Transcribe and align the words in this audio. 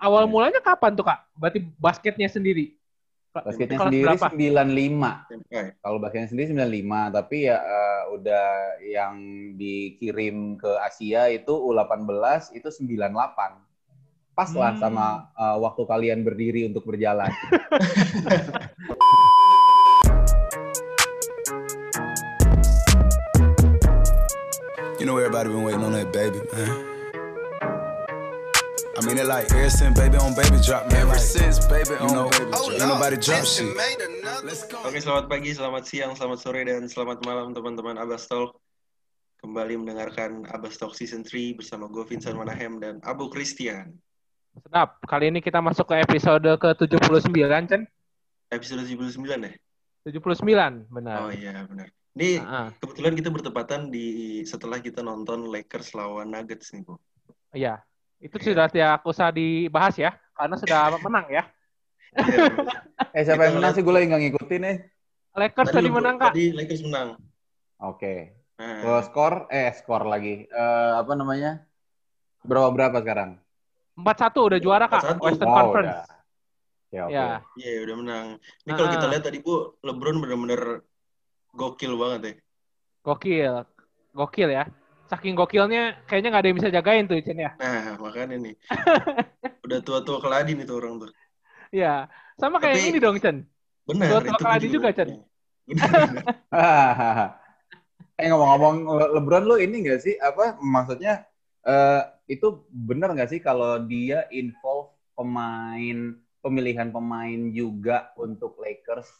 awal 0.00 0.24
mulanya 0.26 0.60
kapan 0.60 0.92
tuh 0.94 1.04
kak? 1.06 1.20
Berarti 1.36 1.60
basketnya 1.76 2.28
sendiri? 2.28 2.74
Basketnya 3.36 3.76
Kelas 3.76 3.88
sendiri 3.92 4.04
berapa? 4.08 4.26
95. 4.32 5.28
SMP. 5.28 5.52
Kalau 5.84 5.98
basketnya 6.00 6.28
sendiri 6.32 6.46
95, 6.56 7.12
tapi 7.12 7.36
ya 7.44 7.56
eh, 7.60 8.02
udah 8.16 8.46
yang 8.80 9.14
dikirim 9.60 10.56
ke 10.56 10.72
Asia 10.80 11.28
itu 11.28 11.52
U18 11.52 12.56
itu 12.56 12.68
98. 12.72 13.60
Pas 14.32 14.50
lah 14.52 14.72
Hmm. 14.76 14.80
sama 14.80 15.06
eh, 15.36 15.56
waktu 15.60 15.82
kalian 15.84 16.24
berdiri 16.24 16.64
untuk 16.64 16.88
berjalan. 16.88 17.28
You 24.98 25.04
know 25.04 25.18
everybody 25.18 25.50
been 25.50 25.62
waiting 25.62 25.84
on 25.84 25.92
that 25.92 26.10
baby, 26.12 26.40
man. 26.52 26.95
I 28.96 29.04
mean 29.04 29.20
it 29.20 29.28
like 29.28 29.52
ever 29.52 29.68
since 29.68 29.92
baby 29.92 30.16
on 30.16 30.32
baby 30.32 30.56
drop, 30.64 30.88
man. 30.88 31.04
Ever 31.04 31.20
since 31.20 31.60
baby 31.68 32.00
on 32.00 32.16
know, 32.16 32.32
baby 32.32 32.48
drop. 32.48 32.72
Ain't 32.72 32.80
nobody 32.80 33.16
drop 33.20 33.44
shit. 33.44 33.68
Oke, 34.88 34.98
selamat 35.04 35.28
pagi, 35.28 35.52
selamat 35.52 35.84
siang, 35.84 36.16
selamat 36.16 36.38
sore, 36.40 36.64
dan 36.64 36.88
selamat 36.88 37.20
malam 37.28 37.52
teman-teman 37.52 38.00
Abastol. 38.00 38.56
Kembali 39.44 39.76
mendengarkan 39.84 40.48
Abastalk 40.48 40.96
Season 40.96 41.20
3 41.20 41.60
bersama 41.60 41.92
gue 41.92 42.08
Vincent 42.08 42.40
Manahem 42.40 42.80
dan 42.80 42.96
Abu 43.04 43.28
Christian. 43.28 44.00
Sedap. 44.64 44.96
Kali 45.04 45.28
ini 45.28 45.44
kita 45.44 45.60
masuk 45.60 45.92
ke 45.92 46.00
episode 46.00 46.48
ke-79, 46.56 47.36
Chen. 47.68 47.84
Episode 48.48 48.88
79 48.88 49.12
ya? 49.28 49.52
79, 50.08 50.88
benar. 50.88 51.28
Oh 51.28 51.32
iya, 51.36 51.68
benar. 51.68 51.92
Ini 52.16 52.40
Ah, 52.40 52.48
ah. 52.48 52.68
kebetulan 52.80 53.12
kita 53.12 53.28
bertepatan 53.28 53.92
di 53.92 54.40
setelah 54.48 54.80
kita 54.80 55.04
nonton 55.04 55.52
Lakers 55.52 55.92
lawan 55.92 56.32
Nuggets 56.32 56.72
nih, 56.72 56.80
Bu. 56.80 56.96
Iya. 57.52 57.84
Itu 58.16 58.36
Iya. 58.40 58.44
sudah 58.52 58.66
tidak 58.72 58.94
usah 59.04 59.28
dibahas 59.28 59.94
ya, 59.96 60.10
karena 60.32 60.56
sudah 60.56 60.96
menang 60.98 61.26
ya. 61.28 61.44
Iya, 62.16 62.48
eh 63.12 63.22
siapa 63.28 63.44
yang 63.44 63.60
menang 63.60 63.72
sih? 63.76 63.84
Gue 63.84 63.92
lagi 63.92 64.08
nggak 64.08 64.22
ngikutin 64.24 64.60
nih. 64.64 64.76
Lakers 65.36 65.68
tadi 65.68 65.84
lu- 65.84 65.96
menang, 66.00 66.16
Kak. 66.16 66.32
Tadi 66.32 66.44
Lakers 66.56 66.80
menang. 66.80 67.08
Oke. 67.76 68.32
Nah, 68.56 68.80
Kalau 68.80 69.00
skor, 69.04 69.34
eh 69.52 69.68
skor 69.76 70.08
lagi. 70.08 70.48
Eh, 70.48 70.92
apa 70.96 71.12
namanya? 71.12 71.60
Berapa 72.40 72.72
berapa 72.72 73.04
sekarang? 73.04 73.36
4-1 74.00 74.48
udah 74.48 74.56
juara, 74.56 74.88
Kak. 74.88 75.04
4-1. 75.12 75.20
Western 75.20 75.48
Wow, 75.52 75.56
Conference. 75.60 75.92
udah. 75.92 76.14
Ya, 76.88 77.00
oke. 77.04 77.12
Ya. 77.12 77.28
Iya, 77.60 77.72
udah 77.84 77.96
menang. 78.00 78.26
Ini 78.64 78.70
kalau 78.72 78.88
Ah, 78.88 78.92
kita 78.96 79.04
ah. 79.04 79.10
lihat 79.12 79.24
tadi, 79.28 79.38
Bu, 79.44 79.54
LeBron 79.84 80.16
bener-bener 80.24 80.62
gokil 81.52 81.92
banget 82.00 82.20
ya. 82.24 82.32
Gokil. 83.04 83.54
Gokil 84.16 84.48
ya. 84.56 84.64
Saking 85.06 85.38
gokilnya, 85.38 86.02
kayaknya 86.10 86.28
nggak 86.34 86.42
ada 86.42 86.48
yang 86.50 86.58
bisa 86.58 86.70
jagain 86.74 87.04
tuh, 87.06 87.18
Chen 87.22 87.38
ya. 87.38 87.54
Nah, 87.56 87.94
makanya 88.02 88.36
nih. 88.42 88.54
Udah 89.66 89.78
tua-tua 89.82 90.18
keladin 90.18 90.62
itu 90.62 90.74
orang 90.74 90.98
tuh. 90.98 91.10
Iya. 91.70 92.10
Sama 92.36 92.58
kayak 92.58 92.82
Tapi- 92.82 92.88
ini 92.90 92.98
dong, 92.98 93.16
Chen. 93.22 93.46
Benar, 93.86 94.08
Tua-tua 94.10 94.34
itu 94.34 94.42
keladin 94.42 94.70
juga, 94.74 94.88
Chan. 94.90 95.08
Hahaha. 96.50 97.26
eh 98.16 98.32
ngomong-ngomong 98.32 98.74
Le- 98.96 99.10
LeBron 99.20 99.44
lu 99.44 99.56
ini 99.60 99.84
nggak 99.84 100.00
sih 100.00 100.16
apa 100.16 100.56
maksudnya 100.56 101.28
eh, 101.60 102.00
itu 102.32 102.64
benar 102.72 103.12
nggak 103.12 103.28
sih 103.28 103.44
kalau 103.44 103.76
dia 103.84 104.24
involve 104.32 104.88
pemain 105.12 106.16
pemilihan 106.40 106.88
pemain 106.88 107.40
juga 107.52 108.08
untuk 108.16 108.56
Lakers? 108.56 109.10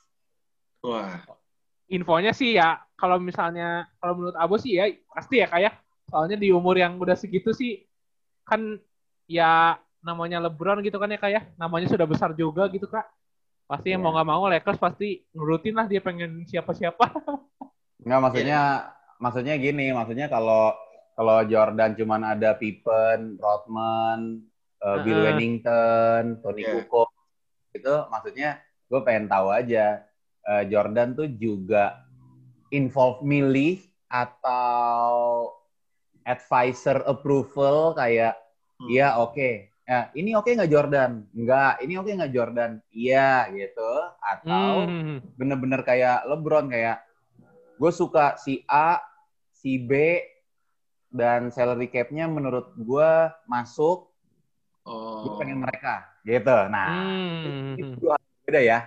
Wah, 0.81 1.19
Infonya 1.87 2.34
sih 2.34 2.59
ya, 2.59 2.83
kalau 2.98 3.23
misalnya, 3.23 3.87
kalau 4.03 4.19
menurut 4.19 4.37
Abo 4.37 4.59
sih 4.59 4.75
ya, 4.75 4.91
pasti 5.11 5.39
ya, 5.39 5.47
kayak. 5.47 5.79
Soalnya 6.06 6.39
di 6.39 6.51
umur 6.51 6.78
yang 6.78 6.98
udah 6.98 7.15
segitu 7.15 7.51
sih, 7.51 7.83
kan 8.43 8.78
ya 9.27 9.75
namanya 10.03 10.39
LeBron 10.47 10.83
gitu 10.83 10.98
kan 10.98 11.11
ya, 11.11 11.19
kayak. 11.19 11.55
Namanya 11.59 11.87
sudah 11.91 12.06
besar 12.06 12.34
juga 12.34 12.67
gitu, 12.70 12.87
Kak. 12.87 13.06
Pasti 13.67 13.91
yang 13.91 14.03
Iya. 14.03 14.06
mau 14.06 14.15
nggak 14.15 14.28
mau 14.31 14.47
Lakers 14.47 14.78
pasti 14.78 15.27
nurutin 15.34 15.75
lah 15.75 15.91
dia 15.91 15.98
pengen 15.98 16.47
siapa-siapa. 16.47 17.03
Nggak 18.06 18.21
maksudnya 18.23 18.61
maksudnya 19.19 19.55
gini 19.59 19.91
maksudnya 19.91 20.31
kalau 20.31 20.71
kalau 21.19 21.43
Jordan 21.43 21.99
cuman 21.99 22.22
ada 22.22 22.55
Pippen, 22.55 23.34
Rodman, 23.34 24.47
eh, 24.78 24.97
Bill 25.03 25.19
Heeh. 25.19 25.27
Wennington, 25.34 26.39
Tony 26.39 26.62
Iya. 26.62 26.87
Kukoc 26.87 27.10
itu 27.75 27.94
maksudnya 28.06 28.62
gue 28.87 29.00
pengen 29.03 29.27
tahu 29.27 29.50
aja 29.50 30.06
eh, 30.47 30.65
Jordan 30.71 31.15
tuh 31.19 31.29
juga 31.37 32.07
involve 32.71 33.23
milih 33.27 33.83
atau 34.07 35.51
advisor 36.27 37.03
approval 37.07 37.95
kayak 37.95 38.34
Hmm. 38.77 38.93
iya 38.93 39.17
oke 39.17 39.73
ya 39.89 40.12
ini 40.12 40.37
oke 40.37 40.53
nggak 40.53 40.69
Jordan 40.69 41.25
nggak 41.33 41.81
ini 41.81 41.97
oke 41.97 42.12
nggak 42.12 42.33
Jordan 42.37 42.77
iya 42.93 43.49
gitu 43.49 43.93
atau 44.21 44.84
Hmm. 44.84 45.25
bener-bener 45.41 45.81
kayak 45.81 46.29
LeBron 46.29 46.69
kayak 46.69 47.01
gue 47.77 47.93
suka 47.93 48.37
si 48.41 48.65
A, 48.69 49.01
si 49.53 49.77
B, 49.77 50.21
dan 51.13 51.53
salary 51.53 51.89
cap-nya 51.93 52.25
menurut 52.25 52.73
gue 52.77 53.11
masuk, 53.45 54.09
gue 54.84 55.33
oh, 55.33 55.37
pengen 55.37 55.61
mereka 55.61 56.09
gitu. 56.25 56.57
Nah, 56.73 56.89
Hmm. 57.45 57.77
itu 57.77 58.05
hal 58.09 58.21
beda 58.49 58.61
ya. 58.65 58.78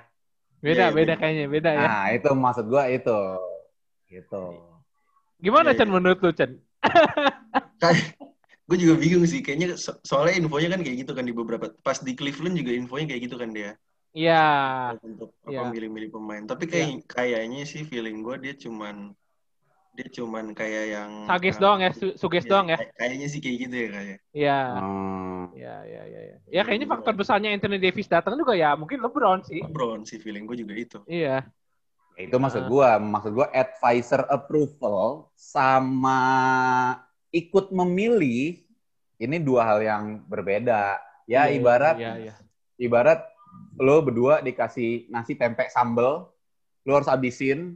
Beda, 0.59 0.91
Iya, 0.91 0.91
beda 0.91 0.95
beda. 0.95 1.13
kayaknya, 1.15 1.45
beda 1.47 1.69
ya. 1.71 1.87
Nah, 1.87 2.05
itu 2.11 2.29
maksud 2.29 2.65
gue 2.67 2.83
itu. 2.91 3.19
Gitu. 4.07 4.43
Gimana, 5.39 5.71
Iya, 5.71 5.77
Chen, 5.79 5.87
iya. 5.87 5.93
menurut 5.95 6.19
lu, 6.19 6.31
Chen? 6.35 6.51
gue 8.69 8.77
juga 8.77 8.93
bingung 8.99 9.23
sih. 9.23 9.39
Kayaknya 9.39 9.79
so- 9.79 9.97
soalnya 10.01 10.35
infonya 10.37 10.69
kan 10.75 10.81
kayak 10.83 10.97
gitu 11.01 11.11
kan 11.15 11.23
di 11.23 11.31
beberapa. 11.31 11.71
Pas 11.79 11.97
di 11.97 12.13
Cleveland 12.13 12.55
juga 12.55 12.71
infonya 12.71 13.05
kayak 13.07 13.21
gitu 13.25 13.35
kan 13.39 13.49
dia 13.49 13.71
Iya. 14.11 14.45
untuk 14.99 15.31
Iya. 15.45 15.63
apa 15.63 15.71
milih-milih 15.71 16.09
pemain. 16.11 16.43
Tapi 16.43 16.65
kayak 16.65 17.07
kayaknya 17.07 17.63
sih 17.63 17.85
feeling 17.85 18.19
gue 18.19 18.35
dia 18.41 18.53
cuman 18.57 19.13
dia 19.95 20.07
cuman 20.11 20.51
kayak 20.53 20.85
yang 20.95 21.11
Sages 21.27 21.57
uh, 21.57 21.61
doang 21.61 21.79
ya, 21.81 21.91
su- 21.91 22.15
suges 22.15 22.45
iya, 22.45 22.51
doang 22.51 22.67
ya. 22.67 22.77
kay- 22.77 22.91
Kayaknya 22.95 23.27
sih 23.27 23.39
kayak 23.39 23.57
gitu 23.63 23.75
ya 23.75 23.87
kayak. 23.89 24.17
Iya. 24.33 24.59
Hmm. 24.75 25.28
Iya, 25.59 25.75
iya, 25.83 26.03
iya. 26.07 26.19
Ya. 26.23 26.37
ya 26.47 26.61
kayaknya 26.63 26.87
faktor 26.87 27.13
besarnya 27.19 27.51
Anthony 27.51 27.77
Davis 27.83 28.07
datang 28.07 28.39
juga 28.39 28.55
ya 28.55 28.79
mungkin 28.79 29.03
LeBron 29.03 29.43
sih. 29.43 29.59
LeBron 29.59 30.07
sih 30.07 30.17
feeling 30.23 30.47
gue 30.47 30.63
juga 30.63 30.73
itu. 30.79 30.99
Iya. 31.03 31.43
Ya, 32.15 32.21
itu 32.23 32.35
maksud 32.39 32.63
gue. 32.71 32.89
Maksud 33.03 33.31
gue 33.35 33.47
advisor 33.51 34.23
approval 34.31 35.27
sama 35.35 36.19
ikut 37.35 37.75
memilih 37.75 38.63
ini 39.19 39.37
dua 39.43 39.67
hal 39.67 39.79
yang 39.83 40.03
berbeda. 40.23 40.95
Ya 41.27 41.51
Iya, 41.51 41.59
ibarat 41.59 41.95
Iya, 41.99 42.13
iya. 42.31 42.33
ibarat 42.79 43.19
lo 43.75 43.99
berdua 43.99 44.39
dikasih 44.39 45.11
nasi 45.11 45.35
tempe 45.35 45.67
sambel, 45.67 46.31
lo 46.87 46.91
harus 46.95 47.11
habisin, 47.11 47.75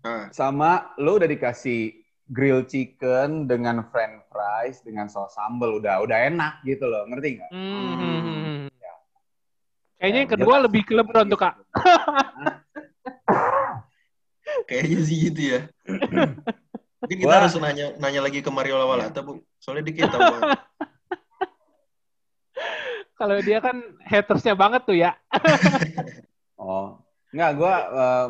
Nah, 0.00 0.32
sama 0.32 0.96
lo 0.96 1.20
udah 1.20 1.28
dikasih 1.28 1.99
grill 2.30 2.62
chicken 2.62 3.50
dengan 3.50 3.82
french 3.90 4.22
fries 4.30 4.78
dengan 4.86 5.10
saus 5.10 5.34
sambel 5.34 5.82
udah 5.82 5.98
udah 6.06 6.18
enak 6.30 6.62
gitu 6.62 6.86
loh 6.86 7.02
ngerti 7.10 7.42
nggak? 7.42 7.50
Hmm. 7.50 8.70
Ya. 8.78 8.94
Kayaknya 9.98 10.18
yang 10.22 10.30
Ya, 10.30 10.34
kedua 10.38 10.54
jelas. 10.56 10.64
lebih 10.70 10.82
ke 10.86 10.92
LeBron 10.94 11.26
tuh, 11.26 11.40
Kak. 11.42 11.54
kayaknya 14.70 14.98
sih 15.02 15.16
gitu 15.30 15.40
ya. 15.58 15.60
Mungkin 17.00 17.16
kita 17.18 17.32
Wah. 17.32 17.40
harus 17.42 17.56
nanya 17.58 17.96
nanya 17.98 18.20
lagi 18.22 18.38
ke 18.44 18.50
Mario 18.52 18.78
Lawalata, 18.78 19.24
Bu. 19.26 19.42
Soalnya 19.58 19.90
kayak 19.90 20.12
tahu. 20.14 20.20
Kalau 23.20 23.36
dia 23.44 23.60
kan 23.60 23.76
hatersnya 24.06 24.54
banget 24.56 24.80
tuh 24.88 24.96
ya. 24.96 25.12
Oh 26.56 26.96
nggak 27.30 27.50
gue 27.54 27.74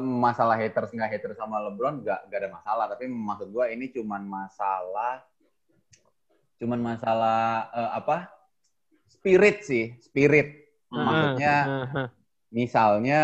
masalah 0.00 0.60
haters 0.60 0.92
nggak 0.92 1.10
haters 1.16 1.36
sama 1.40 1.56
LeBron 1.68 2.04
nggak 2.04 2.20
nggak 2.28 2.38
ada 2.44 2.50
masalah 2.52 2.84
tapi 2.88 3.08
maksud 3.08 3.48
gue 3.48 3.64
ini 3.72 3.88
cuman 3.90 4.22
masalah 4.24 5.24
cuman 6.60 6.80
masalah 6.84 7.40
eh, 7.72 7.90
apa 7.96 8.28
spirit 9.08 9.64
sih 9.64 9.96
spirit 10.00 10.60
Hmm. 10.90 11.06
maksudnya 11.06 11.54
Heeh. 11.70 12.06
misalnya 12.50 13.22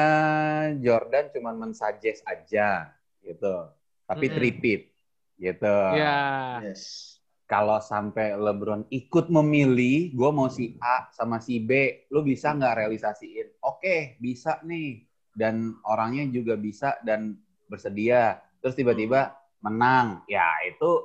Jordan 0.78 1.34
cuman 1.34 1.66
mensuggest 1.66 2.22
aja 2.22 2.94
gitu 3.18 3.74
tapi 4.06 4.30
tripit 4.30 4.94
gitu 5.34 5.76
Iya. 5.98 6.62
Yes. 6.62 7.18
kalau 7.46 7.82
sampai 7.82 8.34
LeBron 8.34 8.86
ikut 8.90 9.26
memilih, 9.30 10.14
gue 10.14 10.30
mau 10.30 10.46
si 10.46 10.74
A 10.82 11.10
sama 11.14 11.38
si 11.38 11.62
B, 11.62 11.70
lu 12.10 12.22
bisa 12.22 12.50
nggak 12.50 12.74
realisasiin? 12.86 13.54
Oke, 13.62 14.18
bisa 14.18 14.58
nih. 14.66 15.06
Dan 15.36 15.76
orangnya 15.84 16.24
juga 16.32 16.56
bisa 16.56 16.96
dan 17.04 17.36
bersedia. 17.68 18.40
Terus 18.64 18.72
tiba-tiba 18.72 19.36
menang. 19.60 20.24
Ya 20.24 20.48
itu 20.64 21.04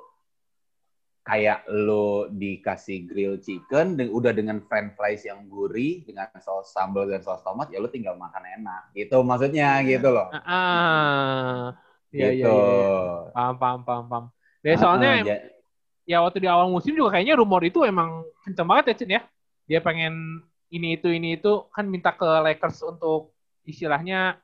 kayak 1.22 1.70
lu 1.70 2.26
dikasih 2.34 3.06
grill 3.06 3.38
chicken, 3.38 3.94
de- 3.94 4.10
udah 4.10 4.34
dengan 4.34 4.58
french 4.66 4.98
fries 4.98 5.22
yang 5.30 5.46
gurih, 5.46 6.02
dengan 6.02 6.26
saus 6.42 6.74
sambal 6.74 7.06
dan 7.06 7.22
saus 7.22 7.46
tomat, 7.46 7.70
ya 7.70 7.78
lu 7.78 7.92
tinggal 7.94 8.18
makan 8.18 8.42
enak. 8.42 8.90
Gitu 8.98 9.22
maksudnya 9.22 9.86
gitu 9.86 10.10
loh. 10.10 10.34
Ah. 10.34 11.78
Iya, 12.12 12.28
iya, 12.28 12.28
gitu. 12.36 12.50
iya. 12.52 12.66
iya. 12.74 13.32
Paham, 13.32 13.56
paham, 13.62 13.80
paham, 13.86 14.06
paham. 14.10 14.26
Ya, 14.62 14.74
soalnya 14.78 15.12
Ah, 15.14 15.26
ja- 15.26 15.44
ya 16.06 16.18
waktu 16.26 16.38
di 16.44 16.50
awal 16.50 16.68
musim 16.74 16.92
juga 16.98 17.16
kayaknya 17.16 17.38
rumor 17.40 17.62
itu 17.64 17.86
emang 17.86 18.26
kenceng 18.44 18.68
banget 18.68 18.86
ya, 18.92 18.96
Cen 18.98 19.12
ya. 19.16 19.22
dia 19.70 19.80
pengen 19.80 20.44
ini 20.68 21.00
itu 21.00 21.08
ini 21.08 21.40
itu 21.40 21.64
kan 21.72 21.88
minta 21.88 22.12
ke 22.12 22.28
Lakers 22.28 22.84
untuk 22.84 23.32
istilahnya 23.66 24.38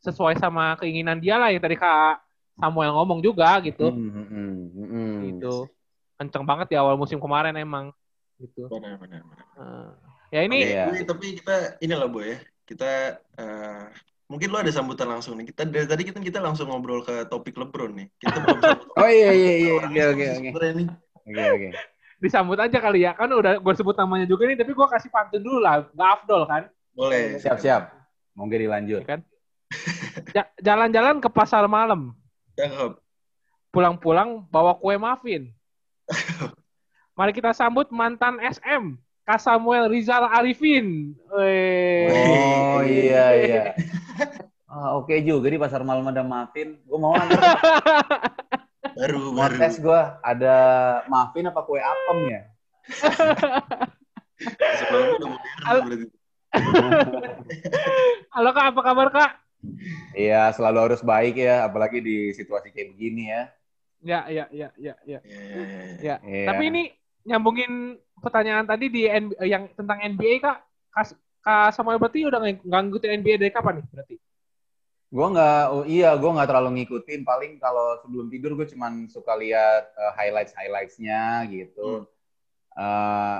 sesuai 0.00 0.40
sama 0.40 0.76
keinginan 0.80 1.20
dia 1.20 1.36
lah 1.36 1.52
yang 1.52 1.60
tadi 1.60 1.76
kak 1.76 2.24
Samuel 2.56 2.92
ngomong 2.92 3.20
juga 3.24 3.60
gitu 3.64 3.88
hmm, 3.88 4.10
hmm, 4.12 4.56
hmm. 4.76 5.16
gitu 5.32 5.68
kenceng 6.20 6.44
banget 6.44 6.72
di 6.72 6.76
awal 6.76 6.96
musim 7.00 7.16
kemarin 7.16 7.56
emang 7.56 7.92
gitu 8.40 8.68
Benar, 8.72 8.96
benar, 8.96 9.20
benar. 9.24 9.46
Nah, 9.56 9.92
ya 10.32 10.40
ini 10.48 10.56
Iya. 10.64 10.84
Boy, 10.88 11.00
tapi 11.04 11.26
kita 11.36 11.76
inilah 11.84 12.08
Bu 12.08 12.24
ya. 12.24 12.40
Kita 12.64 13.20
eh, 13.20 13.84
mungkin 14.32 14.48
lo 14.48 14.64
ada 14.64 14.72
sambutan 14.72 15.12
langsung 15.12 15.36
nih. 15.36 15.52
Kita 15.52 15.68
dari 15.68 15.84
tadi 15.84 16.02
kita 16.08 16.18
kita 16.24 16.40
langsung 16.40 16.72
ngobrol 16.72 17.04
ke 17.04 17.28
topik 17.28 17.60
LeBron 17.60 17.92
nih. 17.92 18.08
Kita 18.16 18.36
belum 18.40 18.58
Oh 19.00 19.08
iya 19.08 19.30
iya 19.36 19.52
iya 19.60 19.72
oke 19.76 19.92
ini 19.92 20.00
oke 20.00 20.24
oke 20.24 20.82
oke 21.28 21.42
oke. 21.52 21.68
disambut 22.20 22.58
aja 22.60 22.78
kali 22.80 23.00
ya 23.04 23.16
kan 23.16 23.32
udah 23.32 23.60
gue 23.60 23.74
sebut 23.76 23.96
namanya 23.96 24.28
juga 24.28 24.44
nih 24.44 24.60
tapi 24.60 24.76
gue 24.76 24.86
kasih 24.92 25.08
pantun 25.08 25.40
dulu 25.40 25.56
lah 25.56 25.88
nggak 25.88 26.08
afdol 26.20 26.44
kan 26.44 26.68
Boleh. 26.90 27.38
Siap 27.38 27.58
siap. 27.62 27.99
Monggo 28.40 28.56
dilanjut. 28.56 29.04
ya 29.04 29.06
kan 29.06 29.20
Ja- 30.32 30.50
jalan-jalan 30.58 31.20
ke 31.20 31.28
pasar 31.28 31.68
malam 31.68 32.16
Cakep. 32.56 32.96
pulang-pulang 33.68 34.48
bawa 34.48 34.74
kue 34.74 34.96
muffin 34.96 35.52
mari 37.18 37.30
kita 37.30 37.52
sambut 37.52 37.92
mantan 37.92 38.40
SM 38.40 38.96
Kak 39.20 39.38
Samuel 39.38 39.86
Rizal 39.86 40.26
Arifin. 40.26 41.12
Oh 41.30 42.80
iya 42.82 43.24
iya. 43.36 43.62
Ah, 44.66 44.94
oke 44.94 45.10
juga 45.20 45.50
di 45.50 45.58
pasar 45.58 45.82
malam 45.82 46.06
ada 46.06 46.22
muffin. 46.22 46.78
Gue 46.82 46.94
mau 46.94 47.10
antar 47.10 47.42
Baru 48.98 49.34
mau 49.34 49.42
baru. 49.44 49.58
tes 49.58 49.76
gue 49.76 50.00
ada 50.20 50.56
muffin 51.06 51.42
apa 51.44 51.60
kue 51.62 51.78
apem 51.78 52.18
ya? 52.26 52.40
Al-. 55.66 56.06
Halo 58.34 58.48
kak 58.50 58.66
apa 58.74 58.80
kabar 58.82 59.08
kak 59.10 59.30
Iya 60.16 60.48
selalu 60.56 60.78
harus 60.88 61.04
baik 61.04 61.36
ya, 61.36 61.68
apalagi 61.68 62.00
di 62.00 62.32
situasi 62.32 62.72
kayak 62.72 62.96
begini 62.96 63.28
ya. 63.28 63.42
ya 64.00 64.20
ya 64.32 64.44
ya 64.48 64.68
ya 64.80 64.94
ya 65.04 65.20
Iya, 65.20 65.20
iya, 65.20 65.44
iya, 65.52 65.60
iya. 65.60 65.84
ya 66.00 66.16
Iya. 66.24 66.46
tapi 66.48 66.62
ini 66.72 66.82
nyambungin 67.28 67.72
pertanyaan 68.16 68.64
tadi 68.64 68.88
di 68.88 69.04
N- 69.04 69.36
yang 69.44 69.68
tentang 69.76 70.00
NBA 70.00 70.40
kak 70.40 70.56
Kak, 70.90 71.06
Kak 71.44 71.76
Samuel 71.76 72.00
berarti 72.00 72.24
udah 72.24 72.40
nggak 72.40 72.80
ngikutin 72.88 73.12
NBA 73.20 73.36
dari 73.36 73.52
kapan 73.52 73.84
nih 73.84 73.86
berarti 73.92 74.16
Gue 75.10 75.26
nggak, 75.26 75.62
oh 75.74 75.82
iya 75.90 76.14
gue 76.14 76.30
nggak 76.30 76.46
terlalu 76.46 76.70
ngikutin. 76.80 77.26
Paling 77.26 77.58
kalau 77.58 77.98
sebelum 77.98 78.30
tidur 78.30 78.54
gue 78.54 78.70
cuman 78.70 79.10
suka 79.10 79.34
lihat 79.34 79.90
eh, 79.90 80.12
highlights 80.14 80.54
highlightsnya 80.54 81.50
gitu. 81.50 82.06
Eh, 82.78 83.38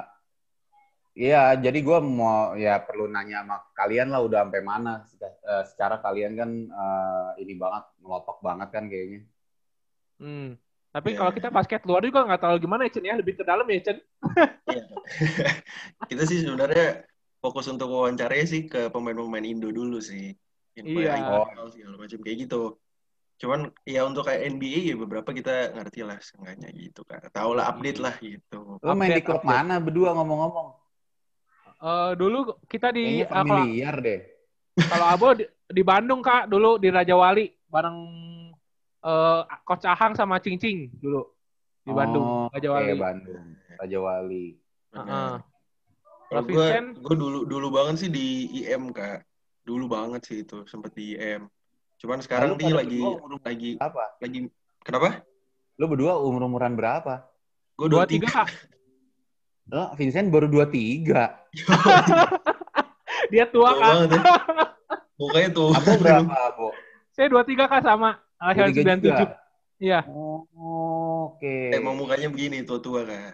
Iya, 1.21 1.53
jadi 1.61 1.79
gue 1.85 1.99
mau 2.01 2.57
ya 2.57 2.81
perlu 2.81 3.05
nanya 3.05 3.45
sama 3.45 3.61
kalian 3.77 4.09
lah 4.09 4.25
udah 4.25 4.49
sampai 4.49 4.63
mana. 4.65 5.05
Eh, 5.21 5.65
secara 5.69 6.01
kalian 6.01 6.33
kan 6.33 6.51
eh, 6.65 7.29
ini 7.45 7.61
banget, 7.61 7.85
melotok 8.01 8.41
banget 8.41 8.69
kan 8.73 8.89
kayaknya. 8.89 9.21
Hmm. 10.17 10.57
Tapi 10.91 11.13
Iya, 11.13 11.19
kalau 11.21 11.33
kita 11.37 11.49
basket 11.53 11.85
luar 11.85 12.03
juga 12.03 12.25
nggak 12.25 12.41
terlalu 12.41 12.59
gimana 12.65 12.83
ya 12.89 12.91
Chen 12.97 13.05
ya, 13.05 13.15
lebih 13.21 13.37
ke 13.37 13.45
dalam 13.45 13.69
ya 13.69 13.81
Chen. 13.85 13.99
Iya. 14.65 14.85
kita 16.11 16.23
sih 16.25 16.41
sebenarnya 16.41 17.05
fokus 17.45 17.69
untuk 17.69 17.93
wawancaranya 17.93 18.47
sih 18.49 18.65
ke 18.65 18.89
pemain-pemain 18.89 19.45
Indo 19.45 19.69
dulu 19.69 20.01
sih. 20.01 20.33
Iya. 20.81 21.21
yang 21.21 21.21
IPL 21.21 21.67
segala 21.77 21.97
macam 22.01 22.19
kayak 22.25 22.39
gitu. 22.49 22.81
Cuman 23.45 23.61
ya 23.85 24.09
untuk 24.09 24.25
kayak 24.25 24.57
NBA 24.57 24.89
ya 24.89 24.95
beberapa 24.97 25.37
kita 25.37 25.77
ngerti 25.77 26.01
lah 26.01 26.17
seenggaknya 26.17 26.73
gitu 26.73 27.05
kan. 27.05 27.21
Tahu 27.29 27.51
lah 27.61 27.69
update 27.69 28.01
lah 28.01 28.17
gitu. 28.25 28.81
Lo 28.81 28.93
main 28.97 29.13
di 29.13 29.21
klub 29.21 29.45
update. 29.45 29.53
mana 29.53 29.77
berdua 29.77 30.17
ngomong-ngomong? 30.17 30.80
Eh, 31.81 32.13
dulu 32.13 32.61
kita 32.69 32.93
di 32.93 33.25
eh, 33.25 33.29
kalau 33.29 33.57
deh. 34.05 34.21
kalau 34.77 35.07
Abo 35.09 35.33
di, 35.33 35.49
di 35.73 35.81
Bandung 35.81 36.21
kak 36.21 36.45
dulu 36.45 36.77
di 36.77 36.93
Raja 36.93 37.17
Wali 37.17 37.49
bareng 37.73 37.99
eh 39.01 39.41
Coach 39.65 39.89
Ahang 39.89 40.13
sama 40.13 40.37
Cing 40.45 40.61
Cing 40.61 40.93
dulu 41.01 41.25
di 41.81 41.93
Bandung 41.97 42.21
Oh, 42.21 42.47
Raja 42.53 42.69
Wali. 42.69 43.01
Bandung. 43.01 43.57
Raja 43.81 43.97
Wali. 43.97 44.47
Kalau 44.93 45.41
Kalau 46.31 46.43
gue, 46.47 47.17
dulu 47.17 47.39
dulu 47.49 47.67
banget 47.73 48.07
sih 48.07 48.11
di 48.13 48.27
IM 48.61 48.93
kak. 48.93 49.25
Dulu 49.65 49.89
banget 49.89 50.21
sih 50.29 50.45
itu 50.45 50.63
sempet 50.69 50.93
di 50.93 51.17
IM. 51.17 51.49
Cuman 51.97 52.21
sekarang 52.21 52.61
dia 52.61 52.77
lagi 52.77 53.01
berdua 53.01 53.25
umur 53.25 53.41
lagi 53.41 53.71
Apa? 53.81 54.21
lagi 54.21 54.53
kenapa? 54.85 55.25
Lo 55.81 55.89
berdua 55.89 56.21
umur-umuran 56.21 56.77
berapa? 56.77 57.25
Gue 57.73 57.89
dua 57.89 58.05
tiga 58.05 58.45
Lo 59.69 59.93
Vincent 59.95 60.29
baru 60.29 60.49
23. 60.49 61.05
Dia 63.33 63.45
tua 63.47 63.71
Tua 63.71 63.77
kak. 63.77 63.87
banget 63.87 64.09
ya. 64.11 64.23
Mukanya 65.21 65.49
tuh. 65.53 65.71
Abo 65.71 65.93
berapa, 65.99 66.35
Abo? 66.49 66.69
Saya 67.13 67.27
dua 67.29 67.43
tiga 67.45 67.69
kak 67.69 67.85
sama. 67.85 68.19
23 68.41 68.73
tujuh. 68.73 69.13
juga? 69.13 69.37
Iya. 69.77 70.01
Oh, 70.09 70.49
Oke. 71.37 71.73
Emang 71.73 71.95
mukanya 71.95 72.29
begini 72.29 72.65
tua-tua 72.65 73.05
kan. 73.05 73.33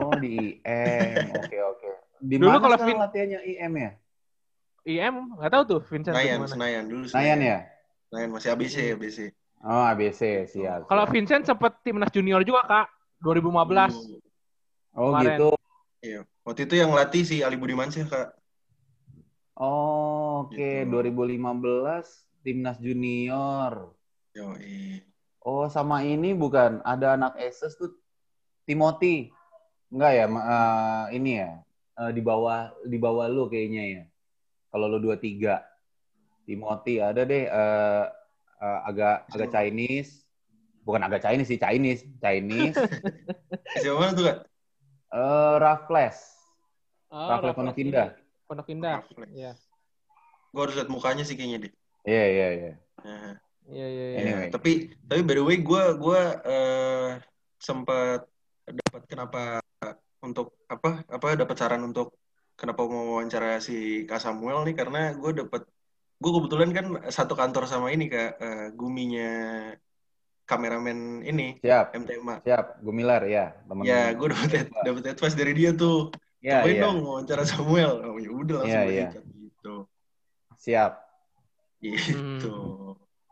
Oh, 0.00 0.14
di 0.14 0.58
IM. 0.58 1.28
Oke, 1.34 1.56
oke. 1.58 1.88
Di 2.18 2.34
Dulu 2.36 2.48
mana 2.48 2.58
kalau 2.58 2.76
Vin- 2.80 2.98
latihannya 2.98 3.40
IM 3.44 3.72
ya? 3.76 3.90
IM 4.84 5.14
nggak 5.36 5.50
tahu 5.52 5.62
tuh 5.66 5.80
Vincent 5.84 6.14
Senayan. 6.16 6.38
Senayan 6.44 6.84
dulu. 6.88 7.04
Senayan 7.04 7.38
ya? 7.38 7.58
Senayan 8.08 8.28
masih 8.32 8.48
ABC, 8.50 8.76
ABC. 8.96 9.18
Oh, 9.60 9.84
ABC, 9.84 10.48
siap. 10.48 10.88
Kalau. 10.88 11.04
Vincent 11.06 11.44
sempet 11.44 11.76
timnas 11.82 12.08
junior 12.08 12.40
juga 12.40 12.64
kak 12.64 12.86
2015. 13.20 13.92
Dulu. 13.92 14.16
Oh, 14.96 15.12
kemarin. 15.12 15.36
gitu. 15.36 15.48
Iya. 16.04 16.20
Waktu 16.46 16.60
itu 16.64 16.74
yang 16.78 16.90
latih 16.94 17.22
si 17.26 17.42
Ali 17.44 17.60
Budimansyah, 17.60 18.06
Kak. 18.08 18.28
Oh, 19.58 20.46
oke. 20.46 20.54
Gitu. 20.54 20.88
2015 20.88 22.06
timnas 22.46 22.78
junior. 22.78 23.92
Yoi. 24.38 25.02
Oh, 25.42 25.66
sama 25.66 26.06
ini 26.06 26.32
bukan 26.32 26.78
ada 26.86 27.18
anak 27.18 27.34
Asus 27.36 27.74
tuh 27.74 27.98
Timothy. 28.64 29.34
Enggak 29.90 30.12
ya, 30.14 30.24
eh, 30.28 31.04
ini 31.16 31.30
ya. 31.42 31.50
eh, 31.98 32.10
di 32.14 32.22
bawah 32.22 32.70
di 32.86 32.98
bawah 33.00 33.26
lu 33.26 33.50
kayaknya 33.50 33.82
ya. 33.84 34.04
Kalau 34.70 34.86
lu 34.86 35.02
23. 35.02 35.64
Timothy 36.48 36.96
ada 36.96 37.28
deh 37.28 37.44
eh, 37.44 38.04
eh, 38.62 38.80
agak 38.88 39.28
agak 39.34 39.48
Chinese. 39.52 40.24
Bukan 40.86 41.04
agak 41.04 41.20
Chinese 41.20 41.48
sih, 41.52 41.60
Chinese. 41.60 42.08
Chinese. 42.24 42.78
Siapa 43.82 44.16
tuh, 44.16 44.24
Kak? 44.24 44.47
Eh 45.08 45.54
Raffles. 45.56 46.18
Oh, 47.08 47.28
Raffles 47.28 47.56
Pondok 47.56 47.78
Indah. 47.80 48.12
Pondok 48.44 48.68
Indah. 48.68 49.00
Raffles. 49.00 49.30
Iya. 49.32 49.52
Gue 50.52 50.62
harus 50.64 50.76
lihat 50.76 50.90
mukanya 50.92 51.24
sih 51.24 51.36
kayaknya 51.36 51.68
deh. 51.68 51.72
Iya, 52.08 52.24
iya, 52.28 52.46
iya. 52.52 52.72
Iya 53.68 53.86
iya 53.86 54.06
iya. 54.16 54.18
Anyway. 54.24 54.48
tapi 54.48 54.96
tapi 55.04 55.20
by 55.20 55.34
the 55.36 55.44
way 55.44 55.60
gue 55.60 55.82
gue 56.00 56.20
eh, 56.48 57.10
sempat 57.60 58.24
dapat 58.64 59.02
kenapa 59.04 59.60
untuk 60.24 60.56
apa 60.72 61.04
apa 61.04 61.26
dapat 61.36 61.56
saran 61.56 61.84
untuk 61.84 62.16
kenapa 62.56 62.80
mau 62.88 63.20
wawancara 63.20 63.60
si 63.60 64.08
Kak 64.08 64.24
Samuel 64.24 64.64
nih 64.64 64.76
karena 64.76 65.12
gue 65.14 65.44
dapat 65.44 65.68
gue 66.18 66.30
kebetulan 66.34 66.70
kan 66.74 66.86
satu 67.12 67.38
kantor 67.38 67.70
sama 67.70 67.94
ini 67.94 68.10
kak 68.10 68.40
eh, 68.42 68.66
guminya 68.74 69.30
kameramen 70.48 71.20
ini 71.28 71.60
Siap, 71.60 71.92
MTMA 71.92 72.40
siap. 72.40 72.80
Gumilar 72.80 73.22
ya, 73.28 73.52
teman. 73.68 73.84
ya 73.84 74.16
gue 74.16 74.26
dapat 74.32 74.72
dapat 74.72 75.04
advice 75.12 75.36
dari 75.36 75.52
dia 75.52 75.70
tuh 75.76 76.08
Ya, 76.38 76.62
cobain 76.62 76.78
iya. 76.78 76.82
dong 76.86 76.98
wawancara 77.02 77.42
Samuel 77.42 77.98
oh 78.06 78.14
ya 78.14 78.30
udah 78.30 78.56
langsung 78.62 78.86
iya. 78.88 79.10
ikat 79.10 79.24
gitu 79.26 79.74
Siap. 80.54 80.92
gitu 81.82 82.56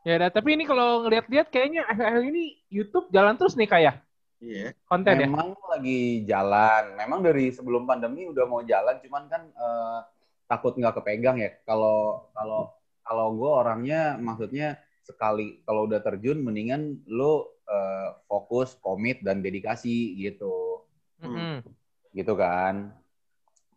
Ya, 0.07 0.23
dah, 0.23 0.31
tapi 0.31 0.55
ini 0.55 0.63
kalau 0.63 1.03
ngeliat-liat 1.03 1.51
kayaknya 1.51 1.83
akhir-akhir 1.83 2.23
ini 2.31 2.63
YouTube 2.71 3.11
jalan 3.11 3.35
terus 3.35 3.59
nih 3.59 3.67
kayak 3.67 4.07
iya 4.39 4.71
konten 4.87 5.19
ya. 5.19 5.27
Memang 5.27 5.59
lagi 5.67 6.23
jalan. 6.23 6.95
Memang 6.95 7.27
dari 7.27 7.51
sebelum 7.51 7.91
pandemi 7.91 8.23
udah 8.31 8.47
mau 8.47 8.63
jalan, 8.63 9.03
cuman 9.03 9.27
kan 9.27 9.43
eh, 9.51 9.99
takut 10.47 10.79
nggak 10.79 11.03
kepegang 11.03 11.43
ya. 11.43 11.51
Kalau 11.67 12.31
kalau 12.31 12.71
kalau 13.03 13.35
gue 13.35 13.51
orangnya 13.51 14.15
maksudnya 14.15 14.79
sekali 15.07 15.63
kalau 15.63 15.87
udah 15.87 16.03
terjun 16.03 16.43
mendingan 16.43 17.07
lo 17.07 17.63
eh, 17.71 18.11
fokus, 18.27 18.75
komit 18.83 19.23
dan 19.23 19.39
dedikasi 19.39 20.19
gitu. 20.19 20.83
Mm-mm. 21.23 21.65
gitu 22.13 22.35
kan. 22.37 22.93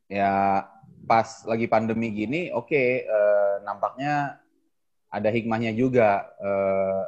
Ya 0.09 0.65
pas 1.05 1.45
lagi 1.45 1.69
pandemi 1.69 2.09
gini, 2.09 2.49
oke 2.49 3.05
eh, 3.05 3.55
nampaknya 3.61 4.41
ada 5.13 5.29
hikmahnya 5.29 5.71
juga. 5.77 6.25
Eh, 6.41 7.03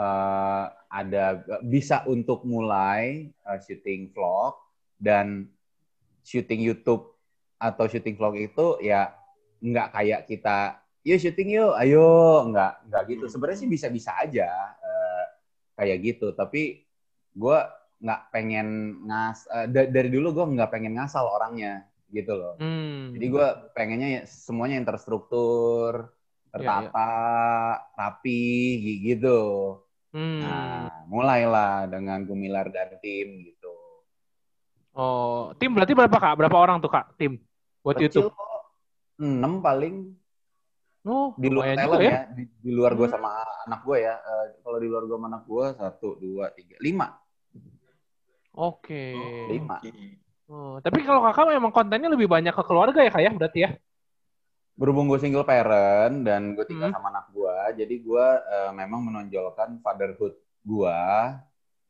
eh, 0.00 0.64
ada 0.92 1.24
bisa 1.64 2.04
untuk 2.04 2.44
mulai 2.44 3.32
eh, 3.32 3.58
syuting 3.64 4.12
vlog 4.12 4.56
dan 5.00 5.48
syuting 6.20 6.60
YouTube 6.60 7.16
atau 7.56 7.88
syuting 7.88 8.18
vlog 8.18 8.36
itu 8.36 8.82
ya 8.84 9.14
nggak 9.62 9.88
kayak 9.94 10.20
kita, 10.26 10.81
yuk 11.02 11.18
syuting 11.18 11.50
yuk, 11.58 11.74
ayo 11.78 12.06
nggak 12.50 12.72
nggak 12.88 13.02
gitu. 13.10 13.24
Hmm. 13.26 13.32
Sebenarnya 13.34 13.58
sih 13.58 13.70
bisa-bisa 13.70 14.10
aja 14.18 14.50
eh, 14.78 15.24
kayak 15.78 15.98
gitu. 16.02 16.30
Tapi 16.34 16.82
gue 17.32 17.58
nggak 18.02 18.20
pengen 18.34 18.98
ngas 19.06 19.46
da- 19.70 19.90
dari 19.90 20.10
dulu 20.10 20.34
gue 20.34 20.46
nggak 20.58 20.70
pengen 20.70 20.98
ngasal 20.98 21.26
orangnya 21.26 21.86
gitu 22.10 22.34
loh. 22.34 22.54
Hmm. 22.60 23.14
Jadi 23.14 23.26
gue 23.30 23.46
pengennya 23.72 24.08
ya 24.20 24.22
semuanya 24.28 24.78
yang 24.78 24.88
terstruktur, 24.88 26.12
tertata, 26.52 27.10
rapi 27.96 28.42
gi- 28.78 29.00
gitu. 29.14 29.40
Hmm. 30.12 30.44
Nah, 30.44 30.92
mulailah 31.08 31.88
dengan 31.88 32.20
Gumilar 32.28 32.68
dan 32.68 33.00
tim 33.00 33.48
gitu. 33.48 33.72
Oh, 34.92 35.56
tim 35.56 35.72
berarti 35.72 35.96
berapa 35.96 36.12
kak? 36.12 36.36
Berapa 36.36 36.56
orang 36.60 36.76
tuh 36.84 36.92
kak 36.92 37.16
tim 37.16 37.40
buat 37.80 37.96
Kecil 37.96 38.28
YouTube? 38.28 38.36
kok, 38.36 38.62
enam 39.16 39.64
paling 39.64 40.12
Oh, 41.02 41.34
di 41.34 41.50
luar 41.50 41.74
talent 41.74 41.82
juga 41.90 41.98
ya. 41.98 42.20
Di, 42.30 42.44
di 42.46 42.70
luar 42.70 42.94
gue 42.94 43.06
Hmm. 43.10 43.14
sama 43.18 43.30
anak 43.66 43.80
gue 43.82 43.98
ya. 44.06 44.14
Eh, 44.14 44.46
kalau 44.62 44.78
di 44.78 44.86
luar 44.86 45.02
gue 45.02 45.16
sama 45.18 45.26
anak 45.34 45.42
gue 45.44 45.66
satu, 45.74 46.08
dua, 46.22 46.44
tiga, 46.54 46.76
lima, 46.78 47.06
Oke. 48.54 49.04
lima. 49.50 49.76
Oke. 49.82 49.90
Oh, 50.52 50.76
tapi 50.84 51.00
kalau 51.02 51.24
kakak 51.24 51.48
memang 51.56 51.72
kontennya 51.72 52.12
lebih 52.12 52.28
banyak 52.28 52.52
ke 52.52 52.62
keluarga 52.62 53.00
ya 53.02 53.10
kak 53.10 53.22
ya 53.24 53.30
berarti 53.32 53.58
ya? 53.66 53.70
Berhubung 54.78 55.08
gue 55.08 55.18
single 55.18 55.42
parent 55.42 56.22
dan 56.22 56.54
gue 56.54 56.64
tinggal 56.64 56.92
Hmm. 56.92 56.96
sama 56.96 57.08
anak 57.10 57.26
gue, 57.32 57.56
jadi 57.82 57.94
gue 57.98 58.26
eh, 58.46 58.70
memang 58.70 59.00
menonjolkan 59.10 59.82
fatherhood 59.82 60.36
gue 60.62 61.00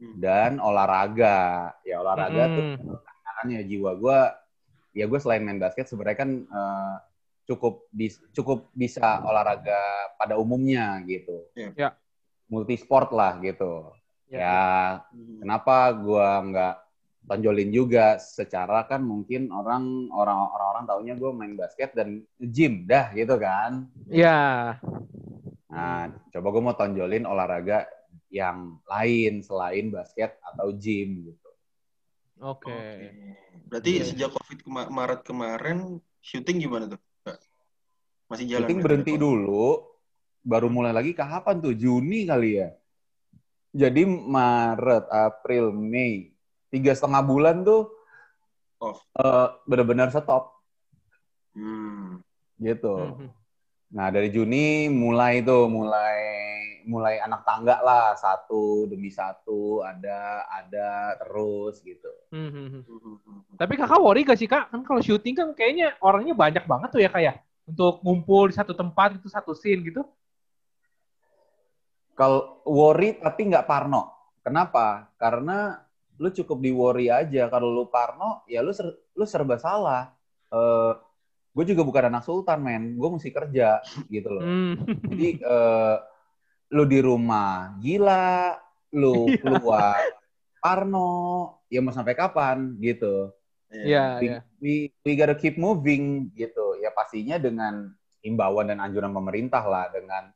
Hmm. 0.01 0.17
dan 0.19 0.57
olahraga. 0.57 1.75
Ya 1.85 2.01
olahraga 2.01 2.43
tuh 2.49 2.65
Hmm. 2.81 2.97
kan 3.43 3.47
ya 3.51 3.61
jiwa 3.61 3.93
gue 3.99 4.19
ya 4.95 5.05
gue 5.05 5.19
selain 5.19 5.43
main 5.43 5.59
basket 5.59 5.85
sebenarnya 5.85 6.19
kan 6.23 6.31
eh, 6.47 6.95
cukup 7.45 7.91
bis, 7.91 8.23
cukup 8.31 8.71
bisa 8.73 9.19
olahraga 9.21 9.79
pada 10.15 10.39
umumnya 10.39 11.03
gitu 11.03 11.51
Iya. 11.53 11.71
Ya. 11.75 11.91
multi 12.47 12.77
sport 12.77 13.11
lah 13.11 13.39
gitu 13.39 13.91
ya, 14.29 15.03
Hmm. 15.09 15.41
kenapa 15.41 15.77
gue 15.93 16.29
nggak 16.49 16.75
tonjolin 17.23 17.71
juga 17.71 18.17
secara 18.17 18.83
kan 18.83 18.99
mungkin 18.99 19.49
orang 19.49 20.11
orang 20.11 20.39
orang 20.51 20.85
taunya 20.85 21.15
gue 21.15 21.31
main 21.31 21.55
basket 21.55 21.93
dan 21.93 22.21
gym 22.37 22.83
dah 22.85 23.13
gitu 23.13 23.37
kan 23.37 23.87
Ya. 24.07 24.77
nah 25.67 26.01
coba 26.29 26.49
gue 26.49 26.63
mau 26.63 26.75
tonjolin 26.75 27.25
olahraga 27.25 27.87
yang 28.29 28.81
lain 28.85 29.41
selain 29.41 29.89
basket 29.89 30.37
atau 30.43 30.73
gym 30.73 31.27
gitu 31.27 31.49
Oke. 32.43 32.67
Oke. 32.67 33.07
Berarti 33.71 33.91
Iya. 33.93 34.05
sejak 34.05 34.31
COVID 34.33 34.59
kema- 34.63 34.91
Maret 34.91 35.21
kemarin 35.23 35.79
syuting 36.19 36.59
gimana 36.59 36.91
tuh? 36.91 36.99
Masih 38.33 38.49
jalan? 38.49 38.65
Syuting 38.65 38.81
berhenti 38.81 39.15
dulu, 39.21 39.85
baru 40.41 40.73
mulai 40.73 40.97
lagi 40.97 41.13
kapan 41.13 41.61
tuh? 41.61 41.77
Juni 41.77 42.25
kali 42.25 42.65
ya. 42.65 42.73
Jadi 43.73 44.09
Maret, 44.09 45.09
April, 45.13 45.73
Mei, 45.73 46.33
tiga 46.73 46.97
setengah 46.97 47.21
bulan 47.21 47.61
tuh 47.61 47.93
Off. 48.81 49.05
eh, 49.21 49.49
benar-benar 49.69 50.09
stop 50.09 50.65
Hmm. 51.53 52.25
gitu. 52.57 52.97
Mhm. 52.97 53.29
Nah 53.93 54.09
dari 54.09 54.33
Juni 54.33 54.89
mulai 54.89 55.45
tuh 55.45 55.69
mulai 55.69 56.21
mulai 56.89 57.21
anak 57.21 57.45
tangga 57.45 57.77
lah 57.85 58.17
satu 58.17 58.89
demi 58.89 59.13
satu 59.13 59.85
ada 59.85 60.49
ada 60.49 61.21
terus 61.21 61.85
gitu. 61.85 62.09
Mhm. 62.33 62.89
Hmm. 62.89 63.41
Tapi 63.61 63.77
kakak 63.77 64.01
worry 64.01 64.25
gak 64.25 64.41
sih 64.41 64.49
kak? 64.49 64.73
Kan 64.73 64.81
kalau 64.81 65.05
syuting 65.05 65.37
kan 65.37 65.53
kayaknya 65.53 65.93
orangnya 66.01 66.33
banyak 66.33 66.65
banget 66.65 66.89
tuh 66.89 67.01
ya 67.05 67.13
kak 67.13 67.21
ya? 67.21 67.37
Untuk 67.73 68.05
ngumpul 68.05 68.53
di 68.53 68.55
satu 68.55 68.77
tempat 68.77 69.17
itu 69.17 69.33
satu 69.33 69.57
scene 69.57 69.81
gitu. 69.89 70.05
Kalau 72.13 72.61
worry 72.69 73.17
tapi 73.17 73.49
nggak 73.49 73.65
parno. 73.65 74.13
Kenapa? 74.45 75.09
Karena 75.17 75.81
lu 76.21 76.29
cukup 76.29 76.61
di 76.61 76.69
worry 76.69 77.09
aja. 77.09 77.49
Kalau 77.49 77.73
lu 77.73 77.89
parno, 77.89 78.45
ya 78.45 78.61
lu 78.61 78.77
ser- 78.77 79.09
lu 79.17 79.25
serba 79.25 79.57
salah. 79.57 80.13
Eh 80.53 80.93
gue 81.53 81.65
juga 81.73 81.85
bukan 81.85 82.13
anak 82.13 82.29
sultan, 82.29 82.61
men. 82.61 83.01
Gue 83.01 83.09
mesti 83.17 83.33
kerja 83.33 83.81
gitu 84.13 84.29
loh. 84.29 84.45
Hmm. 84.45 84.77
Jadi 85.09 85.41
eh 85.41 85.97
lu 86.73 86.85
di 86.85 87.01
rumah 87.01 87.77
gila, 87.81 88.57
lu 88.93 89.25
Iya. 89.33 89.41
keluar 89.41 90.01
parno, 90.61 91.11
ya 91.73 91.81
mau 91.81 91.93
sampai 91.97 92.13
kapan 92.13 92.77
gitu. 92.77 93.33
Iya, 93.73 94.21
We, 94.21 94.25
iya. 94.29 94.39
we, 94.61 94.73
we 95.01 95.17
gotta 95.17 95.33
keep 95.33 95.57
moving 95.57 96.29
gitu. 96.37 96.72
Ya 96.93 97.01
pastinya 97.01 97.41
dengan 97.41 97.89
himbauan 98.21 98.69
dan 98.69 98.77
anjuran 98.77 99.17
pemerintah 99.17 99.65
lah 99.65 99.89
dengan 99.89 100.29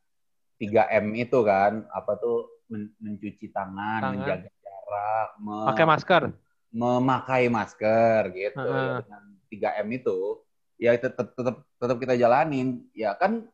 3M 0.57 1.13
itu 1.13 1.45
kan, 1.45 1.85
apa 1.93 2.17
tuh 2.17 2.49
men- 2.65 2.97
mencuci 2.97 3.53
tangan, 3.53 4.01
Tangan. 4.01 4.13
menjaga 4.17 4.49
jarak, 4.49 5.29
me- 5.37 5.67
Pakai 5.69 5.85
masker. 5.85 6.23
memakai 6.73 7.43
masker 7.45 8.21
gitu. 8.33 8.57
Heeh. 8.57 8.73
Ya, 8.73 9.05
dengan 9.05 9.23
3M 9.53 9.87
itu 10.01 10.17
ya 10.81 10.97
tetap 10.97 11.37
tetap 11.37 11.61
tetap 11.77 11.97
kita 12.01 12.17
jalanin. 12.17 12.89
Ya 12.97 13.13
kan 13.13 13.45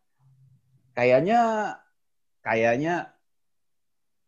kayaknya 0.96 1.76
kayaknya 2.40 3.12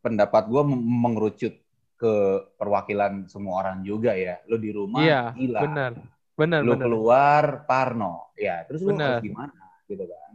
pendapat 0.03 0.51
gue 0.51 0.63
mengerucut 0.75 1.53
ke 1.95 2.13
perwakilan 2.59 3.31
semua 3.31 3.63
orang 3.63 3.87
juga 3.87 4.11
ya. 4.19 4.43
Lu 4.51 4.59
di 4.59 4.75
rumah 4.75 4.99
Iya, 4.99 5.31
gila. 5.31 5.61
Benar. 5.63 5.91
Benar, 6.35 6.59
Lu 6.61 6.75
benar. 6.75 6.83
keluar 6.83 7.43
Parno. 7.63 8.35
Ya, 8.35 8.67
terus 8.67 8.83
lu 8.83 8.91
Benar. 8.91 9.19
harus 9.19 9.25
gimana 9.25 9.63
gitu 9.87 10.03
kan. 10.03 10.31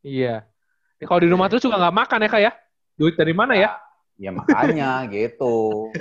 Iya. 0.00 0.34
Ya, 0.96 1.04
kalau 1.08 1.20
di 1.20 1.28
rumah 1.28 1.46
terus 1.50 1.64
juga 1.64 1.76
nggak 1.76 1.96
makan 1.96 2.22
ya 2.22 2.28
kak 2.30 2.42
ya? 2.42 2.52
Duit 2.94 3.14
dari 3.18 3.34
mana 3.34 3.58
ya? 3.58 3.74
Ya 4.14 4.30
makanya 4.30 4.90
gitu. 5.14 5.56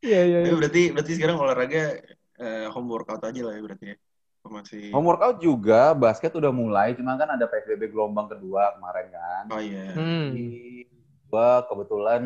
Iya, 0.00 0.20
iya, 0.24 0.38
Tapi 0.48 0.56
berarti 0.56 0.82
berarti 0.96 1.12
sekarang 1.12 1.36
olahraga 1.36 2.00
eh, 2.40 2.66
home 2.72 2.88
workout 2.88 3.20
aja 3.20 3.40
lah 3.44 3.52
ya 3.52 3.60
berarti 3.60 3.86
ya. 3.92 3.96
Masih. 4.48 4.88
Home 4.96 5.04
workout 5.04 5.44
juga, 5.44 5.92
basket 5.92 6.32
udah 6.32 6.48
mulai, 6.48 6.96
cuma 6.96 7.20
kan 7.20 7.36
ada 7.36 7.44
PSBB 7.44 7.92
gelombang 7.92 8.32
kedua 8.32 8.72
kemarin 8.80 9.12
kan. 9.12 9.44
Oh 9.52 9.60
iya. 9.60 9.92
Hmm. 9.92 10.32
Jadi 10.32 10.88
gua 11.28 11.68
kebetulan 11.68 12.22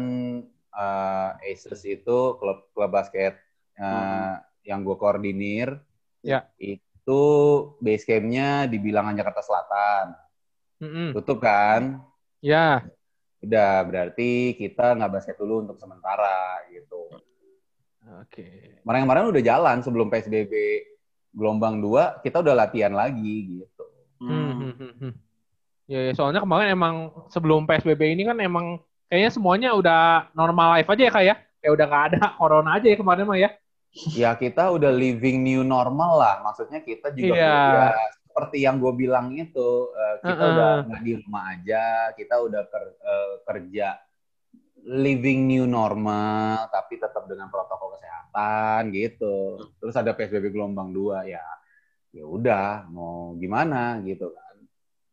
eh, 0.71 1.51
Aces 1.51 1.83
itu 1.83 2.19
klub 2.39 2.63
klub 2.71 2.91
basket 2.95 3.43
eh, 3.75 3.83
Hmm. 3.83 4.39
Yang 4.65 4.83
gue 4.83 4.97
koordinir. 4.97 5.79
Ya. 6.25 6.49
Itu 6.57 7.23
base 7.79 8.09
campnya 8.09 8.65
di 8.65 8.81
Bilangan 8.81 9.15
Jakarta 9.15 9.45
Selatan. 9.45 10.05
Mm-mm. 10.81 11.09
Tutup 11.15 11.45
kan? 11.45 12.01
Ya. 12.41 12.83
Udah 13.45 13.85
berarti 13.85 14.57
kita 14.57 14.97
nggak 14.97 15.13
basket 15.21 15.37
dulu 15.37 15.69
untuk 15.69 15.77
sementara 15.77 16.65
gitu. 16.73 17.13
Oke. 18.25 18.81
Kemarin-kemarin 18.81 19.33
udah 19.33 19.43
jalan 19.45 19.77
sebelum 19.85 20.09
PSBB 20.09 20.53
gelombang 21.35 21.81
2, 21.81 22.25
kita 22.25 22.41
udah 22.41 22.55
latihan 22.57 22.93
lagi 22.97 23.61
gitu. 23.61 23.85
Hmm, 24.23 24.33
Hmm. 24.33 24.75
hmm, 24.77 24.95
hmm. 25.01 25.13
Ya, 25.85 26.01
ya, 26.09 26.13
soalnya 26.17 26.41
kemarin 26.41 26.73
emang 26.73 27.13
sebelum 27.29 27.69
PSBB 27.69 28.17
ini 28.17 28.25
kan 28.25 28.41
emang 28.41 28.81
kayaknya 29.13 29.31
semuanya 29.37 29.69
udah 29.77 30.33
normal 30.33 30.81
life 30.81 30.89
aja 30.89 31.03
ya 31.05 31.13
kak 31.13 31.25
ya? 31.29 31.35
Kayak 31.61 31.73
udah 31.77 31.87
nggak 31.89 32.05
ada 32.09 32.21
corona 32.41 32.71
aja 32.81 32.87
ya 32.89 32.97
kemarin 32.97 33.29
mah 33.29 33.37
ya? 33.37 33.51
Ya 33.95 34.35
kita 34.35 34.75
udah 34.75 34.91
living 34.91 35.47
new 35.47 35.63
normal 35.63 36.19
lah. 36.19 36.35
Maksudnya 36.43 36.83
kita 36.83 37.15
juga 37.15 37.39
Iya. 37.39 37.55
ya, 37.71 37.87
seperti 38.27 38.57
yang 38.67 38.83
gue 38.83 38.91
bilang 38.93 39.31
itu, 39.31 39.71
eh, 39.95 40.17
kita 40.19 40.43
Uh-uh. 40.43 40.53
udah 40.59 40.69
nggak 40.91 41.03
di 41.07 41.13
rumah 41.23 41.45
aja, 41.55 41.85
kita 42.19 42.35
udah 42.43 42.63
ker- 42.67 42.99
eh, 42.99 43.35
kerja 43.47 43.89
living 44.85 45.47
new 45.47 45.65
normal, 45.65 46.69
tapi 46.69 46.99
tetap 46.99 47.25
dengan 47.25 47.49
protokol 47.49 47.95
kesehatan 47.95 48.91
gitu. 48.91 49.63
Terus 49.79 49.95
ada 49.95 50.11
PSBB 50.13 50.51
gelombang 50.51 50.91
2 50.91 51.25
ya, 51.25 51.47
ya 52.11 52.25
udah 52.27 52.91
mau 52.91 53.33
gimana 53.39 54.03
gitu 54.03 54.35
kan. 54.35 54.55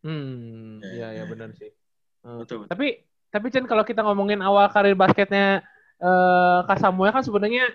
Hmm, 0.01 0.81
Ya, 0.81 0.89
iya 0.89 1.07
ya, 1.13 1.21
ya 1.21 1.23
benar 1.29 1.53
sih. 1.53 1.69
Eh, 1.69 2.35
Betul. 2.41 2.65
betul. 2.65 2.73
Tapi 2.73 2.87
tapi 3.31 3.47
Chen 3.47 3.63
kalau 3.63 3.85
kita 3.85 4.03
ngomongin 4.03 4.41
awal 4.41 4.67
karir 4.67 4.97
basketnya 4.97 5.61
eh 6.01 6.59
Kak 6.65 6.81
Samuel 6.81 7.13
kan 7.13 7.21
sebenarnya 7.21 7.69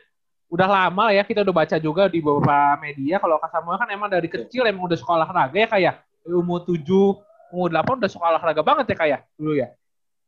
udah 0.47 0.69
lama 0.71 1.11
lah 1.11 1.15
ya 1.19 1.27
kita 1.27 1.43
udah 1.43 1.55
baca 1.55 1.77
juga 1.83 2.07
di 2.07 2.23
beberapa 2.23 2.79
media 2.79 3.19
kalau 3.19 3.43
Kak 3.43 3.51
Samuel 3.51 3.83
kan 3.83 3.91
emang 3.91 4.07
dari 4.07 4.31
kecil 4.31 4.63
emang 4.63 4.87
udah 4.87 4.99
suka 4.99 5.19
olahraga 5.19 5.59
ya 5.59 5.67
kayak 5.67 5.95
umur 6.27 6.67
7, 6.67 6.83
umur 7.55 7.71
8 7.71 8.03
udah 8.03 8.11
suka 8.11 8.27
olahraga 8.31 8.63
banget 8.63 8.95
ya 8.95 8.97
kayak 8.99 9.21
dulu 9.39 9.55
ya. 9.59 9.71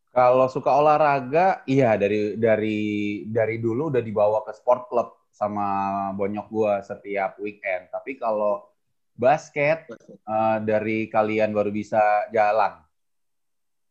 Kalau 0.09 0.49
suka 0.51 0.73
olahraga, 0.73 1.63
iya 1.69 1.95
dari 1.95 2.35
dari 2.35 2.81
dari 3.29 3.61
dulu 3.61 3.93
udah 3.93 4.03
dibawa 4.03 4.43
ke 4.43 4.57
sport 4.57 4.91
club 4.91 5.15
sama 5.31 6.11
bonyok 6.17 6.47
gua 6.51 6.83
setiap 6.83 7.39
weekend. 7.39 7.87
Tapi 7.93 8.19
kalau 8.19 8.67
basket 9.15 9.87
eh, 10.11 10.59
dari 10.65 11.07
kalian 11.07 11.55
baru 11.55 11.71
bisa 11.71 12.27
jalan. 12.35 12.83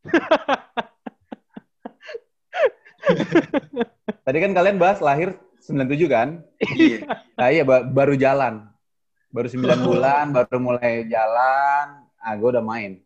Tadi 4.28 4.44
kan 4.44 4.52
kalian 4.52 4.76
bahas 4.76 5.00
lahir 5.00 5.32
97 5.68 6.08
kan? 6.08 6.28
Iya. 6.58 6.98
Nah 7.36 7.48
iya 7.52 7.62
ba- 7.62 7.84
baru 7.84 8.16
jalan. 8.16 8.64
Baru 9.28 9.44
9 9.46 9.84
bulan 9.84 10.24
baru 10.32 10.56
mulai 10.56 11.04
jalan, 11.04 11.86
ah 12.16 12.32
gue 12.32 12.48
udah 12.48 12.64
main. 12.64 12.96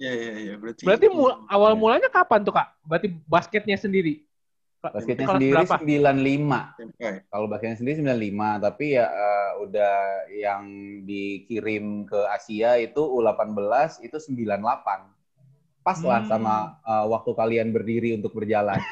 Iya 0.00 0.12
iya 0.12 0.32
iya 0.36 0.54
berarti. 0.56 0.84
Berarti 0.84 1.06
mul- 1.08 1.44
awal 1.48 1.72
mulanya 1.76 2.08
kapan 2.08 2.44
tuh 2.44 2.52
Kak? 2.52 2.76
Berarti 2.84 3.08
basketnya 3.24 3.76
sendiri. 3.76 4.24
Basketnya 4.82 5.30
Kelas 5.30 5.36
sendiri 5.38 5.54
berapa? 5.62 5.76
95. 5.78 6.74
SMP. 6.74 7.00
Kalau 7.30 7.46
basketnya 7.46 7.76
sendiri 7.78 7.96
95, 8.02 8.58
tapi 8.58 8.84
ya 8.98 9.06
eh, 9.06 9.50
udah 9.62 9.94
yang 10.34 10.62
dikirim 11.06 12.02
ke 12.02 12.18
Asia 12.26 12.74
itu 12.82 12.98
U18 12.98 14.02
itu 14.02 14.16
98. 14.18 15.21
Pas 15.82 15.98
lah 15.98 16.22
Hmm. 16.22 16.30
sama 16.30 16.54
eh, 16.80 17.06
waktu 17.06 17.30
kalian 17.32 17.68
berdiri 17.70 18.14
untuk 18.14 18.32
berjalan. 18.32 18.78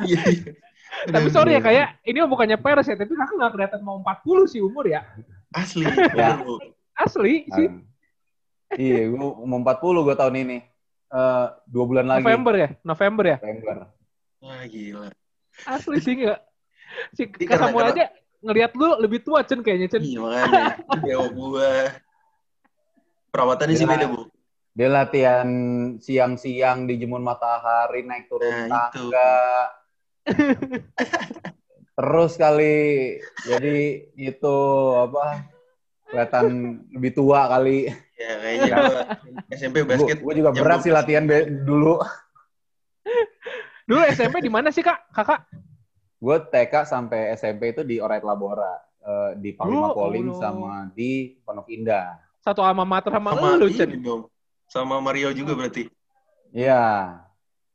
Iya, 0.00 0.20
iya. 0.26 0.52
Tapi 1.06 1.28
sorry 1.28 1.54
ya 1.54 1.60
kayak 1.60 1.86
ini 2.02 2.18
mah 2.18 2.26
bukannya 2.26 2.56
peres 2.56 2.86
ya, 2.86 2.96
tapi 2.96 3.12
kakak 3.12 3.34
nggak 3.34 3.52
kelihatan 3.52 3.80
mau 3.82 4.00
40 4.00 4.46
sih 4.48 4.58
umur 4.58 4.86
ya. 4.86 5.04
Asli. 5.50 5.84
Ya. 6.18 6.40
Asli 6.94 7.46
sih. 7.48 7.68
Kan. 7.68 7.82
iya, 8.74 9.06
gue 9.06 9.18
mau 9.18 9.58
40 9.60 9.70
gue 10.02 10.16
tahun 10.16 10.34
ini. 10.40 10.58
Eh, 11.08 11.46
dua 11.68 11.84
bulan 11.84 12.06
lagi. 12.08 12.22
November 12.22 12.54
ya, 12.56 12.68
November 12.82 13.24
ya. 13.26 13.36
November. 13.38 13.76
Wah, 14.40 14.62
gila. 14.66 15.08
Asli 15.64 15.96
sih 16.00 16.14
nggak. 16.16 16.38
Si 17.12 17.22
Ini 17.24 17.34
Kak 17.36 17.46
karena- 17.48 17.62
Samuel 17.64 17.84
karena- 17.84 17.94
aja 17.94 18.04
ngelihat 18.40 18.70
lu 18.74 18.88
lebih 18.98 19.18
tua 19.20 19.40
Cen 19.42 19.60
kayaknya 19.60 19.88
Cen. 19.88 20.02
Iya, 20.02 20.18
makanya. 20.20 20.64
Dewa 21.00 21.26
gua. 21.28 21.70
Perawatannya 23.34 23.74
sih 23.74 23.82
beda, 23.82 24.06
Bu. 24.06 24.30
Dia 24.74 24.86
latihan 24.86 25.48
siang-siang 25.98 26.86
di 26.86 26.98
jemun 26.98 27.18
matahari, 27.18 28.06
naik 28.06 28.30
turun 28.30 28.70
Nah, 28.70 28.90
tangga. 28.90 29.34
Terus 31.94 32.32
kali, 32.34 32.78
jadi 33.42 33.78
itu 34.14 34.56
apa? 34.94 35.46
Kelihatan 36.06 36.46
lebih 36.90 37.10
tua 37.10 37.46
kali. 37.46 37.90
Ya, 38.14 38.32
kayaknya 38.38 38.70
gua 38.70 38.98
SMP 39.50 39.76
basket. 39.82 40.18
Gue 40.22 40.34
juga 40.34 40.50
berat 40.50 40.82
sih 40.82 40.90
12. 40.90 40.98
latihan 41.02 41.24
be- 41.24 41.50
dulu. 41.62 41.98
Dulu 43.84 44.00
SMP 44.10 44.42
di 44.42 44.50
mana 44.50 44.70
sih 44.70 44.82
Kak? 44.82 45.10
Kakak? 45.10 45.50
Gue 46.18 46.38
TK 46.40 46.74
sampai 46.84 47.34
SMP 47.34 47.74
itu 47.74 47.82
di 47.82 47.98
Orait 47.98 48.22
Labora. 48.22 48.78
eh, 49.04 49.30
di 49.36 49.52
Panglima 49.52 49.92
Oh, 49.92 50.00
Polim 50.00 50.32
Allah. 50.32 50.38
sama 50.40 50.72
di 50.90 51.36
Pondok 51.44 51.68
Indah. 51.68 52.16
Satu 52.44 52.60
alma 52.60 52.84
mater 52.84 53.08
sama, 53.08 53.32
Sama 53.32 53.56
lu 53.56 53.72
ini 53.72 53.76
Cen. 53.80 53.88
dong. 54.04 54.28
Sama 54.68 55.00
Mario 55.00 55.32
juga 55.32 55.56
berarti. 55.56 55.88
Iya. 56.52 57.16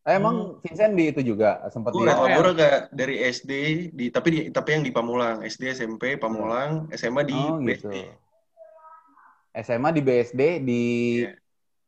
Eh, 0.05 0.15
emang 0.15 0.61
Vincent 0.61 0.93
di 0.93 1.09
itu 1.09 1.21
juga 1.25 1.65
sempat 1.69 1.91
di 1.91 2.01
Labora 2.01 2.53
gak 2.53 2.93
dari 2.93 3.19
SD 3.19 3.51
di 3.91 4.09
tapi 4.09 4.27
di 4.29 4.39
tapi 4.49 4.77
yang 4.77 4.83
di 4.85 4.93
Pamulang, 4.93 5.41
SD, 5.41 5.73
SMP, 5.73 6.21
Pamulang, 6.21 6.85
SMA 6.93 7.21
di 7.25 7.33
Oh, 7.35 7.57
gitu. 7.65 7.89
BSD. 7.89 7.95
SMA 9.59 9.89
di 9.91 10.01
BSD 10.05 10.41
di 10.61 10.83
Iya. 11.25 11.33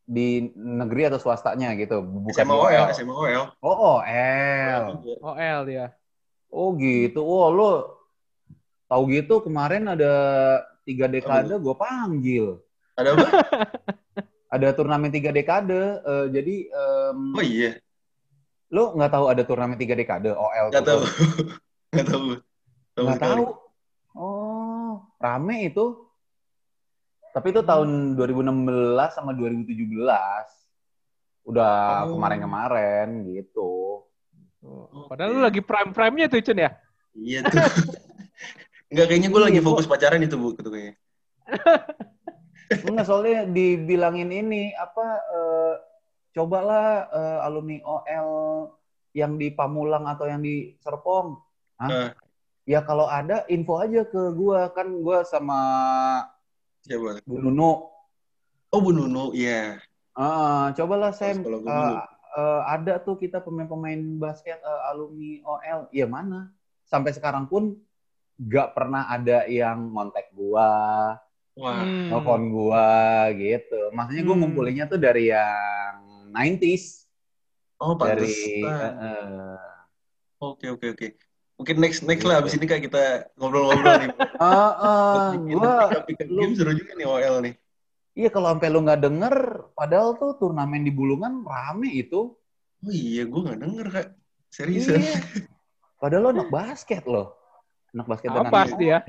di 0.01 0.27
negeri 0.53 1.07
atau 1.07 1.21
swastanya 1.21 1.71
gitu, 1.77 2.03
bukan 2.03 2.35
SMA 2.35 2.51
OL, 2.51 2.85
SMA 2.91 3.13
OL. 3.15 3.43
Oh, 3.63 4.01
OL. 4.01 4.83
OL 5.23 5.59
dia. 5.63 5.93
Oh 6.51 6.75
gitu. 6.75 7.23
Oh, 7.23 7.47
lo 7.47 7.69
tahu 8.85 9.07
gitu 9.07 9.39
kemarin 9.39 9.87
ada 9.87 10.11
tiga 10.83 11.07
dekade 11.07 11.55
gue 11.55 11.75
panggil. 11.79 12.59
Ada 12.93 13.09
apa? 13.11 13.27
Ada 14.53 14.67
turnamen 14.71 15.07
tiga 15.07 15.31
dekade. 15.31 15.79
eh, 16.01 16.25
jadi 16.29 16.55
em, 16.67 17.19
Oh 17.31 17.39
iya, 17.41 17.79
lo 18.67 18.91
nggak 18.91 19.07
tahu 19.09 19.25
ada 19.27 19.43
turnamen 19.43 19.75
tiga 19.75 19.95
dekade 19.95 20.27
OL? 20.29 20.67
nggak 20.69 20.83
tahu. 20.83 21.01
Nggak 21.91 22.07
tahu. 22.07 22.23
Tahu 22.89 23.03
Nggak 23.03 23.17
sekali. 23.17 23.31
tahu. 23.35 23.45
Oh, 24.13 24.91
rame 25.17 25.57
itu. 25.65 25.85
Tapi 27.31 27.47
itu 27.49 27.61
tahun 27.61 27.89
2016 28.13 28.47
sama 29.09 29.31
2017. 29.31 30.47
Udah 31.43 31.75
Oh. 32.05 32.15
kemarin-kemarin 32.15 33.07
gitu. 33.25 34.03
Oh, 34.61 35.07
Padahal 35.07 35.31
lu 35.31 35.41
lagi 35.41 35.59
prime-prime-nya 35.59 36.27
tuh 36.27 36.39
Cen 36.39 36.59
ya. 36.59 36.71
Iya 37.13 37.39
tuh. 37.41 37.59
Enggak 38.91 39.05
kayaknya 39.07 39.27
gue 39.27 39.41
lagi 39.41 39.57
Iya, 39.57 39.65
fokus 39.65 39.83
pacaran 39.83 40.19
itu 40.19 40.35
bu, 40.35 40.51
gitu 40.53 40.67
kayaknya. 40.67 40.95
Enggak, 42.71 43.05
soalnya 43.05 43.43
dibilangin 43.47 44.31
ini 44.31 44.71
apa 44.75 45.05
eh, 45.27 45.73
cobalah 46.31 47.11
eh, 47.11 47.39
alumni 47.45 47.77
OL 47.83 48.29
yang 49.11 49.35
di 49.35 49.51
Pamulang 49.51 50.07
atau 50.07 50.25
yang 50.27 50.39
di 50.39 50.75
Serpong. 50.79 51.35
Hah? 51.79 51.89
Eh. 51.91 52.09
Ya 52.69 52.79
kalau 52.85 53.09
ada 53.09 53.43
info 53.51 53.81
aja 53.81 54.05
ke 54.07 54.31
gua 54.31 54.71
kan 54.71 54.87
gua 55.03 55.27
sama 55.27 55.59
Siapa? 56.81 57.21
Bu 57.27 57.37
Nunu. 57.37 57.89
Oh 58.71 58.79
Bu 58.79 58.89
Nunu, 58.95 59.35
iya. 59.35 59.77
Ah, 60.15 60.71
cobalah 60.73 61.11
Sam 61.13 61.43
dulu. 61.43 61.67
eh, 61.67 62.61
ada 62.65 62.97
tuh 63.03 63.19
kita 63.19 63.43
pemain-pemain 63.43 63.99
basket 64.17 64.57
eh, 64.63 64.81
alumni 64.89 65.43
OL. 65.43 65.79
Iya 65.91 66.07
mana? 66.07 66.49
Sampai 66.87 67.11
sekarang 67.11 67.47
pun 67.47 67.75
gak 68.41 68.73
pernah 68.73 69.05
ada 69.11 69.45
yang 69.45 69.93
kontak 69.93 70.33
gua, 70.33 71.13
Wah, 71.61 71.85
Hmm. 71.85 72.09
telepon 72.09 72.41
gua 72.49 72.89
gitu. 73.37 73.79
Maksudnya 73.93 74.23
gua 74.25 74.33
Hmm. 74.33 74.41
ngumpulinnya 74.41 74.85
tuh 74.89 74.97
dari 74.97 75.29
yang 75.29 75.95
90s. 76.27 77.05
oh 77.77 77.93
dari 77.93 78.65
eh, 78.65 78.81
eh. 78.81 79.57
Oke 80.37 80.69
oke 80.69 80.87
oke. 80.93 81.07
Mungkin 81.57 81.77
next 81.77 82.01
next 82.01 82.25
lah 82.25 82.41
abis 82.41 82.57
ini 82.57 82.65
kak 82.65 82.81
kita 82.81 83.29
ngobrol-ngobrol 83.37 84.01
nih. 84.01 84.09
Ah, 84.41 84.73
ah, 84.73 85.13
Bikin 85.29 85.53
gua 85.53 86.01
game 86.17 86.53
seru 86.57 86.73
juga 86.73 86.97
nih 86.97 87.05
OL 87.05 87.35
nih. 87.45 87.53
iya 88.11 88.27
kalau 88.27 88.51
sampai 88.51 88.67
lu 88.67 88.81
nggak 88.81 89.01
denger 89.01 89.35
padahal 89.71 90.17
tuh 90.17 90.35
turnamen 90.35 90.81
di 90.81 90.89
Bulungan 90.89 91.45
rame 91.45 91.93
itu 91.93 92.33
Oh 92.81 92.89
iya, 92.89 93.29
gue 93.29 93.39
nggak 93.39 93.59
denger 93.61 93.85
kak. 93.87 94.07
Seriusan. 94.49 94.97
iya 94.97 95.21
padahal 95.95 96.21
lo 96.25 96.29
anak 96.33 96.49
basket 96.49 97.05
loh 97.05 97.37
anak 97.93 98.09
basket 98.09 98.29
dan 98.33 98.41
Apa 98.41 98.57
anak 98.57 98.73
sih 98.73 98.87
ya? 98.89 98.99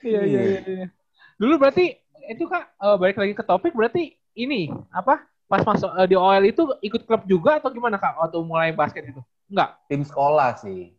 Iya, 0.00 0.20
iya, 0.22 0.40
Iya. 0.40 0.40
iya. 0.42 0.60
iya. 0.66 0.86
Dulu 1.36 1.54
berarti 1.56 1.96
itu 2.26 2.44
Kak 2.44 2.64
eh, 2.74 2.96
balik 2.96 3.16
lagi 3.16 3.32
ke 3.32 3.44
topik 3.44 3.72
berarti 3.72 4.02
ini 4.34 4.68
apa? 4.90 5.22
Pas 5.46 5.62
masuk 5.62 5.90
eh, 5.94 6.06
di 6.06 6.16
OL 6.16 6.42
itu 6.42 6.62
ikut 6.80 7.02
klub 7.04 7.22
juga 7.24 7.56
atau 7.56 7.70
gimana 7.70 7.96
Kak 7.96 8.18
waktu 8.18 8.38
mulai 8.40 8.70
basket 8.70 9.06
itu? 9.06 9.22
Enggak, 9.46 9.78
tim 9.86 10.02
sekolah 10.02 10.58
sih 10.58 10.90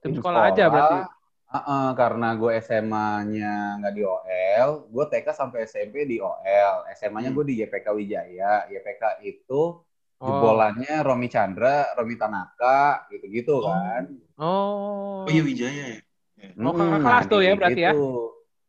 tim 0.00 0.14
sekolah 0.14 0.40
aja 0.48 0.70
berarti. 0.70 0.98
Ah, 1.46 1.58
ah, 1.62 1.88
karena 1.94 2.34
gue 2.34 2.58
SMA-nya 2.58 3.78
nggak 3.78 3.94
di 3.94 4.02
OL, 4.02 4.68
gue 4.86 5.04
TK 5.06 5.26
sampai 5.30 5.62
SMP 5.62 6.02
di 6.02 6.18
OL. 6.18 6.74
SMA-nya 6.92 7.30
Hmm. 7.30 7.38
gue 7.38 7.44
di 7.46 7.54
YPK 7.58 7.86
Wijaya. 7.90 8.66
YPK 8.66 9.22
itu 9.22 9.78
Oh. 10.16 10.26
jebolannya 10.26 11.04
Romi 11.04 11.28
Chandra, 11.28 11.92
Romi 11.92 12.16
Tanaka, 12.16 13.06
gitu-gitu 13.08 13.62
Oh. 13.62 13.68
kan. 13.68 14.04
Oh. 14.34 15.22
Oh 15.22 15.30
iya 15.30 15.42
Wijaya 15.42 15.84
ya. 15.92 16.00
Oh, 16.36 16.72
kakak 16.72 16.98
Hmm, 17.00 17.04
kelas 17.04 17.24
tuh 17.28 17.40
ya 17.40 17.52
di- 17.52 17.58
berarti 17.58 17.80
ya? 17.80 17.92
itu. 17.92 18.02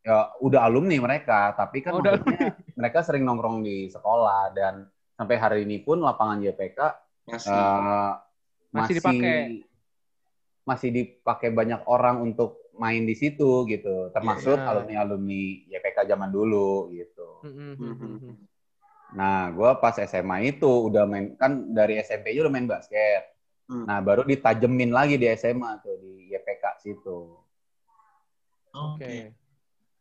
Ya 0.08 0.18
udah 0.40 0.62
alumni 0.64 0.98
mereka, 1.04 1.52
tapi 1.52 1.84
kan 1.84 2.00
Oh, 2.00 2.02
maksudnya 2.04 2.40
mereka 2.80 3.00
sering 3.04 3.28
nongkrong 3.28 3.60
di 3.60 3.92
sekolah 3.92 4.56
dan 4.56 4.88
sampai 5.20 5.36
hari 5.36 5.60
ini 5.68 5.84
pun 5.84 6.00
lapangan 6.00 6.40
JPK 6.40 6.80
Masih. 7.28 7.52
eh, 7.52 8.12
Masih 8.72 8.72
masih 8.72 8.94
dipakai. 9.00 9.40
masih 10.68 10.90
dipakai 10.92 11.50
banyak 11.52 11.84
orang 11.88 12.24
untuk 12.24 12.60
main 12.76 13.04
di 13.04 13.16
situ 13.16 13.64
gitu, 13.68 14.12
termasuk 14.12 14.56
Iya. 14.56 14.68
alumni-alumni 14.70 15.44
JPK 15.72 16.08
zaman 16.08 16.30
dulu 16.30 16.92
gitu. 16.92 17.44
Mm, 17.44 17.52
mm, 17.52 17.74
Hmm, 17.76 17.88
mm, 17.88 17.96
hmm, 17.96 18.08
mm. 18.08 18.20
hmm. 18.22 18.36
Nah, 19.16 19.50
gue 19.56 19.70
pas 19.80 19.96
SMA 19.98 20.38
itu 20.44 20.68
udah 20.68 21.08
main 21.08 21.32
kan 21.40 21.72
dari 21.72 21.96
SMP 22.00 22.36
aja 22.36 22.44
udah 22.48 22.54
main 22.54 22.68
basket. 22.68 23.24
Hmm. 23.68 23.88
Nah, 23.88 24.00
baru 24.04 24.28
ditajemin 24.28 24.92
lagi 24.92 25.16
di 25.16 25.28
SMA 25.32 25.80
tuh 25.80 25.96
di 26.00 26.28
YPK 26.32 26.64
situ. 26.84 27.40
Oke. 28.78 29.04
Oke. 29.04 29.18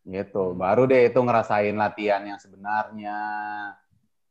gitu 0.06 0.54
baru 0.54 0.86
deh 0.86 1.10
itu 1.10 1.18
ngerasain 1.18 1.74
latihan 1.74 2.22
yang 2.22 2.38
sebenarnya 2.38 3.18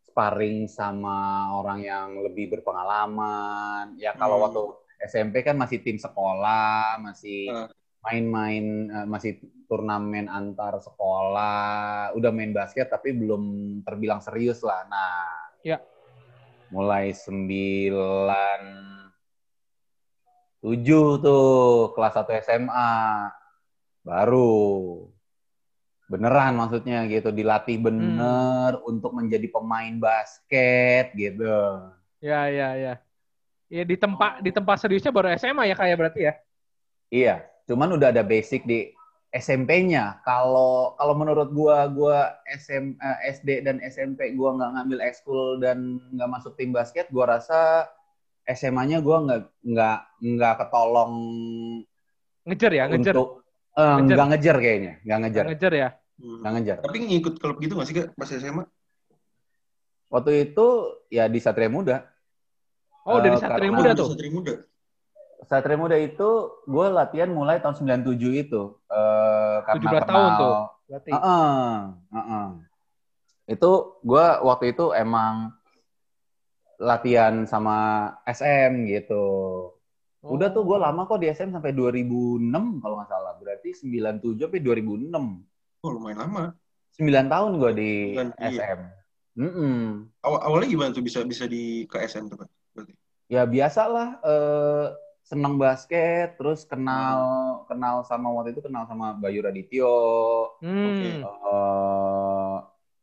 sparring 0.07 0.71
sama 0.71 1.51
orang 1.51 1.83
yang 1.83 2.15
lebih 2.23 2.47
berpengalaman 2.47 3.99
ya 3.99 4.15
kalau 4.15 4.39
Hmm. 4.39 4.45
waktu 4.47 4.61
SMP 5.03 5.43
kan 5.43 5.59
masih 5.59 5.83
tim 5.83 5.99
sekolah 5.99 6.95
masih 7.03 7.51
Ah. 7.51 7.67
main-main 8.07 8.65
eh, 8.87 9.03
masih 9.03 9.35
turnamen 9.67 10.31
antar 10.31 10.79
sekolah 10.79 12.15
udah 12.15 12.31
main 12.31 12.55
basket 12.55 12.87
tapi 12.87 13.11
belum 13.11 13.43
terbilang 13.83 14.23
serius 14.23 14.63
lah 14.63 14.87
nah 14.87 15.27
Ya. 15.59 15.83
mulai 16.71 17.11
sembilan 17.11 18.61
tujuh 20.61 21.07
tuh 21.19 21.45
kelas 21.91 22.13
1 22.15 22.31
SMA 22.39 22.93
baru 24.07 24.37
beneran 26.11 26.53
maksudnya 26.59 26.97
gitu 27.09 27.29
dilatih 27.33 27.77
bener 27.85 28.77
untuk 28.89 29.11
menjadi 29.17 29.47
pemain 29.49 29.95
basket 29.97 31.05
gitu 31.17 31.49
Ya, 32.23 32.49
ya, 32.49 32.69
ya. 32.75 32.93
Ya 33.69 33.83
di 33.85 33.95
tempat 33.97 34.41
di 34.45 34.51
tempat 34.53 34.77
seriusnya 34.81 35.11
baru 35.15 35.27
SMA 35.35 35.65
ya 35.71 35.75
kayak 35.77 35.97
berarti 35.99 36.21
ya. 36.29 36.33
iya 37.09 37.35
cuman 37.65 37.97
udah 37.97 38.13
ada 38.13 38.21
basic 38.21 38.61
di 38.69 38.93
SMP-nya. 39.35 40.23
Kalau 40.23 40.95
kalau 40.95 41.11
menurut 41.19 41.51
gua 41.51 41.91
gua 41.91 42.39
SM, 42.47 42.95
eh, 42.95 43.17
SD 43.35 43.49
dan 43.67 43.83
SMP 43.83 44.31
gua 44.31 44.55
nggak 44.55 44.71
ngambil 44.79 44.99
ekskul 45.03 45.59
dan 45.59 45.99
nggak 46.15 46.29
masuk 46.31 46.55
tim 46.55 46.71
basket, 46.71 47.11
gua 47.11 47.35
rasa 47.35 47.89
SMA-nya 48.47 49.03
gua 49.03 49.17
nggak 49.27 49.41
nggak 49.65 49.97
nggak 50.23 50.53
ketolong 50.63 51.13
Ngejar 52.45 52.71
ya, 52.77 52.83
ngejar. 52.85 53.13
untuk 53.17 53.44
eh, 53.75 53.95
Ngejar. 53.99 54.15
nggak 54.15 54.27
ngejar 54.31 54.55
kayaknya, 54.57 54.93
nggak 55.01 55.19
ngejar, 55.19 55.45
Ngejar 55.45 55.73
ya. 55.73 55.89
Hmm. 56.15 56.37
nggak 56.39 56.51
ngejar. 56.53 56.77
Tapi 56.79 56.97
ngikut 57.01 57.35
klub 57.37 57.57
gitu 57.59 57.73
nggak 57.75 57.87
sih 57.87 57.95
kak 57.95 58.07
pas 58.13 58.29
SMA? 58.29 58.63
Waktu 60.07 60.31
itu 60.45 60.67
ya 61.09 61.27
di 61.27 61.39
Satria 61.39 61.67
Muda. 61.67 62.07
Oh, 63.03 63.19
dari 63.19 63.35
Eh, 63.35 63.41
Satria 63.41 63.67
karena- 63.67 63.75
Muda 63.75 63.89
Oh, 63.89 63.95
tuh. 63.95 64.07
Satria 64.11 64.31
Muda. 64.31 64.53
Satria 65.45 65.77
Muda 65.77 65.97
itu 65.97 66.29
gue 66.63 66.87
latihan 66.89 67.29
mulai 67.29 67.59
tahun 67.59 67.75
97 67.75 68.31
itu. 68.33 68.79
Eh, 68.87 69.57
karena 69.61 69.75
17 69.77 70.03
tahun 70.03 70.23
kenal- 70.25 70.39
tuh. 70.39 70.55
Berarti. 70.85 71.09
Heeh, 71.11 71.73
heeh. 72.13 72.47
Itu 73.47 73.71
gue 74.01 74.25
waktu 74.41 74.65
itu 74.71 74.85
emang 74.91 75.51
latihan 76.77 77.43
sama 77.43 77.77
SM 78.25 78.87
gitu. 78.87 79.25
Udah 80.25 80.49
tuh 80.49 80.63
gue 80.63 80.73
Oh. 80.73 80.81
lama 80.81 81.05
kok 81.05 81.17
di 81.17 81.27
SM 81.27 81.49
sampai 81.49 81.71
2006 81.71 82.81
kalau 82.81 82.97
nggak 82.97 83.09
salah. 83.09 83.33
Berarti 83.37 83.69
97 83.71 84.41
sampai 84.41 84.59
2006. 84.59 85.45
Oh 85.81 85.91
lumayan 85.91 86.19
lama. 86.19 86.43
9 86.95 87.27
tahun 87.27 87.51
gue 87.55 87.71
di 87.73 87.91
Sembilan, 88.15 88.29
iya. 88.41 88.49
SM. 88.65 88.79
Mm-mm. 89.35 89.79
Awal 90.23 90.39
awalnya 90.41 90.67
gimana 90.67 90.89
tuh 90.89 91.03
bisa 91.03 91.19
bisa 91.21 91.43
di 91.43 91.83
ke 91.85 91.99
SM 91.99 92.25
tuh 92.25 92.39
kak? 92.39 92.49
Berarti. 92.71 92.93
Ya 93.27 93.43
biasa 93.43 93.81
lah. 93.85 94.09
Eh, 94.23 94.85
senang 95.21 95.57
basket, 95.57 96.37
terus 96.37 96.63
kenal 96.63 97.19
kenal 97.65 98.01
sama 98.01 98.29
waktu 98.29 98.53
itu 98.53 98.61
kenal 98.61 98.85
sama 98.85 99.11
Bayu 99.13 99.41
Radityo, 99.41 99.97
Hmm. 100.61 101.25
eh, 101.25 102.55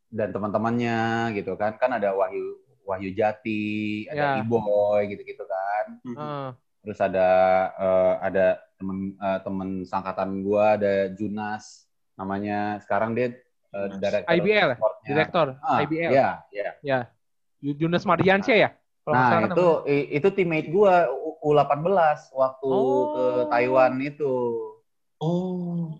dan 0.08 0.28
teman-temannya 0.30 1.00
gitu 1.34 1.52
kan 1.54 1.74
kan 1.76 1.90
ada 1.92 2.12
Wahyu 2.12 2.56
Wahyu 2.82 3.10
Jati 3.10 4.04
ada 4.06 4.36
Ya. 4.36 4.40
Iboy 4.40 5.08
gitu-gitu 5.08 5.42
kan 5.42 5.84
Mhm. 6.02 6.16
Heeh. 6.16 6.48
Terus 6.82 6.98
ada 6.98 7.28
eh, 7.72 8.14
ada 8.20 8.46
temen 8.74 8.98
eh, 9.14 9.38
temen 9.40 9.68
sangkatan 9.82 10.42
gua 10.42 10.74
ada 10.74 11.08
Junas 11.10 11.86
namanya 12.14 12.76
sekarang 12.80 13.14
dia 13.14 13.30
Junas. 13.72 13.96
director 13.96 14.34
IBL, 14.34 14.68
sportnya. 14.76 15.06
Direktor 15.08 15.46
ah, 15.58 15.78
IBL. 15.80 16.10
ya 16.12 16.28
ya 16.82 16.98
Yunus 17.58 18.02
Mardiansyah 18.02 18.58
ya? 18.58 18.70
Nggak 19.02 19.14
nah 19.16 19.40
itu 19.48 19.66
i- 19.88 20.08
itu 20.12 20.28
teammate 20.28 20.68
gua 20.68 21.06
U- 21.08 21.38
U18 21.42 21.86
waktu 22.32 22.68
Oh. 22.68 23.02
ke 23.08 23.24
Taiwan 23.48 23.96
itu 23.98 24.34
Oh. 25.16 25.96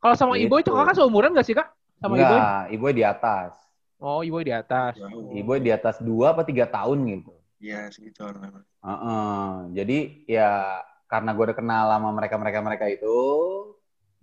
Kalau 0.00 0.16
sama 0.16 0.32
Gitu. 0.34 0.48
Iboy 0.48 0.60
itu 0.60 0.72
kakak 0.72 0.96
seumuran 0.96 1.30
gak 1.30 1.44
sih 1.44 1.52
kak? 1.52 1.68
Sama 1.96 2.16
Iboy? 2.16 2.24
enggak 2.24 2.60
Iboy 2.70 2.92
di 2.92 3.04
atas 3.04 3.52
Oh 3.96 4.24
Iboy 4.24 4.42
di 4.42 4.50
atas. 4.50 4.96
Iboy 5.30 5.60
di 5.60 5.68
atas 5.68 6.00
dua 6.00 6.32
apa 6.32 6.40
tiga 6.40 6.64
tahun 6.64 7.04
gitu 7.06 7.36
Iya 7.60 7.92
segitu 7.92 8.24
orang. 8.24 8.64
Heeh. 8.80 9.44
Jadi 9.76 9.98
ya 10.24 10.80
karena 11.04 11.36
gue 11.36 11.44
udah 11.52 11.58
kenal 11.58 11.84
sama 11.92 12.10
mereka 12.16 12.36
mereka 12.40 12.58
mereka 12.64 12.86
itu, 12.88 13.18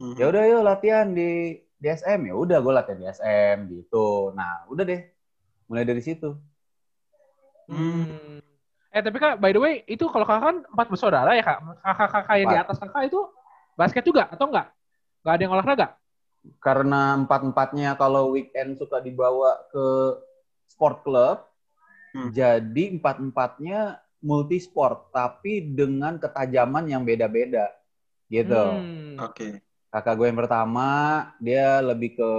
Mhm. 0.02 0.16
ya 0.18 0.26
udah 0.34 0.44
yuk 0.50 0.64
latihan 0.66 1.08
di 1.14 1.62
di 1.78 1.88
SM 1.94 2.26
ya 2.26 2.34
udah 2.34 2.58
gue 2.58 2.74
latihan 2.74 2.98
di 2.98 3.06
SM 3.06 3.58
gitu. 3.70 4.34
Nah 4.34 4.66
udah 4.74 4.84
deh, 4.84 5.02
mulai 5.70 5.86
dari 5.86 6.02
situ. 6.02 6.34
Hmm. 7.70 8.42
Eh 8.90 9.02
tapi 9.04 9.20
kak, 9.22 9.38
by 9.38 9.54
the 9.54 9.62
way, 9.62 9.84
itu 9.86 10.08
kalau 10.10 10.26
kakak 10.26 10.42
kan 10.42 10.58
empat 10.74 10.88
bersaudara 10.90 11.32
ya 11.38 11.44
kak? 11.46 11.60
Kakak-kakak 11.86 12.36
yang 12.42 12.50
di 12.50 12.58
atas 12.58 12.78
kakak 12.82 13.04
itu 13.06 13.20
basket 13.78 14.02
juga 14.02 14.26
atau 14.32 14.50
enggak? 14.50 14.74
Enggak 15.22 15.34
ada 15.38 15.44
yang 15.44 15.54
olahraga? 15.54 15.88
Karena 16.64 17.14
empat 17.20 17.44
empatnya 17.44 17.94
kalau 18.00 18.32
weekend 18.34 18.80
suka 18.80 19.04
dibawa 19.04 19.68
ke 19.70 19.86
sport 20.66 21.04
club, 21.04 21.44
Hmm. 22.18 22.34
jadi 22.34 22.84
empat 22.98 23.22
empatnya 23.22 24.02
multi 24.26 24.58
sport 24.58 25.14
tapi 25.14 25.62
dengan 25.62 26.18
ketajaman 26.18 26.90
yang 26.90 27.06
beda-beda 27.06 27.70
gitu. 28.26 28.58
Hmm. 28.58 29.22
Oke. 29.22 29.62
Kakak 29.94 30.18
gue 30.18 30.26
yang 30.26 30.42
pertama 30.42 30.90
dia 31.38 31.78
lebih 31.86 32.18
ke 32.18 32.34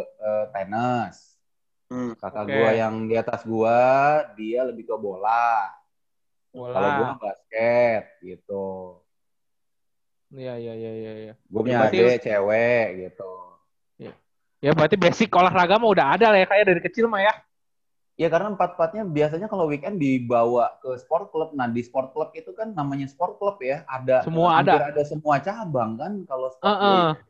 eh, 0.00 0.44
tenis. 0.56 1.36
Hmm. 1.92 2.12
Kakak 2.16 2.48
Oke. 2.48 2.52
gua 2.52 2.70
yang 2.76 2.94
di 3.08 3.16
atas 3.16 3.40
gua, 3.48 3.80
dia 4.36 4.60
lebih 4.68 4.92
ke 4.92 4.96
bola. 5.00 5.72
Bola. 6.52 6.72
Kalau 6.76 6.88
gua 7.00 7.10
basket 7.16 8.02
gitu. 8.20 8.68
Iya 10.28 10.60
iya 10.60 10.72
iya 10.76 10.92
iya. 10.92 11.12
iya. 11.16 11.34
Gua 11.48 11.64
punya 11.64 11.88
berarti 11.88 11.98
adik 12.04 12.20
cewek 12.24 12.86
gitu. 13.08 13.32
Ya 14.58 14.74
berarti 14.74 14.98
basic 14.98 15.30
olahraga 15.30 15.78
mah 15.78 15.86
udah 15.86 16.06
ada 16.18 16.34
lah 16.34 16.38
ya 16.42 16.46
kayak 16.50 16.64
dari 16.66 16.80
kecil 16.82 17.06
mah 17.06 17.22
ya. 17.22 17.30
Ya 18.18 18.26
karena 18.26 18.50
empat-empatnya 18.50 19.06
biasanya 19.06 19.46
kalau 19.46 19.70
weekend 19.70 20.02
dibawa 20.02 20.74
ke 20.82 20.98
sport 20.98 21.30
club. 21.30 21.54
Nah 21.54 21.70
di 21.70 21.86
sport 21.86 22.10
club 22.10 22.34
itu 22.34 22.50
kan 22.50 22.74
namanya 22.74 23.06
sport 23.06 23.38
club 23.38 23.62
ya. 23.62 23.86
Ada 23.86 24.26
Semua 24.26 24.58
ada. 24.58 24.90
ada 24.90 25.02
semua 25.06 25.38
cabang 25.38 25.94
kan 25.94 26.12
kalau 26.26 26.50
sport 26.50 26.66
Heeh. 26.66 26.82
club. 26.82 27.26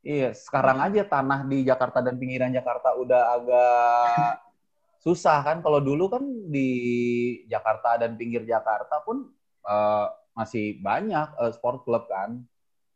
Iya, 0.00 0.32
sekarang 0.32 0.80
aja 0.80 1.04
tanah 1.04 1.44
di 1.44 1.60
Jakarta 1.60 2.00
dan 2.00 2.16
pinggiran 2.16 2.56
Jakarta 2.56 2.96
udah 2.96 3.22
agak 3.36 4.40
susah 5.04 5.44
kan. 5.44 5.60
Kalau 5.60 5.76
dulu 5.84 6.08
kan 6.08 6.24
di 6.48 6.68
Jakarta 7.44 8.00
dan 8.00 8.16
pinggir 8.16 8.48
Jakarta 8.48 9.04
pun 9.04 9.28
eh, 9.68 10.06
masih 10.32 10.80
banyak 10.80 11.36
eh, 11.36 11.52
sport 11.52 11.84
club 11.84 12.08
kan. 12.08 12.40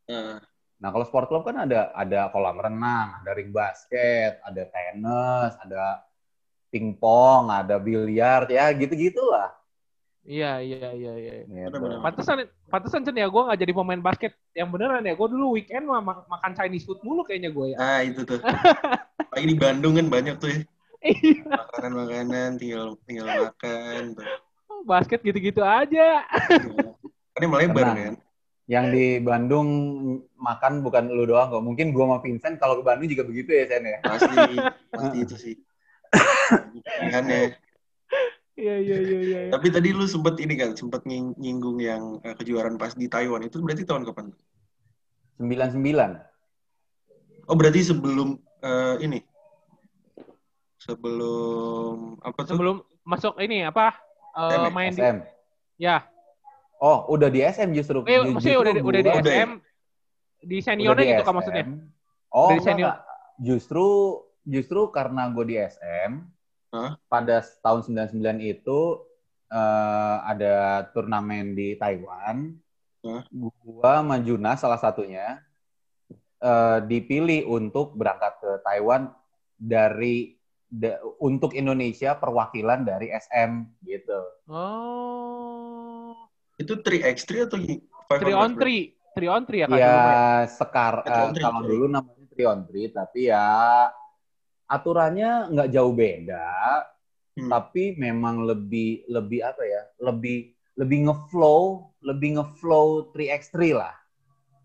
Nah, 0.09 0.41
Nah, 0.75 0.91
kalau 0.91 1.07
sport 1.07 1.31
club 1.31 1.47
kan 1.47 1.55
ada 1.65 1.89
ada 1.95 2.27
kolam 2.35 2.59
renang, 2.59 3.23
ada 3.23 3.31
ring 3.31 3.49
basket, 3.49 4.43
ada 4.43 4.63
tenis, 4.67 5.55
ada 5.63 6.03
pingpong, 6.75 7.47
ada 7.47 7.79
biliar, 7.79 8.43
ya 8.51 8.67
gitu-gitulah. 8.75 9.55
Iya 10.25 10.57
iya 10.57 10.89
iya 10.97 11.13
iya. 11.15 11.33
Gitu. 11.45 11.53
Benar-benar. 11.53 12.01
Pantesan 12.01 12.37
pantesan 12.67 13.05
Cen 13.05 13.13
ya 13.13 13.29
gue 13.29 13.41
nggak 13.45 13.59
jadi 13.61 13.71
pemain 13.77 14.01
basket 14.01 14.33
yang 14.57 14.73
beneran 14.73 15.05
ya. 15.05 15.13
Gue 15.13 15.29
dulu 15.29 15.53
weekend 15.55 15.85
mah 15.85 16.01
mak- 16.01 16.25
makan 16.25 16.51
Chinese 16.57 16.83
food 16.83 16.97
mulu 17.05 17.21
kayaknya 17.21 17.53
gue 17.53 17.71
ya. 17.71 17.77
ah 17.77 18.01
itu 18.01 18.25
tuh. 18.25 18.41
Lagi 19.33 19.45
di 19.45 19.55
Bandung 19.55 19.93
kan 19.93 20.09
banyak 20.09 20.35
tuh 20.41 20.49
ya. 20.49 20.59
Iya. 21.05 21.45
Makanan-makanan 21.45 22.49
tinggal 22.57 22.97
tinggal 23.05 23.27
makan. 23.29 24.17
Tuh. 24.17 24.27
basket 24.85 25.21
gitu-gitu 25.21 25.61
aja. 25.61 26.25
Kan 27.33 27.39
ini 27.41 27.47
melebar 27.49 27.93
kan. 27.93 28.13
Yang 28.65 28.85
di 28.97 29.05
Bandung 29.21 29.69
makan 30.41 30.81
bukan 30.81 31.05
lu 31.13 31.29
doang 31.29 31.53
kok. 31.53 31.61
Mungkin 31.61 31.93
gua 31.93 32.09
sama 32.09 32.17
Vincent 32.25 32.57
kalau 32.57 32.81
ke 32.81 32.83
Bandung 32.85 33.05
juga 33.05 33.25
begitu 33.29 33.53
ya, 33.53 33.69
Sen 33.69 33.85
ya. 33.85 33.97
Pasti 34.01 34.37
pasti 34.89 35.17
itu 35.21 35.35
sih. 35.37 35.55
Iya 38.55 38.75
iya 38.79 38.97
iya 38.97 38.97
iya. 39.03 39.19
iya. 39.19 39.51
Tapi 39.51 39.67
tadi 39.67 39.91
lu 39.91 40.07
sempet 40.07 40.39
ini 40.39 40.55
kan, 40.55 40.71
sempet 40.79 41.03
nying- 41.03 41.35
nyinggung 41.35 41.75
yang 41.83 42.23
eh, 42.23 42.31
kejuaraan 42.39 42.79
pas 42.79 42.95
di 42.95 43.11
Taiwan 43.11 43.43
itu 43.43 43.59
berarti 43.59 43.83
tahun 43.83 44.07
kapan? 44.07 44.31
99. 45.35 45.83
Oh 47.45 47.55
berarti 47.59 47.83
sebelum 47.83 48.39
eh, 48.63 48.95
ini, 49.03 49.19
sebelum 50.79 52.15
apa 52.23 52.39
tuh? 52.47 52.55
Sebelum 52.55 52.75
masuk 53.03 53.35
ini 53.43 53.67
apa 53.67 53.91
eh, 54.39 54.55
SM, 54.55 54.71
main 54.71 54.91
di 54.95 55.01
SM. 55.03 55.17
ya. 55.75 55.97
Oh, 56.79 57.11
udah 57.11 57.27
di 57.27 57.43
SM 57.43 57.75
justru. 57.75 58.07
Eh 58.07 58.23
maksudnya 58.23 58.55
justru 58.55 58.71
udah 58.71 58.73
udah 58.87 59.01
di 59.03 59.09
Udah 59.11 59.33
ya? 59.35 59.43
SM 59.43 59.51
di 60.45 60.55
udah 60.55 60.63
seniornya 60.63 61.03
di 61.03 61.11
gitu 61.11 61.23
kan 61.27 61.33
maksudnya. 61.35 61.65
Oh, 62.31 62.49
Dari 62.51 62.59
enggak, 62.59 62.67
senior. 62.71 62.87
enggak. 62.87 62.97
Justru 63.35 63.85
justru 64.45 64.93
karena 64.93 65.27
gue 65.33 65.45
di 65.45 65.55
SM, 65.57 66.11
Hah? 66.71 66.95
pada 67.09 67.41
tahun 67.41 67.81
99 68.09 68.39
itu 68.45 68.79
eh, 69.49 70.17
ada 70.21 70.85
turnamen 70.93 71.57
di 71.57 71.73
Taiwan. 71.75 72.53
Hah? 73.05 73.21
Gua 73.33 74.01
sama 74.01 74.17
Junas 74.21 74.61
salah 74.61 74.79
satunya 74.81 75.41
eh, 76.41 76.79
dipilih 76.85 77.49
untuk 77.49 77.97
berangkat 77.97 78.33
ke 78.41 78.51
Taiwan 78.65 79.09
dari 79.55 80.35
da- 80.65 80.99
untuk 81.21 81.55
Indonesia 81.55 82.17
perwakilan 82.17 82.83
dari 82.83 83.09
SM 83.13 83.81
gitu. 83.85 84.21
Oh. 84.49 86.13
Itu 86.55 86.79
3x3 86.79 87.51
atau 87.51 87.57
500? 87.59 88.21
3 88.21 88.31
on 88.35 88.51
3. 88.55 88.95
3 89.15 89.31
on 89.31 89.43
3 89.47 89.55
ya 89.55 89.67
kan 89.71 89.79
Ya 89.79 89.95
sekar 90.51 90.93
three, 91.31 91.39
kalau 91.39 91.61
dulu 91.63 91.85
namanya 91.87 92.25
three 92.35 92.47
on 92.47 92.67
three, 92.67 92.91
tapi 92.91 93.31
ya 93.31 93.47
aturannya 94.67 95.51
nggak 95.51 95.69
jauh 95.71 95.91
beda, 95.91 96.47
Hmm. 97.35 97.51
tapi 97.51 97.99
memang 97.99 98.47
lebih 98.47 99.03
lebih 99.07 99.43
apa 99.43 99.59
ya? 99.61 99.83
Lebih 99.99 100.49
lebih 100.75 100.99
ngeflow, 101.03 101.91
lebih 101.99 102.39
ngeflow 102.39 103.11
3x3 103.11 103.75
lah. 103.75 103.91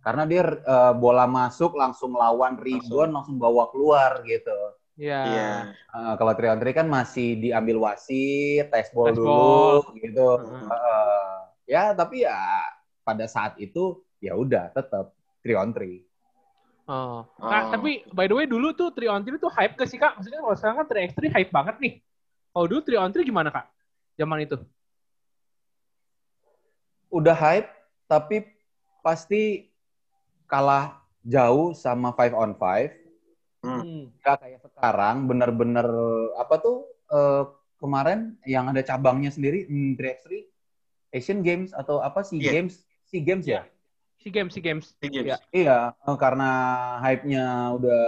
Karena 0.00 0.22
dia 0.24 0.42
eh, 0.46 0.92
bola 0.94 1.26
masuk 1.26 1.74
langsung 1.74 2.14
lawan 2.14 2.54
rebound 2.56 3.10
langsung 3.10 3.36
bawa 3.36 3.68
keluar 3.68 4.22
gitu. 4.22 4.54
Iya. 4.94 5.20
Iya. 5.24 5.50
Eh, 5.74 6.14
kalau 6.14 6.32
3 6.32 6.54
on 6.54 6.60
3 6.60 6.70
kan 6.72 6.86
masih 6.86 7.36
diambil 7.36 7.82
wasit, 7.82 8.70
tes 8.70 8.86
ball 8.94 9.10
Tes 9.10 9.18
dulu 9.18 9.28
ball. 9.28 9.76
gitu. 9.98 10.28
Hmm. 10.38 10.68
Eh, 10.70 11.36
ya 11.68 11.90
tapi 11.92 12.22
ya 12.22 12.38
pada 13.02 13.26
saat 13.26 13.58
itu 13.58 13.98
ya 14.18 14.34
udah 14.34 14.70
tetap 14.70 15.10
3 15.42 15.58
on 15.58 15.74
3. 15.74 16.06
Oh. 16.90 17.22
Nah, 17.38 17.70
Oh. 17.70 17.70
tapi 17.70 18.02
by 18.10 18.26
the 18.26 18.34
way 18.34 18.50
dulu 18.50 18.74
tuh 18.74 18.90
3 18.90 19.06
on 19.06 19.22
3 19.22 19.38
tuh 19.38 19.46
hype 19.46 19.78
ke 19.78 19.86
sih 19.86 19.94
Kak? 19.94 20.18
Maksudnya 20.18 20.42
kalau 20.42 20.56
sekarang 20.58 20.76
kan 20.82 20.86
3x3 20.90 21.30
hype 21.30 21.52
banget 21.54 21.76
nih. 21.78 21.92
Kalau 22.50 22.66
dulu 22.66 22.80
3 22.82 22.98
on 22.98 23.12
3 23.14 23.22
gimana 23.22 23.48
Kak? 23.48 23.70
Zaman 24.18 24.42
itu. 24.42 24.58
Udah 27.10 27.34
hype, 27.34 27.70
tapi 28.06 28.46
pasti 29.02 29.70
kalah 30.46 30.98
jauh 31.22 31.74
sama 31.74 32.10
five 32.10 32.34
on 32.34 32.54
five. 32.54 32.90
Hmm. 33.62 34.10
Gak 34.18 34.40
kayak 34.40 34.58
sekarang, 34.64 35.26
bener-bener 35.26 35.86
apa 36.34 36.54
tuh 36.58 36.86
eh, 37.10 37.44
kemarin 37.78 38.34
yang 38.42 38.66
ada 38.66 38.80
cabangnya 38.80 39.30
sendiri, 39.30 39.66
hmm, 39.66 39.94
3x3 39.94 40.46
Asian 41.10 41.42
Games 41.42 41.70
atau 41.70 41.98
apa 41.98 42.22
sih 42.22 42.38
Iya. 42.38 42.62
Games? 42.62 42.82
SEA 43.06 43.22
Games 43.22 43.42
ya? 43.42 43.66
Si 44.20 44.28
games, 44.28 44.52
si 44.52 44.60
games. 44.60 44.92
Sea 45.00 45.08
Games. 45.08 45.32
Iya. 45.32 45.36
Iya, 45.48 45.78
eh, 45.96 46.16
karena 46.20 46.50
hype-nya 47.00 47.72
udah 47.72 48.04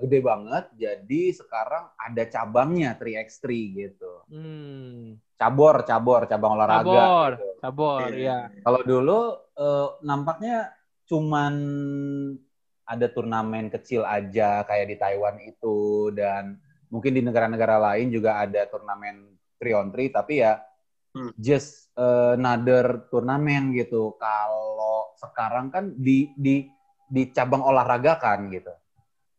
gede 0.00 0.18
banget, 0.24 0.64
jadi 0.72 1.22
sekarang 1.36 1.84
ada 2.00 2.22
cabangnya 2.32 2.96
3x3 2.96 3.44
gitu. 3.76 4.12
Hmm. 4.32 5.20
Cabor, 5.36 5.84
cabor, 5.84 6.24
cabang 6.24 6.56
olahraga. 6.56 6.88
Cabor, 6.88 7.30
gitu. 7.36 7.48
cabor, 7.60 8.08
ya. 8.16 8.48
Kalau 8.64 8.80
dulu 8.88 9.20
eh, 9.60 9.88
nampaknya 10.00 10.72
cuman 11.04 11.54
ada 12.90 13.06
turnamen 13.12 13.68
kecil 13.68 14.02
aja 14.02 14.64
kayak 14.64 14.86
di 14.88 14.96
Taiwan 14.96 15.36
itu 15.44 16.10
dan 16.16 16.56
mungkin 16.90 17.14
di 17.14 17.22
negara-negara 17.22 17.78
lain 17.78 18.10
juga 18.10 18.42
ada 18.42 18.66
turnamen 18.66 19.30
3 19.62 19.78
on 19.78 19.88
3 19.94 20.10
tapi 20.10 20.42
ya 20.42 20.58
Hmm. 21.10 21.34
just 21.34 21.90
eh, 21.94 22.38
another 22.38 23.10
turnamen 23.10 23.74
gitu. 23.74 24.14
Kalau 24.14 25.10
sekarang 25.18 25.68
kan 25.68 25.90
di 25.92 26.30
di 26.38 26.70
di 27.04 27.22
cabang 27.28 27.66
olahraga 27.66 28.14
kan 28.16 28.46
gitu. 28.46 28.70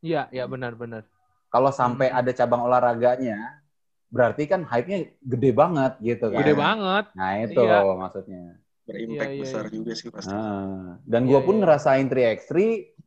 Iya, 0.03 0.27
iya 0.29 0.43
benar-benar. 0.45 1.07
Kalau 1.47 1.71
sampai 1.71 2.12
Hmm. 2.12 2.19
ada 2.19 2.31
cabang 2.34 2.67
olahraganya 2.67 3.63
berarti 4.12 4.43
kan 4.43 4.67
hype-nya 4.67 5.15
gede 5.23 5.51
banget 5.55 5.95
gitu 6.03 6.27
kan. 6.27 6.43
Gede 6.43 6.53
banget. 6.53 7.05
Nah, 7.15 7.31
itu 7.39 7.62
Iya. 7.63 7.79
maksudnya. 7.95 8.43
Berimpact 8.84 9.23
Iya, 9.23 9.36
iya, 9.38 9.41
besar 9.47 9.63
iya. 9.63 9.71
juga 9.71 9.91
sih 9.95 10.10
pasti. 10.12 10.34
Ah, 10.36 10.99
dan 11.07 11.21
Iya, 11.23 11.29
gue 11.31 11.39
pun 11.47 11.55
iya. 11.55 11.62
ngerasain 11.63 12.07
3x3 12.12 12.51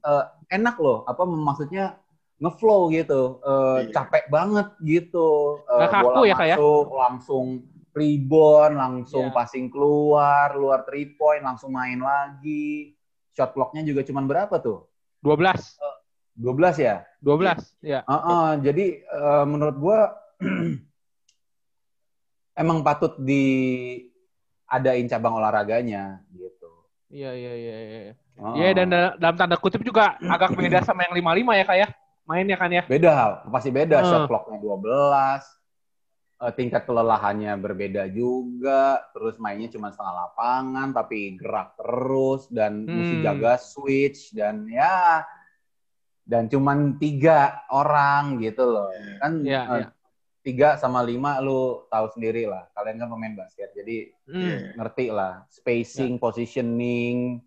eh, 0.00 0.24
enak 0.48 0.76
loh. 0.80 1.04
Apa 1.04 1.28
maksudnya 1.28 2.00
ngeflow 2.40 2.88
gitu. 2.88 3.44
Eh, 3.44 3.78
Iya. 3.84 3.92
Capek 3.92 4.24
banget 4.32 4.72
gitu. 4.80 5.60
Eh, 5.68 5.76
Nggak 5.76 5.92
kaku 5.92 6.06
bola 6.08 6.24
ya, 6.24 6.34
Kak, 6.34 6.46
ya? 6.46 6.56
masuk 6.56 6.88
langsung 6.94 7.46
rebound, 7.94 8.74
langsung 8.74 9.30
Iya. 9.30 9.34
passing 9.34 9.70
keluar, 9.70 10.58
luar 10.58 10.82
three 10.82 11.14
point, 11.14 11.40
langsung 11.40 11.70
main 11.70 12.02
lagi. 12.02 12.98
Shot 13.30 13.54
clock-nya 13.54 13.86
juga 13.86 14.02
cuma 14.02 14.20
berapa 14.22 14.58
tuh? 14.58 14.90
12. 15.22 15.78
12 16.34 16.76
ya? 16.76 17.06
12. 17.22 17.62
Ya. 17.80 18.02
Ah, 18.04 18.18
ah, 18.18 18.50
jadi 18.58 19.00
eh, 19.00 19.44
menurut 19.46 19.78
gue 19.78 19.98
emang 22.62 22.82
patut 22.82 23.14
diadain 23.18 25.06
cabang 25.06 25.38
olahraganya 25.38 26.22
gitu. 26.34 26.70
Iya, 27.10 27.30
iya, 27.34 27.52
iya, 27.54 27.76
iya. 27.78 28.14
Ah. 28.34 28.54
Iya, 28.58 28.68
dan 28.74 28.86
da- 28.90 29.14
dalam 29.14 29.36
tanda 29.38 29.54
kutip 29.54 29.86
juga 29.86 30.18
agak 30.34 30.54
beda 30.58 30.82
sama 30.82 31.06
yang 31.06 31.14
55 31.14 31.54
ya, 31.54 31.64
Kak 31.64 31.78
ya? 31.78 31.88
Mainnya 32.24 32.56
kan 32.58 32.70
ya? 32.72 32.82
Beda, 32.88 33.44
pasti 33.46 33.70
beda. 33.70 34.02
Hmm. 34.02 34.08
Shot 34.10 34.22
clock-nya 34.26 34.58
12, 34.58 35.42
eh, 36.34 36.52
tingkat 36.52 36.82
kelelahannya 36.84 37.54
berbeda 37.56 38.10
juga, 38.10 39.00
terus 39.14 39.38
mainnya 39.38 39.70
cuma 39.70 39.94
setengah 39.94 40.14
lapangan, 40.28 40.88
tapi 40.90 41.38
gerak 41.38 41.78
terus, 41.78 42.50
dan 42.50 42.84
mesti 42.84 43.16
Hmm. 43.20 43.24
jaga 43.24 43.54
switch, 43.56 44.34
dan 44.34 44.66
ya, 44.66 45.22
dan 46.24 46.48
cuman 46.48 46.96
tiga 46.98 47.62
orang 47.70 48.40
gitu 48.40 48.64
loh. 48.64 48.90
Kan 49.20 49.44
Iya, 49.44 49.62
eh, 49.62 49.78
iya. 49.84 49.88
tiga 50.40 50.68
sama 50.76 51.00
lima 51.00 51.40
lu 51.40 51.84
tahu 51.88 52.06
sendiri 52.12 52.44
lah. 52.48 52.68
Kalian 52.74 53.00
kan 53.00 53.08
pemain 53.08 53.34
basket, 53.38 53.70
jadi. 53.76 54.10
Iya. 54.28 54.74
ngerti 54.76 55.06
lah. 55.12 55.44
Spacing, 55.48 56.16
positioning, 56.16 57.40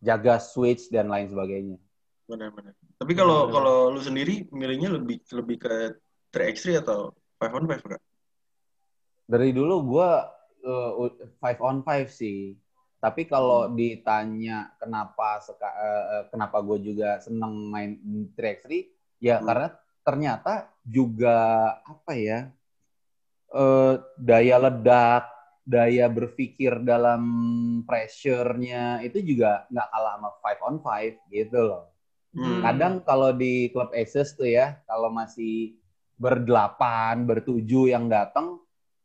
jaga 0.00 0.36
switch, 0.40 0.88
dan 0.92 1.08
lain 1.08 1.28
sebagainya. 1.28 1.76
Benar-benar. 2.24 2.72
Tapi 2.96 3.12
kalau 3.12 3.52
kalau 3.52 3.92
lu 3.92 4.00
sendiri 4.00 4.48
milihnya 4.48 4.88
lebih 4.96 5.20
lebih 5.32 5.56
ke 5.60 5.74
3x3 6.32 6.80
atau 6.80 7.12
5 7.44 7.58
on 7.60 7.64
5 7.68 7.92
kak? 7.92 8.02
dari 9.24 9.56
dulu 9.56 9.74
gue 9.88 10.10
five 11.40 11.60
on 11.60 11.80
five 11.80 12.08
sih 12.08 12.56
tapi 13.00 13.28
kalau 13.28 13.68
ditanya 13.68 14.72
kenapa 14.80 15.36
seka, 15.44 15.68
eh, 15.68 16.04
eh, 16.08 16.24
kenapa 16.32 16.64
gue 16.64 16.80
juga 16.80 17.20
seneng 17.20 17.68
main 17.68 18.00
3x3 18.32 18.88
ya 19.20 19.36
Hmm. 19.40 19.46
karena 19.48 19.68
ternyata 20.04 20.52
juga 20.84 21.36
apa 21.84 22.12
ya 22.16 22.48
eh, 23.52 23.94
daya 24.16 24.56
ledak 24.56 25.24
daya 25.64 26.08
berpikir 26.12 26.80
dalam 26.84 27.24
pressure-nya 27.88 29.00
itu 29.00 29.20
juga 29.24 29.64
nggak 29.72 29.88
kalah 29.88 30.12
sama 30.16 30.30
five 30.44 30.60
on 30.64 30.76
five 30.80 31.14
gitu 31.28 31.60
loh 31.60 31.84
Hmm. 32.34 32.66
kadang 32.66 32.94
kalau 33.06 33.30
di 33.30 33.70
klub 33.70 33.94
Aces 33.94 34.34
tuh 34.34 34.50
ya 34.50 34.82
kalau 34.90 35.06
masih 35.06 35.78
berdelapan 36.14 37.26
bertujuh 37.26 37.90
yang 37.90 38.06
datang 38.06 38.58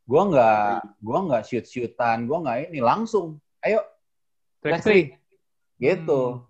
gua 0.05 0.23
nggak 0.29 0.73
gua 1.01 1.19
nggak 1.25 1.43
shoot 1.45 1.65
shootan 1.65 2.29
gua 2.29 2.41
nggak 2.45 2.57
ini 2.73 2.79
langsung 2.81 3.37
ayo 3.61 3.81
Track 4.59 4.73
let's 4.79 4.85
three. 4.85 5.15
gitu 5.79 6.43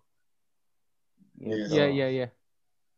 Iya, 1.39 1.55
Gitu. 1.55 1.71
Iya, 1.71 1.85
iya, 1.87 2.07
iya. 2.11 2.27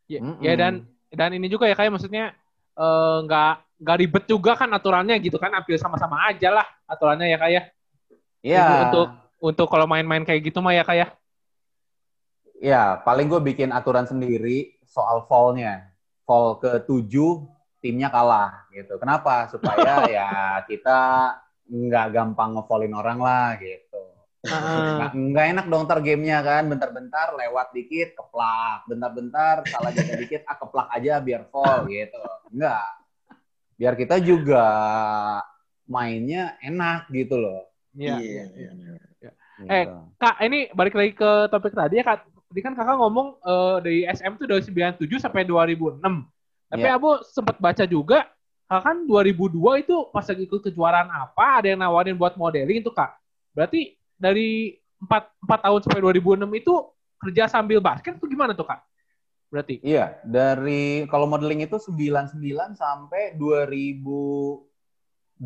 Ya, 0.10 0.19
ya 0.41 0.54
dan 0.58 0.74
dan 1.13 1.30
ini 1.38 1.45
juga 1.45 1.69
ya 1.69 1.78
kayak 1.78 1.93
maksudnya 1.93 2.34
eh, 2.74 3.17
nggak 3.30 3.54
nggak 3.86 3.97
ribet 4.02 4.26
juga 4.26 4.58
kan 4.58 4.69
aturannya 4.74 5.15
gitu 5.21 5.38
kan 5.38 5.54
ambil 5.54 5.78
sama-sama 5.78 6.26
aja 6.26 6.50
lah 6.50 6.65
aturannya 6.89 7.30
ya 7.30 7.38
kayak 7.38 7.63
Iya. 8.41 8.89
untuk 8.89 9.08
untuk 9.38 9.67
kalau 9.69 9.86
main-main 9.86 10.26
kayak 10.26 10.50
gitu 10.50 10.58
mah 10.60 10.74
ya 10.74 10.82
kayak 10.82 11.13
Ya, 12.62 13.02
paling 13.02 13.26
gue 13.26 13.41
bikin 13.41 13.74
aturan 13.74 14.06
sendiri 14.06 14.78
soal 14.86 15.26
fall-nya. 15.26 15.89
Fall 16.31 16.63
ke 16.63 16.87
tujuh, 16.87 17.43
timnya 17.83 18.07
kalah 18.07 18.63
gitu. 18.71 18.95
Kenapa? 18.95 19.51
Supaya 19.51 20.07
ya 20.15 20.63
kita 20.63 20.99
nggak 21.67 22.07
gampang 22.15 22.55
ngefallin 22.55 22.95
orang 22.95 23.19
lah 23.19 23.59
gitu. 23.59 23.99
Nggak, 24.47 25.11
nggak 25.11 25.45
enak 25.51 25.65
dong 25.67 25.83
ntar 25.83 25.99
gamenya 25.99 26.39
kan. 26.39 26.71
Bentar-bentar 26.71 27.35
lewat 27.35 27.75
dikit, 27.75 28.15
keplak. 28.15 28.87
Bentar-bentar 28.87 29.67
salah 29.67 29.91
jaga 29.91 30.15
dikit, 30.23 30.47
ah 30.47 30.55
keplak 30.55 30.87
aja 30.95 31.19
biar 31.19 31.51
fall 31.51 31.83
gitu. 31.91 32.23
Enggak. 32.47 32.87
Biar 33.75 33.93
kita 33.99 34.23
juga 34.23 34.63
mainnya 35.83 36.55
enak 36.63 37.11
gitu 37.11 37.35
loh. 37.43 37.67
Iya. 37.91 38.23
Iya, 38.23 38.43
iya, 38.55 38.71
iya. 38.71 39.31
Eh, 39.67 39.83
Gitu. 39.83 39.93
Kak, 40.15 40.35
ini 40.47 40.71
balik 40.73 40.95
lagi 40.95 41.11
ke 41.11 41.51
topik 41.51 41.75
tadi 41.75 41.99
ya, 41.99 42.07
Kak. 42.07 42.30
Tadi 42.51 42.59
kan 42.59 42.75
kakak 42.75 42.99
ngomong 42.99 43.39
eh, 43.39 43.77
dari 43.79 43.99
SM 44.11 44.35
tuh 44.35 44.43
dari 44.43 44.59
97 44.59 45.07
sampai 45.23 45.47
2006. 45.47 46.03
Tapi 46.67 46.83
Iya. 46.83 46.99
Abu 46.99 47.15
sempat 47.23 47.55
baca 47.63 47.87
juga, 47.87 48.27
kakak 48.67 48.83
kan 48.83 48.97
2002 49.07 49.87
itu 49.87 49.95
pas 50.11 50.27
lagi 50.27 50.43
ikut 50.43 50.59
kejuaraan 50.59 51.07
apa, 51.07 51.63
ada 51.63 51.71
yang 51.71 51.79
nawarin 51.79 52.19
buat 52.19 52.35
modeling 52.35 52.83
itu, 52.83 52.91
Kak. 52.91 53.15
Berarti 53.55 53.95
dari 54.19 54.75
4, 54.99 55.31
4 55.47 55.63
tahun 55.63 55.79
sampai 55.79 56.03
2006 56.03 56.43
itu 56.59 56.73
kerja 57.23 57.47
sambil 57.47 57.79
basket 57.79 58.19
tuh 58.19 58.27
gimana 58.27 58.51
tuh, 58.51 58.67
Kak? 58.67 58.83
Berarti? 59.47 59.79
Iya, 59.79 60.19
dari 60.27 61.07
kalau 61.07 61.27
modeling 61.27 61.63
itu 61.63 61.79
99 61.79 62.35
sampai 62.75 63.31
2002. 63.39 65.39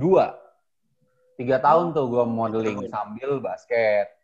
Tiga 1.37 1.61
tahun 1.61 1.93
tuh 1.93 2.05
gue 2.09 2.25
modeling 2.25 2.89
sambil 2.89 3.37
basket. 3.37 4.14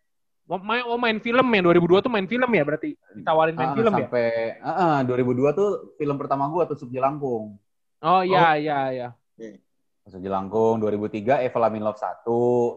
Main, 0.58 0.82
mau 0.82 0.98
main 0.98 1.16
film 1.16 1.46
ya, 1.46 1.60
2002 1.62 2.04
tuh 2.04 2.12
main 2.12 2.26
film 2.26 2.50
ya 2.50 2.62
berarti? 2.62 2.90
Ditawarin 3.14 3.54
main 3.54 3.70
Ah, 3.70 3.76
film 3.76 3.92
ya? 3.92 3.96
sampai 4.04 4.28
ah, 4.58 4.98
ah, 4.98 4.98
2002 5.04 5.52
tuh 5.52 5.68
film 5.96 6.16
pertama 6.16 6.48
gue 6.48 6.62
Tusuk 6.68 6.90
Jelangkung. 6.90 7.56
Oh 8.00 8.20
iya, 8.20 8.58
iya, 8.58 8.78
iya. 8.90 9.08
Tusuk 10.02 10.18
Jelangkung 10.18 10.82
2003 10.82 11.46
Eva 11.46 11.58
Lamin 11.62 11.86
Love 11.86 11.96
1 11.96 12.26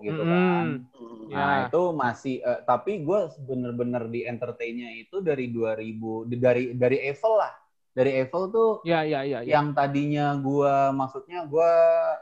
gitu 0.01 0.21
kan. 0.21 0.65
Mm, 0.85 0.93
Hmm. 0.93 1.13
Ya. 1.25 1.41
Nah, 1.41 1.55
itu 1.65 1.81
masih 1.89 2.35
eh, 2.37 2.61
tapi 2.63 3.01
gue 3.01 3.19
bener-bener 3.41 4.05
di 4.07 4.23
entertainnya 4.23 4.93
itu 4.93 5.25
dari 5.25 5.49
2000 5.49 6.21
di- 6.23 6.37
dari 6.37 6.63
dari 6.71 7.01
Eiffel 7.01 7.33
lah. 7.35 7.49
Dari 7.89 8.11
Eiffel 8.13 8.51
tuh 8.51 8.83
Iya, 8.83 9.01
iya, 9.01 9.19
iya. 9.23 9.39
Ya. 9.41 9.57
yang 9.57 9.71
tadinya 9.71 10.35
gua 10.35 10.91
maksudnya 10.91 11.47
gua 11.47 11.65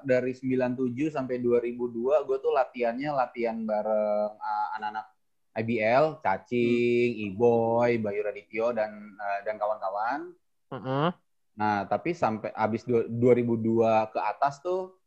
dari 0.02 0.32
97 0.32 0.70
sampai 1.10 1.42
2002 1.42 1.89
gua 2.24 2.38
tuh 2.38 2.54
latihannya 2.54 3.10
latihan 3.12 3.58
bareng 3.60 4.32
uh, 4.34 4.68
anak-anak 4.78 5.06
IBL, 5.54 6.20
Cacing, 6.26 7.30
Iboy, 7.30 8.02
Bayu 8.02 8.22
Radityo 8.26 8.74
dan 8.74 8.89
uh, 9.18 9.39
dan 9.46 9.56
kawan-kawan. 9.62 10.34
Heeh. 10.74 11.10
Nah, 11.54 11.86
tapi 11.86 12.18
sampai 12.18 12.50
abis 12.58 12.82
du- 12.82 13.06
2002 13.06 14.10
ke 14.10 14.20
atas 14.20 14.58
tuh 14.66 14.98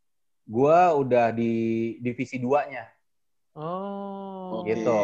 gua 0.46 0.94
udah 0.94 1.34
di 1.34 1.98
divisi 1.98 2.38
2-nya 2.38 2.86
Oh. 3.56 4.60
Gitu. 4.68 5.00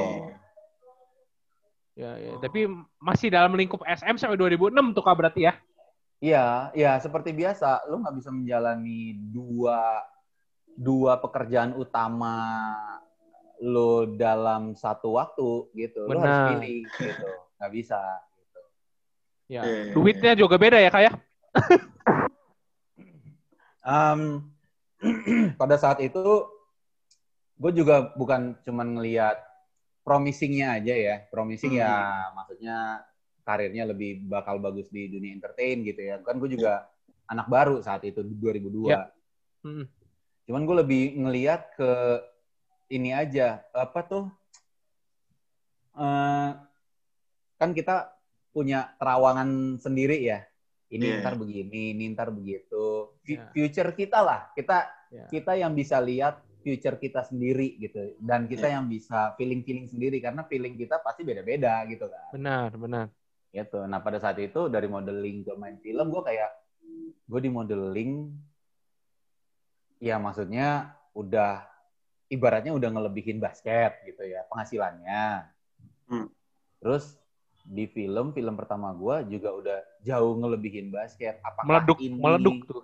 Ya, 1.97 2.21
ya. 2.21 2.37
Tapi 2.37 2.69
masih 3.01 3.33
dalam 3.33 3.57
lingkup 3.57 3.81
SM 3.89 4.21
sampai 4.21 4.37
2006 4.37 4.93
tuh 4.93 5.01
kak 5.05 5.17
berarti 5.17 5.49
ya? 5.49 5.57
Iya, 6.23 6.71
ya 6.77 6.93
seperti 7.03 7.35
biasa, 7.35 7.89
lu 7.91 7.99
nggak 7.99 8.15
bisa 8.21 8.31
menjalani 8.31 9.19
dua 9.19 10.05
dua 10.73 11.19
pekerjaan 11.19 11.75
utama 11.75 12.39
lo 13.63 14.11
dalam 14.19 14.75
satu 14.75 15.15
waktu 15.15 15.71
gitu. 15.79 16.11
Lo 16.11 16.19
harus 16.19 16.27
Benar. 16.27 16.49
pilih 16.59 16.83
gitu. 16.99 17.29
Nggak 17.63 17.73
bisa. 17.73 18.01
Gitu. 18.35 18.61
Ya. 19.47 19.63
Iya. 19.63 19.95
Duitnya 19.95 20.33
juga 20.35 20.59
beda 20.59 20.83
ya 20.83 20.91
kak 20.91 21.03
ya? 21.07 21.13
Um, 23.83 24.51
pada 25.61 25.79
saat 25.79 26.03
itu 26.03 26.47
gue 27.59 27.73
juga 27.75 28.11
bukan 28.19 28.59
cuman 28.67 28.99
ngelihat 28.99 29.39
promisingnya 30.03 30.83
aja 30.83 30.95
ya. 30.99 31.17
Promising 31.31 31.79
ya 31.79 31.95
maksudnya 32.35 33.07
karirnya 33.47 33.87
lebih 33.87 34.27
bakal 34.27 34.59
bagus 34.59 34.91
di 34.91 35.07
dunia 35.07 35.39
entertain 35.39 35.87
gitu 35.87 36.03
ya. 36.03 36.19
Kan 36.27 36.43
gue 36.43 36.51
juga 36.51 36.91
anak 37.31 37.47
baru 37.47 37.79
saat 37.79 38.03
itu 38.03 38.27
2002. 38.27 38.91
Ya. 38.91 39.07
Hmm. 39.63 39.87
Cuman 40.51 40.67
gue 40.67 40.77
lebih 40.83 41.05
ngeliat 41.23 41.79
ke 41.79 41.91
ini 42.93 43.11
aja 43.17 43.65
apa 43.73 44.01
tuh 44.05 44.25
eh 45.97 46.51
kan 47.57 47.71
kita 47.73 48.13
punya 48.53 48.93
terawangan 49.01 49.81
sendiri 49.81 50.19
ya. 50.21 50.45
Ini 50.93 51.09
Iya. 51.09 51.17
ntar 51.25 51.41
begini, 51.41 51.97
ini 51.97 52.05
ntar 52.13 52.29
begitu. 52.29 53.17
Iya. 53.25 53.49
Future 53.57 53.97
kita 53.97 54.21
lah, 54.21 54.53
kita 54.53 54.85
Ya. 55.09 55.25
kita 55.33 55.53
yang 55.57 55.73
bisa 55.73 55.97
lihat 56.05 56.45
future 56.61 57.01
kita 57.01 57.25
sendiri 57.25 57.81
gitu, 57.81 58.13
dan 58.21 58.45
kita 58.45 58.69
Iya. 58.69 58.77
yang 58.77 58.93
bisa 58.93 59.33
feeling 59.41 59.65
feeling 59.65 59.89
sendiri 59.89 60.21
karena 60.21 60.45
feeling 60.45 60.77
kita 60.77 61.01
pasti 61.01 61.25
beda-beda 61.25 61.81
gitu 61.89 62.13
kan. 62.13 62.29
Benar, 62.37 62.69
benar. 62.77 63.07
Gitu. 63.49 63.81
Nah 63.89 64.05
pada 64.05 64.21
saat 64.21 64.37
itu 64.37 64.69
dari 64.69 64.85
modeling 64.85 65.49
ke 65.49 65.53
main 65.57 65.81
film 65.81 66.13
gue 66.13 66.23
kayak 66.29 66.51
gue 67.25 67.41
di 67.41 67.49
modeling 67.49 68.13
ya 69.97 70.21
maksudnya 70.21 70.93
udah 71.17 71.72
ibaratnya 72.33 72.73
udah 72.73 72.89
ngelebihin 72.89 73.37
basket 73.37 74.01
gitu 74.09 74.25
ya 74.25 74.49
penghasilannya. 74.49 75.53
Hmm. 76.09 76.27
Terus 76.81 77.21
di 77.63 77.87
film 77.87 78.33
film 78.35 78.55
pertama 78.59 78.91
gue 78.97 79.39
juga 79.39 79.53
udah 79.55 79.79
jauh 80.01 80.35
ngelebihin 80.41 80.89
basket. 80.89 81.39
Apakah 81.45 81.69
Meleduk, 81.69 81.99
ini 82.01 82.17
meleduk 82.17 82.57
tuh. 82.67 82.83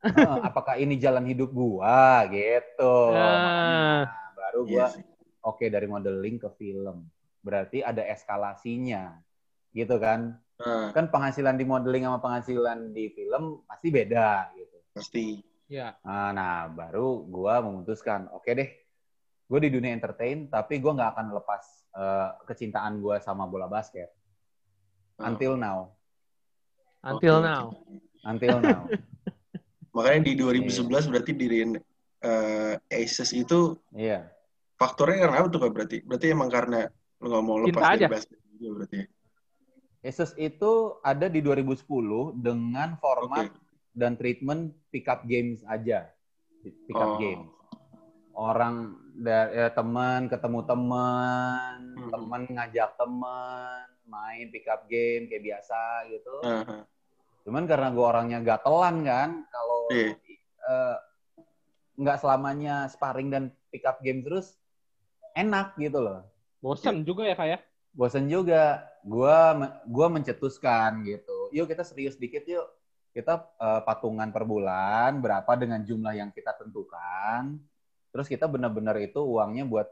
Eh, 0.00 0.38
apakah 0.48 0.80
ini 0.80 0.96
jalan 0.96 1.28
hidup 1.28 1.52
gua 1.52 2.24
gitu. 2.32 2.94
Ah. 3.12 4.08
Makanya 4.08 4.32
baru 4.32 4.60
Iya 4.64 4.72
gua 4.72 4.86
sih. 4.96 5.04
oke 5.44 5.64
dari 5.68 5.84
modeling 5.84 6.36
ke 6.40 6.48
film. 6.56 7.04
Berarti 7.44 7.84
ada 7.84 8.00
eskalasinya. 8.08 9.20
Gitu 9.76 9.92
kan? 10.00 10.40
Nah, 10.56 10.88
Kan 10.96 11.12
penghasilan 11.12 11.56
di 11.60 11.68
modeling 11.68 12.08
sama 12.08 12.16
penghasilan 12.16 12.96
di 12.96 13.12
film 13.12 13.60
pasti 13.68 13.92
beda 13.92 14.48
gitu. 14.56 14.76
pasti. 14.96 15.26
Ya. 15.68 16.00
Nah, 16.00 16.32
nah, 16.32 16.64
baru 16.72 17.20
gua 17.28 17.60
memutuskan, 17.60 18.32
oke 18.32 18.48
deh. 18.56 18.79
Gue 19.50 19.58
di 19.58 19.66
dunia 19.68 19.90
entertain, 19.90 20.46
tapi 20.46 20.78
gua 20.78 20.94
nggak 20.94 21.10
akan 21.10 21.26
lepas 21.34 21.62
eh, 21.90 22.28
kecintaan 22.46 23.02
gua 23.02 23.18
sama 23.18 23.44
bola 23.44 23.66
basket. 23.66 24.14
Nah, 25.18 25.34
Until 25.34 25.58
now. 25.58 25.90
Until 27.02 27.36
oke. 27.36 27.44
now. 27.44 27.64
Until 28.22 28.56
now. 28.62 28.86
Makanya 29.96 30.22
di 30.22 30.32
2011 30.38 30.86
Iya. 30.86 31.10
berarti 31.10 31.32
diriin 31.34 31.70
eh, 32.20 32.74
Aces 32.88 33.34
itu 33.34 33.74
Iya. 33.90 34.30
faktornya 34.76 35.26
karena 35.26 35.36
apa 35.42 35.48
tuh 35.50 35.60
berarti? 35.66 35.98
Berarti 36.00 36.26
emang 36.30 36.46
karena 36.46 36.86
lu 37.18 37.26
nggak 37.26 37.42
mau 37.42 37.56
lepas 37.58 37.74
Cinta 37.74 37.90
dari 37.90 37.98
aja. 37.98 38.06
basket 38.08 38.38
juga 38.54 38.68
berarti. 38.78 38.96
ya? 38.96 39.06
Asus 40.00 40.32
itu 40.38 40.72
ada 41.02 41.26
di 41.26 41.42
2010 41.42 41.84
dengan 42.32 42.96
format 42.96 43.50
Oke. 43.50 43.60
dan 43.92 44.14
treatment 44.14 44.72
pick 44.88 45.04
up 45.04 45.26
games 45.26 45.60
aja. 45.66 46.06
Pick 46.62 46.94
up 46.94 47.16
Oh. 47.16 47.18
games. 47.18 47.50
Orang 48.34 48.96
dari 49.14 49.58
ya, 49.58 49.68
teman 49.74 50.30
ketemu 50.30 50.60
teman, 50.64 51.76
Mhm. 51.98 52.10
teman 52.10 52.42
ngajak 52.48 52.90
teman, 52.96 53.84
main 54.06 54.46
pick 54.48 54.64
up 54.70 54.86
game 54.86 55.28
kayak 55.28 55.44
biasa 55.44 55.80
gitu. 56.08 56.36
Nah, 56.42 56.62
nah. 56.64 56.84
Cuman 57.44 57.64
karena 57.68 57.88
gue 57.90 58.04
orangnya 58.04 58.38
gatelan 58.40 59.02
kan, 59.04 59.30
kalau 59.50 59.80
Iya. 59.92 60.14
eh, 60.60 60.96
nggak 61.98 62.18
selamanya 62.22 62.86
sparring 62.88 63.28
dan 63.28 63.44
pick 63.68 63.84
up 63.84 64.00
game 64.00 64.22
terus 64.22 64.56
enak 65.34 65.76
gitu 65.76 66.00
loh. 66.00 66.24
Bosan 66.60 67.04
juga 67.04 67.24
ya 67.28 67.34
kak 67.34 67.48
ya? 67.48 67.58
bosen 67.90 68.30
juga. 68.30 68.86
Gua 69.02 69.56
gua 69.88 70.06
mencetuskan 70.12 71.02
gitu. 71.02 71.50
Yuk 71.50 71.66
kita 71.66 71.82
serius 71.82 72.14
dikit 72.14 72.46
yuk. 72.46 72.68
Kita 73.10 73.42
eh, 73.58 73.80
patungan 73.82 74.30
per 74.30 74.46
bulan 74.46 75.18
berapa 75.18 75.48
dengan 75.58 75.82
jumlah 75.82 76.14
yang 76.14 76.30
kita 76.30 76.54
tentukan. 76.54 77.58
Terus 78.10 78.26
kita 78.26 78.50
benar-benar 78.50 78.98
itu 78.98 79.22
uangnya 79.22 79.64
buat 79.66 79.86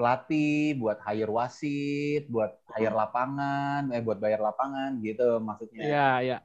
pelatih, 0.00 0.80
buat 0.80 0.96
hire 1.04 1.28
wasit, 1.28 2.24
buat 2.32 2.56
hire 2.72 2.94
lapangan, 2.94 3.92
eh 3.92 4.00
buat 4.00 4.16
bayar 4.16 4.40
lapangan 4.40 4.96
gitu 5.04 5.36
maksudnya. 5.42 5.84
Iya, 5.84 6.08
iya. 6.24 6.38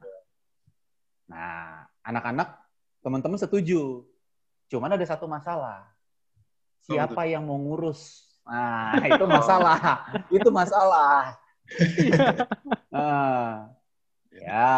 Nah, 1.31 1.87
anak-anak 2.03 2.59
teman-teman 2.99 3.39
setuju. 3.39 4.03
Cuman 4.67 4.91
ada 4.91 5.05
satu 5.07 5.29
masalah. 5.29 5.87
Siapa 6.83 7.23
yang 7.25 7.47
mau 7.47 7.55
ngurus? 7.55 8.27
Nah, 8.43 9.01
itu 9.13 9.25
masalah. 9.25 9.79
itu 10.29 10.49
masalah. 10.51 11.39
Nah, 12.95 13.75
ya, 14.31 14.71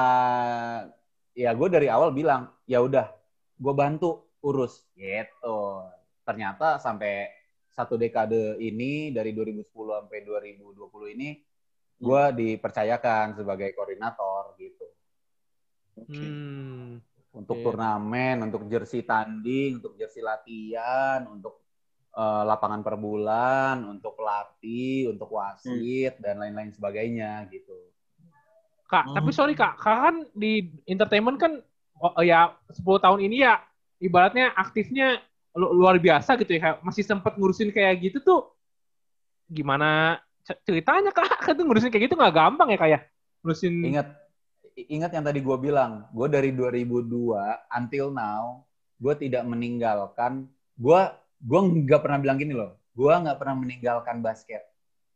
ya 1.38 1.54
gue 1.54 1.68
dari 1.70 1.86
awal 1.86 2.10
bilang, 2.10 2.50
ya 2.66 2.82
udah, 2.82 3.14
gue 3.62 3.74
bantu 3.78 4.26
urus 4.42 4.82
gitu. 4.98 5.86
Ternyata 6.28 6.76
sampai 6.84 7.32
satu 7.72 7.96
dekade 7.96 8.60
ini 8.60 9.16
dari 9.16 9.32
2010 9.32 9.64
sampai 9.72 10.20
2020 10.28 11.16
ini 11.16 11.30
gue 11.98 12.24
dipercayakan 12.36 13.38
sebagai 13.38 13.74
koordinator 13.74 14.54
gitu 14.60 14.88
Oke. 15.98 16.26
Hmm. 16.26 17.02
untuk 17.34 17.58
Oke. 17.62 17.66
turnamen, 17.70 18.50
untuk 18.50 18.66
jersey 18.70 19.06
tanding, 19.06 19.78
untuk 19.82 19.94
jersey 19.98 20.26
latihan, 20.26 21.26
untuk 21.30 21.64
eh, 22.18 22.44
lapangan 22.50 22.82
per 22.82 22.98
bulan, 22.98 23.86
untuk 23.86 24.18
pelatih, 24.18 25.14
untuk 25.14 25.30
wasit 25.38 26.18
dan 26.18 26.42
lain-lain 26.42 26.74
sebagainya 26.74 27.46
gitu. 27.54 27.78
Kak, 28.90 29.06
Hmm. 29.06 29.16
tapi 29.22 29.30
sorry 29.30 29.54
kak, 29.54 29.78
kak 29.78 29.98
kan 30.02 30.16
di 30.34 30.74
entertainment 30.90 31.38
kan 31.38 31.62
oh, 32.02 32.24
ya 32.26 32.58
10 32.74 32.98
tahun 32.98 33.22
ini 33.22 33.46
ya 33.46 33.62
ibaratnya 34.02 34.54
aktifnya 34.58 35.22
luar 35.58 35.98
biasa 35.98 36.38
gitu 36.38 36.54
ya. 36.54 36.60
Kayak 36.62 36.78
Masih 36.86 37.04
sempat 37.04 37.34
ngurusin 37.36 37.74
kayak 37.74 37.98
gitu 38.06 38.22
tuh 38.22 38.42
gimana 39.50 40.22
ceritanya 40.64 41.10
kak? 41.10 41.42
Kan 41.42 41.58
tuh 41.58 41.66
ngurusin 41.66 41.90
kayak 41.90 42.12
gitu 42.12 42.16
nggak 42.16 42.36
gampang 42.36 42.70
ya 42.70 42.78
kak 42.78 42.90
ya? 42.94 43.00
Ngurusin 43.42 43.74
Ingat 43.82 44.08
ingat 44.78 45.10
yang 45.10 45.26
tadi 45.26 45.42
gue 45.42 45.58
bilang, 45.58 46.06
gue 46.14 46.28
dari 46.30 46.54
2002 46.54 47.34
until 47.74 48.14
now, 48.14 48.62
gue 49.02 49.14
tidak 49.18 49.42
meninggalkan, 49.50 50.46
gue 50.78 51.00
gue 51.42 51.60
nggak 51.82 52.02
pernah 52.06 52.22
bilang 52.22 52.38
gini 52.38 52.54
loh, 52.54 52.78
gue 52.94 53.10
nggak 53.10 53.42
pernah 53.42 53.58
meninggalkan 53.58 54.22
basket, 54.22 54.62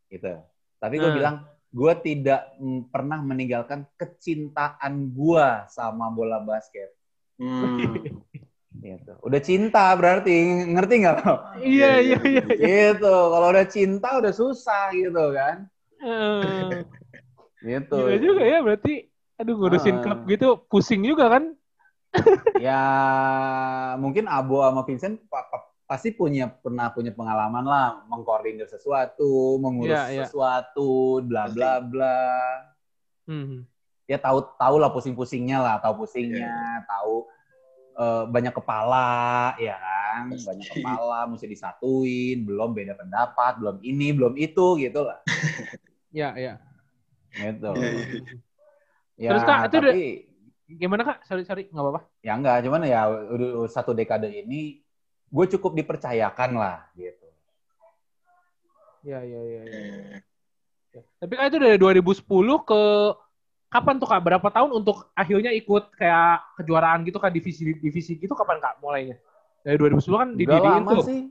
gitu. 0.10 0.42
Tapi 0.82 0.98
gue 0.98 1.14
Hmm. 1.14 1.18
bilang, 1.18 1.36
gue 1.70 1.94
tidak 2.02 2.58
pernah 2.90 3.22
meninggalkan 3.22 3.86
kecintaan 4.02 5.14
gue 5.14 5.48
sama 5.70 6.10
bola 6.10 6.42
basket. 6.42 6.90
Hmm. 7.38 8.02
Gitu. 8.82 9.14
Udah 9.22 9.38
cinta 9.40 9.94
berarti, 9.94 10.34
ngerti 10.74 10.94
nggak 11.06 11.16
lo? 11.22 11.34
Iya 11.62 12.02
iya 12.02 12.18
iya. 12.26 12.44
gitu. 12.50 13.14
Kalau 13.30 13.48
udah 13.54 13.68
cinta 13.70 14.18
udah 14.18 14.34
susah 14.34 14.90
gitu 14.92 15.24
kan. 15.32 15.70
Eh, 16.02 16.82
Gitu. 17.62 17.94
Gila 17.94 18.18
juga 18.18 18.42
ya 18.42 18.58
berarti. 18.66 19.06
Aduh 19.38 19.54
ngurusin 19.58 20.02
Ah. 20.02 20.04
klub 20.04 20.20
gitu 20.26 20.66
pusing 20.66 21.06
juga 21.06 21.30
kan? 21.30 21.54
ya 22.60 22.82
mungkin 23.96 24.26
Abo 24.26 24.66
sama 24.66 24.82
Vincent 24.84 25.22
pa- 25.30 25.46
pa- 25.46 25.70
pasti 25.86 26.10
punya 26.10 26.50
pernah 26.50 26.90
punya 26.90 27.14
pengalaman 27.14 27.62
lah 27.62 28.02
mengkoordinir 28.10 28.66
sesuatu, 28.66 29.62
mengurus 29.62 29.94
Iya, 29.94 30.04
iya. 30.10 30.20
sesuatu, 30.26 31.22
bla 31.22 31.54
bla 31.54 31.86
bla. 31.86 32.22
Hmm. 33.30 33.64
Ya 34.10 34.18
tahu 34.18 34.42
tahu 34.58 34.76
lah 34.82 34.90
pusing-pusingnya 34.90 35.62
lah, 35.62 35.76
tahu 35.80 36.04
pusingnya, 36.04 36.50
Iya, 36.50 36.84
tahu 36.90 37.30
eh, 37.96 38.24
banyak 38.28 38.54
kepala, 38.56 39.56
ya 39.60 39.76
kan, 39.78 40.32
banyak 40.32 40.68
kepala 40.68 41.20
mesti 41.28 41.46
disatuin, 41.48 42.44
belum 42.44 42.72
beda 42.72 42.94
pendapat, 42.96 43.60
belum 43.60 43.78
ini, 43.84 44.08
belum 44.16 44.34
itu 44.40 44.80
gitu 44.80 45.08
lah. 45.08 45.20
Ya 46.12 46.36
ya. 46.36 46.60
Gitu. 47.32 47.72
Iya, 47.72 47.88
iya. 47.88 48.24
Ya, 49.16 49.30
Terus, 49.32 49.44
Kak, 49.48 49.60
itu 49.72 49.78
udah- 49.80 49.96
tapi 49.96 50.04
Gimana 50.72 51.04
kak? 51.04 51.28
Sorry 51.28 51.44
sorry 51.44 51.68
nggak 51.68 51.84
apa-apa. 51.84 52.02
ya 52.24 52.32
enggak, 52.38 52.64
cuman 52.64 52.88
ya 52.88 53.02
udah 53.12 53.68
satu 53.68 53.92
dekade 53.92 54.32
ini 54.32 54.80
gue 55.28 55.46
cukup 55.58 55.76
dipercayakan 55.76 56.56
lah 56.56 56.88
gitu. 56.96 57.28
Ya 59.04 59.20
ya 59.26 59.42
ya. 59.42 59.62
ya. 59.68 59.82
Eh, 60.96 61.04
Tapi 61.20 61.34
kan 61.36 61.50
itu 61.52 61.58
dari 61.60 61.76
2010 61.76 62.62
ke 62.64 62.82
kapan 63.72 63.96
tuh 63.98 64.08
kak? 64.12 64.20
Berapa 64.20 64.48
tahun 64.52 64.70
untuk 64.76 65.08
akhirnya 65.16 65.56
ikut 65.56 65.96
kayak 65.96 66.60
kejuaraan 66.60 67.08
gitu 67.08 67.18
kan 67.18 67.32
divisi 67.32 67.64
divisi 67.80 68.20
gitu 68.20 68.36
kapan 68.36 68.60
kak 68.60 68.84
mulainya? 68.84 69.16
Dari 69.64 69.80
2010 69.80 70.20
kan 70.20 70.30
Gak 70.36 70.40
didiriin 70.44 70.84
lama 70.84 70.92
tuh. 71.00 71.06
sih. 71.08 71.22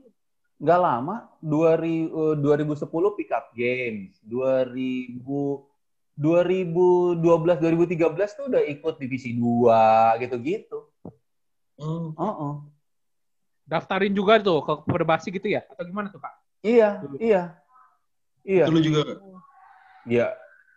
Gak 0.61 0.79
lama. 0.81 1.15
2000, 1.41 2.09
eh, 2.09 2.35
2010 2.41 3.13
pick 3.13 3.29
up 3.29 3.53
games. 3.53 4.17
2000 4.25 5.69
2012 6.17 7.57
2013 7.57 8.37
tuh 8.37 8.45
udah 8.51 8.61
ikut 8.61 8.95
divisi 8.99 9.33
2 9.33 10.17
gitu-gitu. 10.21 10.85
Oh, 11.81 12.13
Heeh. 12.13 12.53
Daftarin 13.65 14.13
juga 14.13 14.37
tuh 14.37 14.59
ke 14.61 14.73
perbasi 14.85 15.31
gitu 15.33 15.47
ya? 15.47 15.63
Atau 15.65 15.87
gimana 15.87 16.11
tuh 16.11 16.19
kak? 16.21 16.35
Iya, 16.61 17.01
Dulu. 17.01 17.15
iya. 17.17 17.43
Iya. 18.45 18.65
itu 18.65 18.71
lu 18.73 18.81
juga. 18.81 19.01
Kak? 19.05 19.17
Iya. 20.05 20.27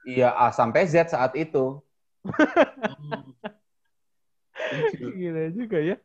Iya 0.04 0.28
A 0.36 0.52
sampai 0.52 0.84
Z 0.84 1.08
saat 1.12 1.32
itu. 1.36 1.80
Gila 5.18 5.44
juga 5.52 5.78
ya. 5.80 5.96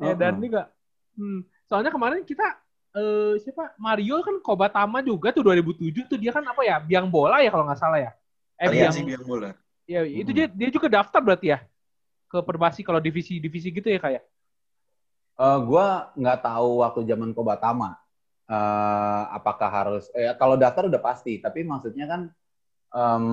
Ya 0.00 0.12
Uh-uh. 0.12 0.16
dan 0.16 0.40
juga 0.40 0.72
hmm, 1.16 1.40
soalnya 1.68 1.92
kemarin 1.92 2.24
kita 2.24 2.44
eh 2.92 3.34
siapa 3.40 3.72
Mario 3.80 4.20
kan 4.24 4.36
Kobatama 4.44 5.00
juga 5.04 5.32
tuh 5.32 5.44
2007 5.44 6.08
tuh 6.10 6.18
dia 6.20 6.32
kan 6.32 6.44
apa 6.44 6.60
ya 6.64 6.76
biang 6.80 7.08
bola 7.08 7.40
ya 7.44 7.48
kalau 7.52 7.64
nggak 7.68 7.80
salah 7.80 8.00
ya. 8.00 8.10
Eh 8.60 8.68
biang, 8.68 8.92
Aliansi 8.92 9.00
biang 9.04 9.24
bola. 9.24 9.50
ya 9.88 10.00
itu 10.06 10.30
Hmm. 10.30 10.32
dia 10.32 10.46
dia 10.48 10.68
juga 10.72 10.88
daftar 10.88 11.20
berarti 11.24 11.46
ya 11.52 11.58
ke 12.30 12.38
Perbasi 12.44 12.80
kalau 12.86 13.00
divisi 13.02 13.36
divisi 13.42 13.68
gitu 13.72 13.88
ya 13.92 14.00
kayak. 14.00 14.22
Eh 15.40 15.58
gua 15.68 16.12
nggak 16.20 16.38
tahu 16.46 16.68
waktu 16.84 17.00
zaman 17.10 17.30
Kobatama. 17.36 17.90
eh 18.52 19.22
apakah 19.38 19.70
harus 19.72 20.04
eh 20.12 20.28
kalau 20.40 20.56
daftar 20.60 20.84
udah 20.90 21.00
pasti, 21.00 21.40
tapi 21.40 21.64
maksudnya 21.64 22.04
kan 22.12 22.20
em, 22.92 23.26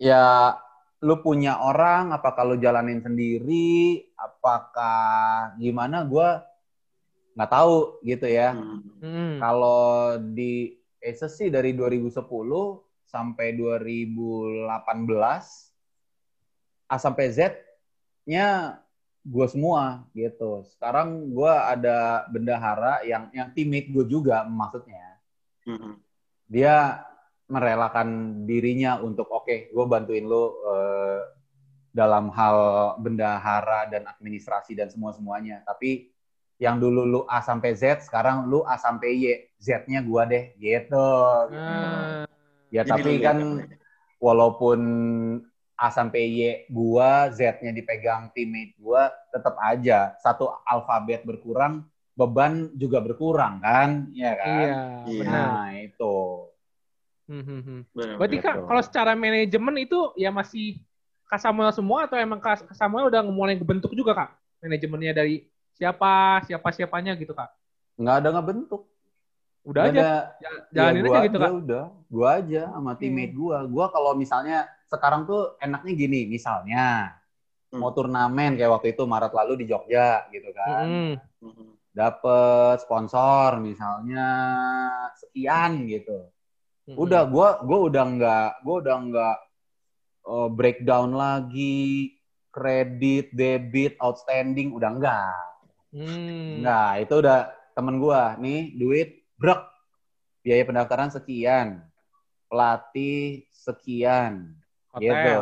ya 0.00 0.56
lu 1.04 1.20
punya 1.20 1.60
orang, 1.60 2.12
apakah 2.16 2.42
lu 2.48 2.56
jalanin 2.56 3.04
sendiri, 3.04 4.08
apakah 4.16 5.52
gimana? 5.60 6.02
Gua 6.08 6.42
nggak 7.36 7.52
tahu 7.52 8.00
gitu 8.00 8.26
ya. 8.26 8.56
Hmm. 8.56 8.80
Hmm. 9.04 9.36
Kalau 9.38 10.16
di 10.32 10.72
Asus 11.04 11.36
sih 11.38 11.52
dari 11.52 11.76
2010 11.76 12.24
sampai 13.06 13.54
2018 13.54 14.66
A 16.90 16.96
sampai 16.98 17.30
Z-nya 17.30 18.80
gue 19.26 19.46
semua 19.50 20.06
gitu. 20.14 20.64
Sekarang 20.70 21.30
gue 21.30 21.50
ada 21.52 22.24
bendahara 22.30 23.02
yang 23.02 23.28
yang 23.34 23.50
teammate 23.52 23.90
gue 23.90 24.06
juga 24.08 24.46
maksudnya. 24.46 25.18
Hmm. 25.66 25.98
Dia 26.46 27.02
merelakan 27.46 28.42
dirinya 28.48 28.98
untuk 29.02 29.30
oke, 29.30 29.70
gue 29.70 29.84
bantuin 29.86 30.24
lo 30.26 30.44
eh, 30.66 31.20
dalam 31.94 32.28
hal 32.34 32.58
bendahara 33.00 33.88
dan 33.88 34.04
administrasi 34.10 34.76
dan 34.76 34.88
semua 34.92 35.16
semuanya. 35.16 35.64
Tapi 35.64 36.12
yang 36.60 36.76
dulu 36.80 37.02
lu 37.04 37.20
A 37.28 37.40
sampai 37.44 37.72
Z, 37.76 38.04
sekarang 38.08 38.48
lu 38.48 38.64
A 38.64 38.76
sampai 38.80 39.08
Y, 39.16 39.24
Z-nya 39.60 40.00
gua 40.04 40.24
deh, 40.28 40.52
gitu. 40.60 40.96
Ah, 41.52 42.26
Ya 42.70 42.82
Jadi 42.82 42.90
tapi 42.92 43.10
lu 43.16 43.22
kan 43.22 43.36
ya? 43.38 43.66
walaupun 44.18 44.78
A 45.76 45.88
sampai 45.92 46.22
Y 46.32 46.40
gua, 46.72 47.28
Z-nya 47.32 47.70
dipegang 47.72 48.32
teammate 48.32 48.74
gua, 48.80 49.12
tetap 49.28 49.54
aja 49.60 50.16
satu 50.24 50.48
alfabet 50.64 51.20
berkurang, 51.28 51.84
beban 52.16 52.72
juga 52.80 52.98
berkurang 53.04 53.60
kan, 53.60 54.08
ya 54.16 54.32
kan? 54.40 54.48
iya, 54.48 54.72
Iya. 55.04 55.20
benar. 55.20 55.50
Nah 55.52 55.76
itu. 55.84 56.14
Hmm, 57.26 57.42
hmm, 57.42 57.60
hmm. 57.60 57.80
Berarti 58.18 58.36
kak 58.38 58.56
kalau 58.64 58.82
secara 58.82 59.12
manajemen 59.12 59.74
itu 59.82 60.14
ya 60.14 60.30
masih 60.30 60.78
Kak 61.26 61.42
Samuel 61.42 61.74
semua 61.74 62.06
atau 62.06 62.14
emang 62.14 62.38
Kak 62.38 62.70
Samuel 62.70 63.10
udah 63.10 63.18
mulai 63.26 63.58
kebentuk 63.58 63.90
juga 63.92 64.14
kak 64.14 64.30
manajemennya 64.62 65.10
dari 65.12 65.42
siapa 65.74 66.38
siapa 66.46 66.70
siapanya 66.70 67.18
gitu 67.18 67.34
kak? 67.34 67.50
Nggak 67.98 68.16
ada 68.22 68.28
ngebentuk. 68.30 68.86
Udah 69.66 69.90
Nggak 69.90 69.92
aja 69.92 70.06
ada- 70.06 70.26
Ya, 70.38 70.50
jalanin 70.70 71.02
gua 71.02 71.10
aja 71.10 71.26
gitu 71.26 71.36
aja 71.36 71.42
kak. 71.42 71.50
Udah, 71.58 71.84
gua 72.06 72.28
aja 72.38 72.62
sama 72.70 72.92
teammate 72.94 73.34
gua. 73.34 73.58
Gua 73.66 73.86
kalau 73.90 74.14
misalnya 74.14 74.58
sekarang 74.86 75.26
tuh 75.26 75.58
enaknya 75.58 75.92
gini, 75.92 76.20
misalnya 76.24 77.18
Hmm. 77.66 77.82
mau 77.82 77.90
turnamen 77.90 78.54
kayak 78.54 78.70
waktu 78.70 78.94
itu 78.94 79.02
Maret 79.02 79.34
lalu 79.34 79.52
di 79.58 79.64
Jogja 79.66 80.30
gitu 80.30 80.54
kan. 80.54 80.86
Hmm. 80.86 81.74
Dapet 81.90 82.78
sponsor 82.78 83.58
misalnya 83.58 84.26
sekian 85.18 85.90
gitu. 85.90 86.30
Mm-mm. 86.86 87.02
Udah 87.02 87.22
gua 87.26 87.58
gua 87.66 87.78
udah 87.90 88.04
nggak 88.14 88.50
gua 88.62 88.74
udah 88.78 88.96
nggak 89.10 89.36
uh, 90.26 90.48
breakdown 90.50 91.18
lagi 91.18 92.14
kredit, 92.54 93.34
debit, 93.34 93.98
outstanding 94.00 94.72
udah 94.72 94.90
enggak. 94.94 95.46
Hmm. 95.90 96.62
Enggak, 96.62 96.92
itu 97.04 97.14
udah 97.20 97.38
temen 97.74 97.98
gua 97.98 98.38
nih 98.38 98.72
duit 98.78 99.26
brek 99.36 99.60
biaya 100.46 100.62
pendaftaran 100.62 101.10
sekian 101.10 101.82
pelatih 102.46 103.44
sekian 103.50 104.54
Hotel. 104.94 105.10
gitu 105.10 105.34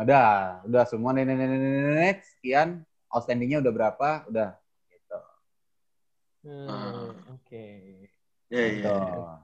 udah 0.00 0.64
udah 0.64 0.84
semua 0.88 1.12
nih 1.12 1.28
nih, 1.28 1.34
nih, 1.36 1.46
nih, 1.46 1.58
nih, 1.60 1.82
nih, 2.00 2.14
sekian 2.24 2.68
outstandingnya 3.12 3.60
udah 3.60 3.72
berapa 3.74 4.08
udah 4.32 4.50
gitu 4.88 5.18
Hmm, 6.40 6.68
Ah. 6.72 7.36
Oke. 7.36 7.66
Ya, 8.48 8.64
gitu 8.72 8.88
ya. 8.88 9.39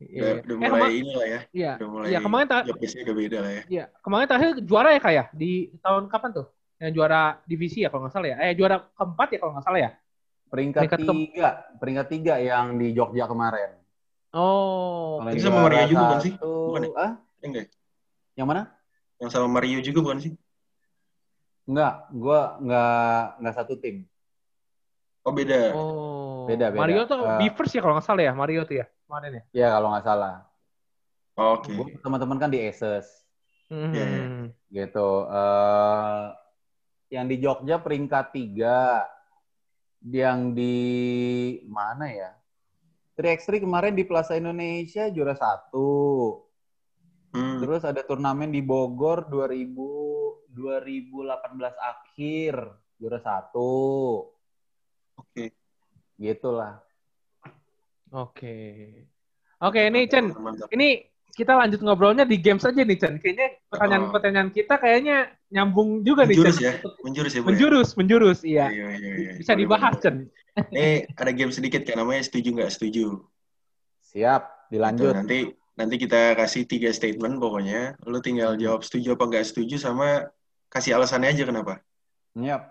Iya. 0.00 0.40
Udah, 0.40 0.56
udah 0.56 0.56
Eh, 0.56 0.70
mulai 0.72 0.92
ini 0.96 1.12
lah 1.12 1.26
ya. 1.28 1.40
Iya. 1.52 1.72
Udah 1.76 1.88
mulai 1.92 2.06
Iya 2.08 2.18
kemarin 2.24 2.46
ta- 2.48 2.64
job 2.64 2.76
desk-nya 2.80 3.02
udah 3.04 3.16
beda 3.20 3.38
lah 3.44 3.52
ya. 3.52 3.62
Iya, 3.68 3.84
kemarin 4.00 4.26
terakhir 4.26 4.50
juara 4.64 4.88
ya 4.96 5.00
kak 5.04 5.12
ya 5.12 5.24
di 5.36 5.50
tahun 5.84 6.04
kapan 6.08 6.30
tuh? 6.32 6.46
Yang 6.80 6.90
juara 6.96 7.20
divisi 7.44 7.78
ya 7.84 7.88
kalau 7.92 8.02
nggak 8.08 8.14
salah 8.16 8.28
ya? 8.32 8.36
Eh 8.40 8.52
juara 8.56 8.76
keempat 8.96 9.28
ya 9.36 9.38
kalau 9.38 9.52
nggak 9.56 9.66
salah 9.68 9.80
ya? 9.84 9.90
peringkat, 10.50 10.82
Peringkat 10.82 10.98
ke- 10.98 11.06
tiga 11.14 11.48
peringkat 11.78 12.06
tiga 12.10 12.34
yang 12.42 12.74
di 12.74 12.90
Jogja 12.90 13.30
kemarin 13.30 13.70
Oh, 14.34 15.22
Kalau 15.22 15.30
Itu 15.30 15.46
yang 15.46 15.54
sama 15.54 15.60
Mario 15.66 15.84
juga 15.86 16.02
bukan 16.06 16.18
sih? 16.26 16.32
Bukan 16.40 16.80
ya? 16.82 16.90
ah 16.98 17.12
Eh, 17.42 17.46
enggak. 17.46 17.62
ya? 17.62 17.68
yang 18.38 18.46
mana 18.50 18.62
Yang 19.22 19.30
sama 19.30 19.46
Mario 19.46 19.78
juga 19.78 19.98
bukan 20.02 20.18
sih? 20.18 20.32
enggak 21.70 21.92
gua 22.10 22.38
enggak 22.58 22.90
enggak 23.38 23.54
satu 23.54 23.74
tim 23.78 23.96
Oh, 25.22 25.32
beda. 25.36 25.76
oh. 25.76 26.48
Beda, 26.48 26.72
beda. 26.72 26.80
Mario 26.80 27.00
tuh 27.06 27.20
Eh, 27.20 27.36
Beavers 27.38 27.70
ya 27.76 27.80
kalau 27.84 27.94
nggak 28.00 28.06
salah 28.08 28.22
ya? 28.24 28.32
Mario 28.32 28.60
tuh 28.64 28.76
ya 28.80 28.86
kemarin 29.10 29.30
ya? 29.34 29.42
ya 29.50 29.68
kalau 29.74 29.88
nggak 29.90 30.06
salah 30.06 30.46
Oke. 31.34 31.74
gua 31.74 31.86
teman-teman 31.98 32.38
kan 32.38 32.50
di 32.52 32.62
Hmm. 33.70 33.94
Iya, 33.94 34.04
iya. 34.04 34.24
gitu. 34.70 35.30
eh 35.30 36.24
yang 37.10 37.26
di 37.30 37.36
Jogja 37.38 37.78
peringkat 37.78 38.34
tiga, 38.34 39.06
yang 40.10 40.54
di 40.54 40.74
mana 41.66 42.10
ya? 42.10 42.30
3x3 43.14 43.62
kemarin 43.62 43.94
di 43.94 44.02
Plaza 44.02 44.34
Indonesia 44.34 45.06
juara 45.10 45.38
satu. 45.38 45.90
Hmm. 47.30 47.62
Terus 47.62 47.86
ada 47.86 48.02
turnamen 48.02 48.50
di 48.50 48.58
Bogor 48.58 49.30
2000 49.30 50.50
2018 50.50 51.78
akhir 51.78 52.54
juara 52.98 53.20
satu. 53.22 53.70
Oke. 55.14 55.54
Gitulah. 56.18 56.82
Oke. 58.10 58.56
Oke, 59.60 59.80
ini 59.86 60.08
Chen, 60.08 60.32
ini 60.72 61.04
kita 61.30 61.54
lanjut 61.54 61.78
ngobrolnya 61.84 62.24
di 62.26 62.40
games 62.40 62.64
aja 62.64 62.80
nih 62.80 62.98
Chen. 62.98 63.14
Kayaknya 63.20 63.48
pertanyaan-pertanyaan 63.70 64.50
kita 64.50 64.74
kayaknya 64.80 65.16
nyambung 65.52 66.02
juga 66.02 66.24
nih 66.26 66.34
Menjurus 66.34 66.56
Chen. 66.58 66.66
ya? 66.66 66.72
Menjurus 67.06 67.32
ya, 67.32 67.40
Bu? 67.40 67.44
ya? 67.44 67.50
Menjurus, 67.54 67.88
menjurus, 67.94 68.38
iya. 68.42 68.66
Iya, 68.72 68.88
iya, 68.98 69.12
iya. 69.14 69.30
Bisa 69.38 69.52
Boleh, 69.54 69.60
dibahas 69.62 69.94
boleh. 69.94 70.02
Chen. 70.02 70.16
Ini 70.74 70.88
ada 71.14 71.30
game 71.30 71.52
sedikit 71.54 71.82
kan 71.86 71.96
namanya 72.02 72.22
setuju 72.26 72.48
nggak 72.56 72.72
setuju. 72.72 73.06
Siap, 74.10 74.42
Gitu, 74.70 74.78
dilanjut. 74.78 75.14
nanti 75.14 75.38
nanti 75.78 75.94
kita 75.98 76.34
kasih 76.34 76.62
tiga 76.66 76.90
statement 76.90 77.38
pokoknya. 77.38 77.94
Lu 78.06 78.18
tinggal 78.18 78.58
jawab 78.58 78.82
setuju 78.82 79.14
apa 79.14 79.24
nggak 79.30 79.46
setuju 79.46 79.76
sama 79.78 80.26
kasih 80.66 80.98
alasannya 80.98 81.30
aja 81.30 81.44
kenapa. 81.46 81.78
Siap. 82.34 82.62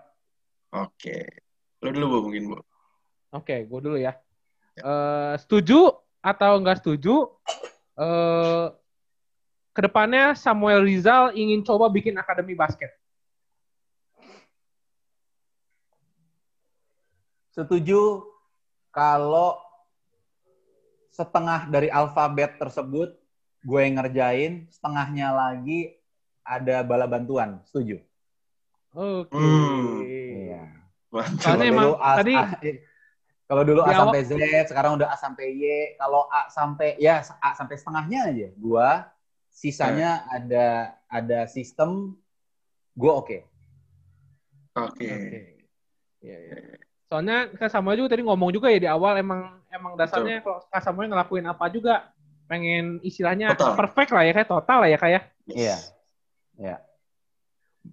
Oke. 0.74 1.16
Lu 1.80 1.88
dulu 1.92 2.06
Bu 2.08 2.18
mungkin 2.28 2.44
Bu. 2.52 2.58
Oke, 3.30 3.62
gue 3.64 3.80
dulu 3.80 3.96
ya. 3.96 4.16
Eh, 4.80 5.34
setuju 5.44 5.92
atau 6.20 6.52
nggak 6.60 6.80
setuju? 6.80 7.28
Eh, 8.00 8.66
ke 9.70 9.80
depannya 9.84 10.34
Samuel 10.34 10.82
Rizal 10.82 11.36
ingin 11.36 11.62
coba 11.62 11.86
bikin 11.92 12.16
akademi 12.16 12.56
basket. 12.56 12.90
Setuju 17.50 18.24
kalau 18.90 19.58
setengah 21.12 21.68
dari 21.68 21.92
alfabet 21.92 22.56
tersebut 22.56 23.12
gue 23.60 23.80
yang 23.84 24.00
ngerjain, 24.00 24.52
setengahnya 24.72 25.34
lagi 25.34 25.92
ada 26.40 26.80
bala 26.80 27.04
bantuan. 27.04 27.60
Setuju? 27.68 28.00
Oke. 28.96 29.30
Hmm. 29.36 30.00
Iya. 30.02 30.62
Soalnya 31.42 31.66
emang 31.68 31.88
tadi- 32.16 32.80
Kalau 33.50 33.66
dulu 33.66 33.82
Di 33.82 33.90
A 33.90 34.06
sampai 34.06 34.22
Z, 34.22 34.30
sekarang 34.70 34.94
udah 34.94 35.10
A 35.10 35.16
sampai 35.18 35.46
Y. 35.58 35.64
Kalau 35.98 36.30
A 36.30 36.46
sampai 36.46 36.94
ya 37.02 37.18
A 37.42 37.50
sampai 37.58 37.74
setengahnya 37.74 38.30
aja, 38.30 38.48
gua 38.54 39.10
sisanya 39.50 40.22
ada 40.30 40.94
ada 41.10 41.50
sistem 41.50 42.14
gua 42.94 43.18
oke. 43.18 43.42
Oke. 44.78 45.10
Iya, 46.22 46.36
iya. 46.46 46.78
Soalnya 47.10 47.50
Kak 47.58 47.74
Samuel 47.74 47.98
juga 47.98 48.14
tadi 48.14 48.22
ngomong 48.22 48.54
juga 48.54 48.70
ya 48.70 48.78
di 48.78 48.86
awal 48.86 49.18
emang 49.18 49.58
emang 49.66 49.98
dasarnya 49.98 50.46
kalau 50.46 50.62
Kak 50.70 50.86
Samuel 50.86 51.10
ngelakuin 51.10 51.42
apa 51.50 51.66
juga 51.74 52.14
pengen 52.46 53.02
istilahnya 53.02 53.58
Total. 53.58 53.74
perfect 53.74 54.10
lah 54.14 54.22
ya 54.30 54.32
kayak 54.38 54.46
total 54.46 54.78
lah 54.86 54.88
ya 54.94 54.98
kayak. 55.02 55.22
Iya. 55.50 56.78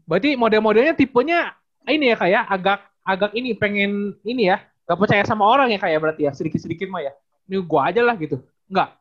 Berarti 0.05 0.37
model-modelnya 0.37 0.93
tipenya 0.93 1.57
ini 1.89 2.13
ya 2.13 2.17
kayak 2.21 2.43
agak 2.45 2.79
agak 3.01 3.31
ini 3.33 3.57
pengen 3.57 4.13
ini 4.21 4.53
ya 4.53 4.61
gak 4.87 4.97
percaya 4.97 5.23
sama 5.27 5.43
orang 5.43 5.67
ya 5.67 5.79
kayak 5.83 5.99
berarti 5.99 6.23
ya 6.25 6.31
sedikit-sedikit 6.31 6.87
mah 6.87 7.03
ya. 7.03 7.13
Ini 7.47 7.59
gua 7.67 7.91
aja 7.91 8.01
lah 8.01 8.15
gitu. 8.15 8.39
Enggak. 8.71 8.95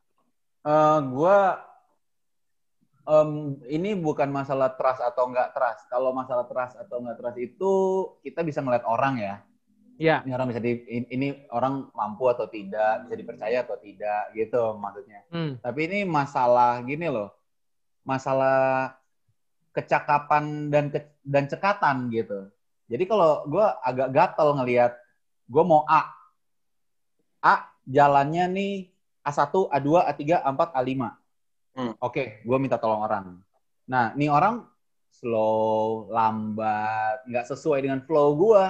Eh, 0.66 0.98
gua 1.14 1.62
em, 3.06 3.54
ini 3.70 3.94
bukan 3.94 4.26
masalah 4.34 4.74
trust 4.74 4.98
atau 4.98 5.30
enggak 5.30 5.54
trust. 5.54 5.86
Kalau 5.86 6.10
masalah 6.10 6.42
trust 6.50 6.74
atau 6.74 6.98
enggak 6.98 7.22
trust 7.22 7.38
itu 7.38 7.72
kita 8.26 8.42
bisa 8.42 8.58
ngeliat 8.58 8.82
orang 8.82 9.14
ya. 9.22 9.34
Iya. 9.96 10.26
Ini 10.26 10.34
orang 10.36 10.52
bisa 10.52 10.60
di 10.60 10.76
in- 10.90 11.08
ini 11.08 11.28
orang 11.54 11.88
mampu 11.94 12.28
atau 12.28 12.50
tidak, 12.50 13.06
bisa 13.06 13.14
dipercaya 13.16 13.64
atau 13.64 13.80
tidak 13.80 14.34
gitu 14.36 14.76
maksudnya. 14.76 15.24
Hmm. 15.32 15.56
Tapi 15.62 15.80
ini 15.88 15.98
masalah 16.04 16.82
gini 16.84 17.08
loh. 17.08 17.32
Masalah 18.04 18.92
kecakapan 19.72 20.68
dan 20.68 20.92
ke- 20.92 21.16
dan 21.24 21.48
cekatan 21.48 22.12
gitu. 22.12 22.50
Jadi 22.86 23.04
kalau 23.08 23.46
gue 23.48 23.66
agak 23.82 24.08
gatel 24.12 24.54
ngelihat 24.60 24.92
gue 25.46 25.62
mau 25.62 25.86
A. 25.86 26.10
A 27.42 27.54
jalannya 27.86 28.44
nih 28.50 28.74
A1, 29.22 29.70
A2, 29.70 29.88
A3, 30.02 30.22
A4, 30.42 30.70
A5. 30.74 30.92
Hmm. 31.76 31.92
Oke, 32.02 32.42
gue 32.42 32.56
minta 32.58 32.78
tolong 32.78 33.02
orang. 33.02 33.38
Nah, 33.86 34.14
nih 34.18 34.30
orang 34.30 34.66
slow, 35.10 36.10
lambat, 36.10 37.22
nggak 37.30 37.46
sesuai 37.46 37.82
dengan 37.82 38.02
flow 38.02 38.34
gue. 38.34 38.62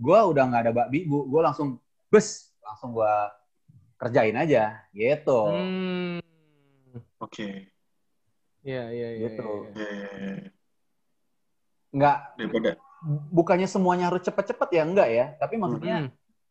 Gue 0.00 0.18
udah 0.18 0.42
nggak 0.48 0.62
ada 0.68 0.72
bak 0.72 0.88
bibu, 0.88 1.26
gue 1.28 1.40
langsung 1.42 1.76
bes, 2.08 2.54
langsung 2.62 2.94
gue 2.94 3.14
kerjain 4.00 4.36
aja 4.38 4.80
gitu. 4.94 5.40
Hmm. 5.50 6.18
Oke. 7.20 7.68
Iya, 8.64 8.84
iya, 8.92 9.08
iya. 9.16 9.28
Gitu. 9.28 9.50
iya, 9.76 9.90
iya. 9.90 10.08
Eh, 10.30 10.40
Nggak 11.90 12.16
daripada 12.38 12.70
bukannya 13.32 13.66
semuanya 13.66 14.12
harus 14.12 14.22
cepet-cepet 14.22 14.68
ya 14.76 14.82
enggak 14.84 15.08
ya 15.08 15.26
tapi 15.40 15.56
maksudnya 15.56 16.06
Hmm. 16.06 16.10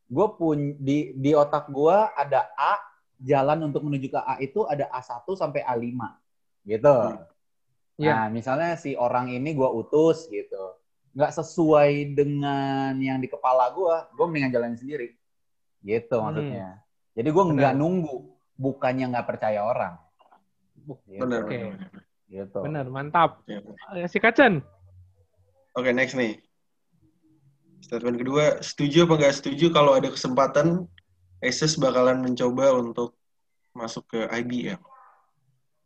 Gue 0.09 0.27
pun 0.33 0.57
di 0.75 1.13
di 1.13 1.31
otak 1.31 1.69
gue 1.69 1.97
ada 2.17 2.49
A 2.53 2.81
jalan 3.15 3.69
untuk 3.69 3.85
menuju 3.85 4.09
ke 4.09 4.19
A 4.19 4.35
itu 4.39 4.65
ada 4.65 4.89
A1 4.89 5.25
sampai 5.31 5.61
A5 5.61 5.85
gitu 6.65 6.97
Iya. 7.99 8.15
nah 8.15 8.25
misalnya 8.29 8.73
si 8.73 8.95
orang 8.95 9.27
ini 9.27 9.51
gue 9.51 9.69
utus 9.69 10.25
gitu 10.25 10.79
nggak 11.11 11.35
sesuai 11.35 12.15
dengan 12.15 12.95
yang 12.95 13.19
di 13.19 13.27
kepala 13.27 13.69
gue 13.69 13.95
gue 14.15 14.25
mendingan 14.25 14.51
jalan 14.51 14.73
sendiri 14.73 15.13
gitu 15.81 16.15
Hmm. 16.15 16.31
maksudnya 16.31 16.79
jadi 17.11 17.27
gue 17.27 17.43
nggak 17.51 17.73
nunggu 17.75 18.15
bukannya 18.55 19.05
nggak 19.09 19.27
percaya 19.27 19.61
orang 19.61 19.95
Gitu. 20.79 21.21
benar. 21.21 21.43
Benar. 21.45 21.75
gitu 22.25 22.59
Benar, 22.65 22.85
mantap. 22.89 23.45
Oke. 23.45 23.61
Eh, 23.93 24.07
Si 24.07 24.17
Kacan. 24.17 24.57
Oke, 25.75 25.93
next 25.93 26.13
nih. 26.13 26.41
Statement 27.79 28.19
kedua, 28.19 28.59
setuju 28.59 29.07
apa 29.07 29.13
nggak 29.19 29.35
setuju 29.39 29.71
kalau 29.71 29.95
ada 29.95 30.11
kesempatan 30.11 30.87
Asus 31.39 31.79
bakalan 31.79 32.19
mencoba 32.19 32.75
untuk 32.75 33.15
masuk 33.71 34.03
ke 34.11 34.27
IBL? 34.27 34.75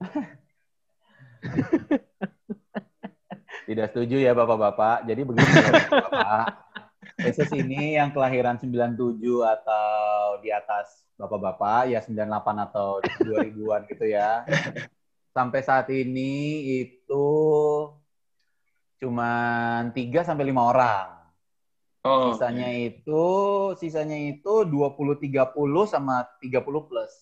Tidak 3.69 3.87
setuju 3.93 4.17
ya 4.17 4.33
Bapak-Bapak. 4.33 5.05
Jadi 5.05 5.21
begini 5.21 5.45
ya 5.45 5.93
Bapak. 5.93 6.73
Asus 7.21 7.53
ini 7.53 8.01
yang 8.01 8.09
kelahiran 8.09 8.57
97 8.57 8.97
atau 9.45 10.41
di 10.41 10.49
atas 10.49 11.05
Bapak-Bapak 11.21 11.93
ya 11.93 12.01
98 12.01 12.65
atau 12.73 12.97
2000-an 13.21 13.85
gitu 13.93 14.09
ya. 14.09 14.41
Sampai 15.37 15.61
saat 15.61 15.85
ini 15.93 16.65
itu 16.81 17.29
cuman 18.97 19.93
3 19.93 20.01
sampai 20.25 20.49
5 20.49 20.71
orang. 20.73 21.22
Oh, 22.03 22.35
Sisanya 22.35 22.67
itu 22.67 23.23
sisanya 23.79 24.19
itu 24.19 24.67
20 24.67 25.15
30 25.15 25.55
sama 25.87 26.27
30 26.43 26.59
plus. 26.83 27.13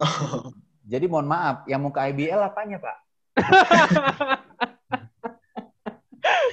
Jadi 0.90 1.04
mohon 1.04 1.28
maaf, 1.28 1.68
yang 1.68 1.84
mau 1.84 1.92
ke 1.92 2.00
IBL 2.08 2.40
apanya, 2.40 2.80
Pak? 2.80 2.96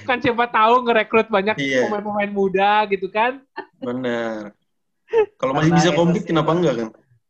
kan 0.08 0.20
siapa 0.20 0.48
tahu 0.48 0.88
ngerekrut 0.88 1.28
banyak 1.28 1.56
Iya. 1.56 1.88
pemain-pemain 1.88 2.32
muda 2.32 2.84
gitu 2.88 3.08
kan. 3.08 3.40
benar. 3.80 4.52
Kalau 5.40 5.52
masih 5.56 5.72
bisa 5.72 5.90
ini- 5.92 6.24
kenapa 6.24 6.52
enggak 6.52 6.74
kan? 6.76 6.88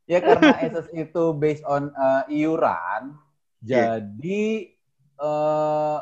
Ya 0.09 0.19
karena 0.25 0.57
Asus 0.57 0.89
itu 0.91 1.25
based 1.37 1.62
on 1.62 1.93
uh, 1.93 2.25
iuran, 2.27 3.14
Iya. 3.61 4.01
jadi 4.03 4.73
uh, 5.21 6.01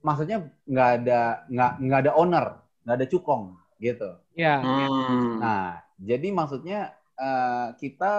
maksudnya 0.00 0.50
nggak 0.64 0.88
ada 1.02 1.20
nggak 1.46 1.72
nggak 1.84 2.00
ada 2.06 2.12
owner, 2.16 2.46
nggak 2.84 2.96
ada 3.00 3.06
cukong 3.08 3.56
gitu. 3.80 4.10
Ya. 4.36 4.60
Hmm. 4.60 5.40
Nah, 5.40 5.82
jadi 5.98 6.28
maksudnya 6.30 6.94
uh, 7.18 7.74
kita 7.80 8.14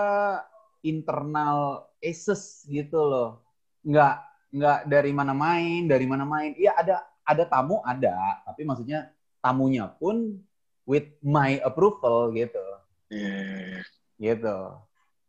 internal 0.86 1.90
Asus 2.04 2.66
gitu 2.70 3.02
loh, 3.02 3.42
nggak 3.82 4.16
nggak 4.54 4.80
dari 4.86 5.12
mana 5.16 5.34
main, 5.34 5.90
dari 5.90 6.06
mana 6.06 6.26
main. 6.28 6.54
Iya 6.54 6.78
ada 6.78 6.96
ada 7.26 7.44
tamu 7.50 7.82
ada, 7.82 8.46
tapi 8.46 8.62
maksudnya 8.62 9.10
tamunya 9.42 9.90
pun 9.90 10.38
with 10.86 11.10
my 11.26 11.58
approval 11.66 12.30
gitu, 12.38 12.62
Iya, 13.10 13.26
iya, 13.26 13.58
iya. 13.58 13.82
gitu. 14.22 14.58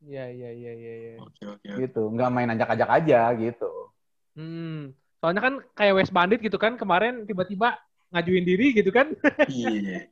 Iya, 0.06 0.24
iya, 0.28 0.50
iya, 0.52 0.72
iya, 0.76 0.94
iya. 1.00 1.14
Oke, 1.24 1.42
oke. 1.48 1.66
oke. 1.66 1.80
gitu 1.80 2.02
nggak 2.12 2.30
main 2.30 2.52
ajak-ajak 2.52 2.88
aja 3.00 3.20
gitu 3.40 3.72
Hmm. 4.36 4.92
Soalnya 5.18 5.40
kan 5.42 5.54
kayak 5.72 5.96
West 5.96 6.12
Bandit 6.12 6.44
gitu 6.44 6.60
kan 6.60 6.76
kemarin 6.76 7.24
tiba-tiba 7.24 7.80
ngajuin 8.16 8.42
diri 8.42 8.72
gitu 8.72 8.88
kan. 8.88 9.12
Iya. 9.46 10.08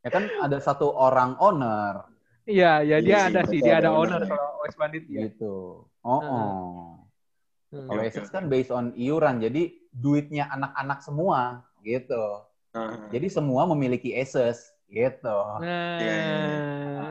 ya 0.00 0.10
kan 0.10 0.24
ada 0.38 0.56
satu 0.58 0.88
orang 0.90 1.36
owner 1.38 2.08
Iya, 2.44 2.80
ya 2.80 2.96
dia 3.00 3.08
Iya 3.08 3.20
ada 3.30 3.40
sih, 3.46 3.56
dia 3.58 3.80
ada 3.80 3.88
ada 3.88 3.96
owner 3.96 4.20
ya. 4.20 4.28
kalau 4.28 4.48
West 4.60 4.76
Bandit 4.76 5.04
ya. 5.06 5.20
gitu 5.26 5.84
oh, 6.00 6.20
oh. 6.20 7.00
Hmm. 7.68 7.88
kalau 7.88 8.02
Essex 8.02 8.28
kan 8.28 8.46
based 8.46 8.68
on 8.68 8.92
iuran 8.94 9.40
jadi 9.40 9.66
duitnya 9.90 10.46
anak-anak 10.48 11.00
semua 11.00 11.64
gitu 11.80 12.44
jadi 13.08 13.26
semua 13.28 13.64
memiliki 13.66 14.12
Asus 14.12 14.60
gitu 14.86 15.38
Nah, 15.58 15.96
Iya, 15.96 16.14
iya, 16.14 16.36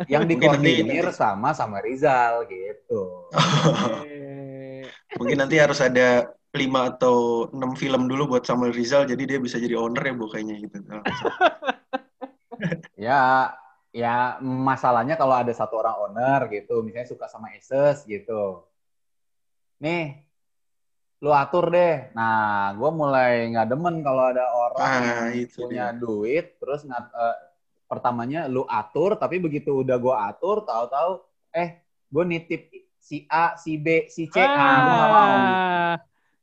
yang 0.07 0.23
Mungkin 0.23 0.37
nanti- 0.37 0.61
dikoordinir 0.69 1.07
sama 1.11 1.51
sama 1.51 1.81
Rizal 1.81 2.45
gitu 2.45 3.25
Mungkin 5.17 5.37
nanti 5.39 5.55
harus 5.57 5.77
ada 5.77 6.29
lima 6.53 6.93
atau 6.93 7.49
enam 7.49 7.73
film 7.73 8.05
dulu 8.05 8.37
buat 8.37 8.45
Samuel 8.45 8.77
Rizal, 8.77 9.09
jadi 9.09 9.23
dia 9.25 9.39
bisa 9.41 9.57
jadi 9.57 9.73
owner 9.73 10.05
ya, 10.05 10.13
bu, 10.13 10.29
kayaknya 10.29 10.55
gitu. 10.61 10.77
ya 13.09 13.49
ya 13.89 14.37
masalahnya 14.41 15.17
kalau 15.17 15.33
ada 15.33 15.49
satu 15.49 15.81
orang 15.81 15.97
owner 16.09 16.39
gitu 16.53 16.85
misalnya 16.85 17.09
suka 17.09 17.25
sama 17.25 17.49
Asus 17.57 18.05
gitu. 18.05 18.61
Nih 19.81 20.21
lu 21.23 21.33
atur 21.33 21.73
deh. 21.73 22.13
Nah 22.13 22.77
gue 22.77 22.89
mulai 22.93 23.49
nggak 23.49 23.67
demen 23.73 24.05
kalau 24.05 24.23
ada 24.29 24.45
orang 24.53 24.85
Ah, 24.85 25.01
yang 25.33 25.49
itu 25.49 25.57
punya 25.57 25.85
dia. 25.89 25.97
duit 25.97 26.45
terus 26.61 26.85
ngat, 26.85 27.09
eh, 27.09 27.37
pertamanya 27.89 28.45
lu 28.45 28.61
atur 28.69 29.17
tapi 29.17 29.41
begitu 29.41 29.81
udah 29.81 29.97
gue 29.97 30.15
atur 30.29 30.61
tahu-tahu 30.65 31.21
eh 31.53 31.81
gue 32.13 32.23
nitip 32.29 32.61
si 33.01 33.25
A 33.25 33.57
si 33.57 33.81
B 33.81 34.05
si 34.09 34.29
C. 34.29 34.37
Ah, 34.37 34.77
gue 34.85 34.93
nggak 34.93 35.11
mau. 35.11 35.33
Ah, 35.33 35.95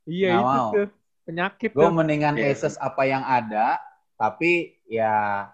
Iya 0.07 0.29
Nggak 0.33 0.41
itu 0.41 0.57
mau. 0.57 0.69
tuh 0.73 0.87
penyakit 1.21 1.69
gue 1.71 1.89
mendingan 1.93 2.35
Iya. 2.37 2.53
Asus 2.57 2.75
apa 2.81 3.03
yang 3.05 3.21
ada 3.21 3.77
tapi 4.17 4.77
ya 4.89 5.49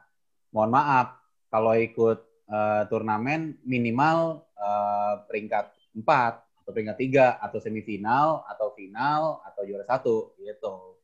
mohon 0.52 0.72
maaf 0.72 1.16
kalau 1.48 1.76
ikut 1.76 2.20
eh, 2.48 2.84
turnamen 2.92 3.60
minimal 3.64 4.44
eh, 4.56 5.14
peringkat 5.28 5.72
4 5.96 6.44
atau 6.64 6.72
peringkat 6.76 6.98
3 7.00 7.40
atau 7.40 7.60
semifinal 7.64 8.44
atau 8.48 8.76
final 8.76 9.40
atau 9.48 9.62
juara 9.64 9.88
satu 9.88 10.36
gitu. 10.40 11.00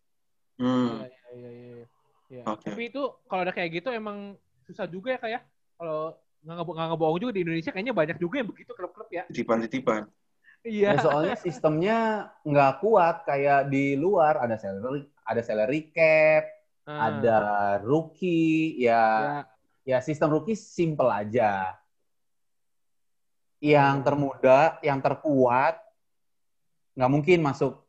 Hmm. 0.59 1.03
Iya, 1.03 1.07
iya, 1.07 1.49
iya, 1.49 1.49
iya. 1.51 1.85
Iya. 2.33 2.43
Oke. 2.49 2.67
Tapi 2.71 2.83
itu 2.91 3.01
kalau 3.29 3.41
udah 3.47 3.55
kayak 3.55 3.69
gitu 3.79 3.89
emang 3.93 4.35
susah 4.67 4.87
juga 4.87 5.15
ya 5.15 5.19
kayak 5.19 5.41
kalau 5.79 6.15
nggak 6.43 6.55
nggak 6.67 6.87
ngebohong 6.91 7.19
juga 7.23 7.31
di 7.31 7.41
Indonesia 7.47 7.71
kayaknya 7.71 7.95
banyak 7.95 8.17
juga 8.19 8.35
yang 8.43 8.49
begitu 8.51 8.71
klub-klub 8.75 9.09
ya. 9.11 9.23
Titipan-titipan. 9.31 10.07
Iya. 10.63 10.95
Ya, 10.95 11.03
soalnya 11.03 11.35
sistemnya 11.35 11.97
nggak 12.47 12.79
kuat 12.79 13.27
kayak 13.27 13.67
di 13.67 13.99
luar 13.99 14.39
ada 14.39 14.55
salary 14.55 15.03
ada 15.23 15.41
salary 15.43 15.91
cap, 15.91 16.43
Ah, 16.83 17.07
ada 17.07 17.37
rookie 17.79 18.75
ya 18.79 19.43
ya. 19.85 19.95
ya 19.95 19.97
sistem 20.03 20.35
rookie 20.35 20.55
simple 20.55 21.07
aja. 21.07 21.79
Yang 23.63 23.95
termuda, 24.03 24.75
yang 24.83 24.99
terkuat, 24.99 25.79
nggak 26.99 27.11
mungkin 27.11 27.39
masuk 27.39 27.79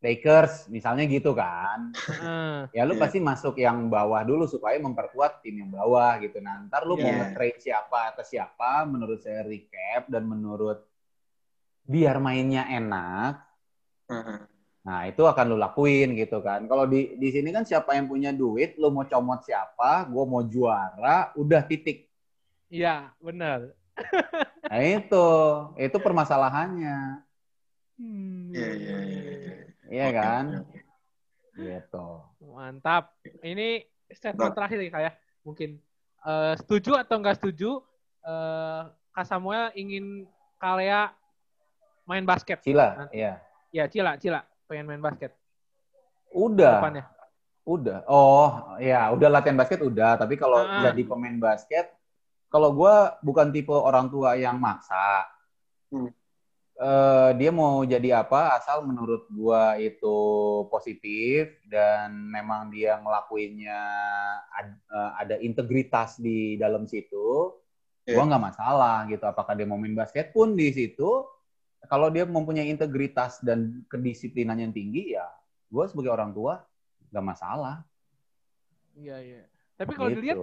Lakers, 0.00 0.70
misalnya 0.72 1.04
gitu 1.04 1.36
kan. 1.36 1.92
Heeh. 1.92 2.72
Ya 2.72 2.86
lu 2.88 2.96
Iya. 2.96 3.02
pasti 3.04 3.18
masuk 3.20 3.60
yang 3.60 3.92
bawah 3.92 4.24
dulu 4.24 4.48
supaya 4.48 4.80
memperkuat 4.80 5.44
tim 5.44 5.60
yang 5.60 5.68
bawah 5.74 6.16
gitu. 6.24 6.40
Nah, 6.40 6.64
ntar 6.64 6.88
lu 6.88 6.96
mau 6.96 7.12
Iya. 7.12 7.28
nge-trade 7.28 7.58
siapa 7.60 8.14
atas 8.14 8.32
siapa 8.32 8.88
menurut 8.88 9.20
saya 9.20 9.44
recap 9.44 10.08
dan 10.08 10.24
menurut 10.24 10.87
biar 11.92 12.16
mainnya 12.20 12.62
enak, 12.68 13.32
Heeh. 14.08 14.40
Nah, 14.88 15.04
itu 15.04 15.20
akan 15.20 15.44
lu 15.52 15.56
lakuin 15.60 16.16
gitu 16.16 16.40
kan. 16.40 16.64
Kalau 16.64 16.88
di 16.88 17.12
di 17.20 17.28
sini 17.28 17.52
kan 17.52 17.64
siapa 17.68 17.92
yang 17.92 18.08
punya 18.08 18.30
duit, 18.32 18.80
lu 18.80 18.88
mau 18.88 19.04
comot 19.04 19.40
siapa, 19.44 20.08
gue 20.08 20.24
mau 20.24 20.40
juara, 20.48 21.28
udah 21.36 21.60
titik. 21.68 22.08
Iya, 22.72 23.12
benar. 23.20 23.72
Nah, 24.68 24.84
itu 24.84 25.26
itu 25.80 25.96
permasalahannya. 25.96 27.24
Hmm, 27.98 28.52
Iya, 28.52 28.68
iya, 28.76 28.96
iya. 29.08 29.22
iya. 29.32 29.54
Iya 29.88 30.06
kan? 30.12 30.44
oke. 30.60 30.78
Gitu. 31.56 32.06
Mantap. 32.54 33.04
Ini 33.42 33.68
statement 34.12 34.52
terakhir 34.56 34.78
nih 34.78 34.92
kayak 34.92 35.14
mungkin 35.44 35.70
Eh, 36.18 36.54
setuju 36.58 36.98
atau 36.98 37.16
enggak 37.22 37.38
setuju 37.38 37.78
eh 38.26 38.82
Kak 39.14 39.24
Samuel 39.24 39.70
ingin 39.78 40.26
Kalea 40.58 41.14
main 42.08 42.24
basket? 42.24 42.58
Cila, 42.64 42.88
Nanti. 42.96 43.20
iya. 43.20 43.32
Ya, 43.68 43.84
Cila, 43.84 44.16
Cila 44.16 44.40
pengen 44.64 44.88
main 44.88 44.98
basket 44.98 45.36
Udah. 46.32 46.80
depannya. 46.80 47.04
Udah. 47.62 48.00
Oh, 48.08 48.48
ya, 48.80 49.12
udah 49.12 49.28
latihan 49.28 49.52
basket 49.54 49.84
udah, 49.84 50.16
tapi 50.16 50.34
kalau 50.34 50.56
Ah. 50.58 50.88
jadi 50.88 51.04
pemain 51.04 51.36
basket 51.36 51.92
kalau 52.48 52.72
gua 52.72 53.20
bukan 53.20 53.52
tipe 53.52 53.68
orang 53.70 54.08
tua 54.08 54.32
yang 54.34 54.56
maksa. 54.56 55.28
Hmm. 55.92 56.08
Eh, 56.78 57.30
dia 57.36 57.50
mau 57.50 57.82
jadi 57.82 58.22
apa 58.22 58.54
asal 58.54 58.86
menurut 58.86 59.26
gua 59.28 59.74
itu 59.76 60.16
positif 60.70 61.60
dan 61.66 62.14
memang 62.24 62.70
dia 62.70 62.96
ngelakuinnya 62.96 63.80
ad- 64.48 64.78
eh, 64.86 65.10
ada 65.18 65.34
integritas 65.38 66.16
di 66.16 66.54
dalam 66.54 66.86
situ 66.86 67.52
gua 68.06 68.14
Iya. 68.16 68.28
nggak 68.30 68.44
masalah 68.46 69.04
gitu 69.04 69.20
apakah 69.20 69.52
dia 69.52 69.66
mau 69.66 69.76
main 69.76 69.92
basket 69.92 70.30
pun 70.30 70.54
di 70.54 70.70
situ 70.70 71.26
kalau 71.86 72.10
dia 72.10 72.26
mempunyai 72.26 72.66
integritas 72.66 73.38
dan 73.44 73.86
kedisiplinan 73.86 74.58
yang 74.58 74.74
tinggi 74.74 75.14
ya 75.14 75.28
gua 75.70 75.86
sebagai 75.86 76.10
orang 76.10 76.34
tua 76.34 76.64
nggak 77.14 77.24
masalah 77.24 77.86
Iya, 78.98 79.16
iya. 79.22 79.42
Tapi 79.78 79.94
kalau 79.94 80.10
Gitu. 80.10 80.18
dilihat 80.18 80.38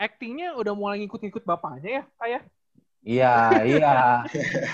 actingnya 0.00 0.56
udah 0.56 0.72
mulai 0.72 1.04
ngikut-ngikut 1.04 1.44
bapaknya 1.44 2.00
ya, 2.00 2.04
kayak. 2.16 2.42
Iya, 3.04 3.34
iya. 3.76 3.96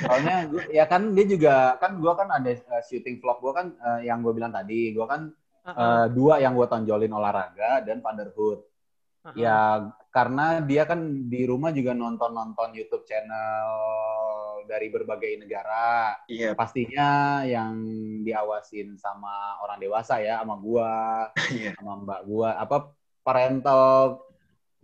Soalnya 0.06 0.36
gua, 0.48 0.62
ya 0.70 0.84
kan 0.86 1.02
dia 1.12 1.26
juga 1.26 1.54
kan 1.82 1.98
gua 1.98 2.14
kan 2.14 2.30
ada 2.30 2.50
uh, 2.70 2.82
shooting 2.86 3.18
vlog 3.18 3.42
gua 3.42 3.52
kan 3.58 3.66
uh, 3.74 4.00
yang 4.06 4.22
gue 4.22 4.32
bilang 4.32 4.54
tadi, 4.54 4.94
gua 4.94 5.06
kan 5.10 5.34
uh, 5.66 6.06
dua 6.14 6.38
yang 6.38 6.54
gua 6.54 6.70
tonjolin 6.70 7.10
olahraga 7.10 7.82
dan 7.82 7.98
fatherhood. 7.98 8.62
Ya 9.34 9.88
karena 10.12 10.60
dia 10.60 10.84
kan 10.84 11.00
di 11.32 11.48
rumah 11.48 11.72
juga 11.72 11.96
nonton-nonton 11.96 12.76
YouTube 12.76 13.08
channel 13.08 13.72
dari 14.66 14.88
berbagai 14.92 15.40
negara. 15.40 16.16
Iya, 16.26 16.52
Pastinya 16.56 17.42
yang 17.46 17.74
diawasin 18.24 18.96
sama 18.96 19.60
orang 19.62 19.78
dewasa 19.78 20.20
ya, 20.20 20.40
sama 20.40 20.56
gua, 20.58 21.28
iya. 21.52 21.72
sama 21.78 21.92
mbak 22.02 22.20
gua, 22.26 22.50
apa 22.58 22.92
parental 23.24 24.20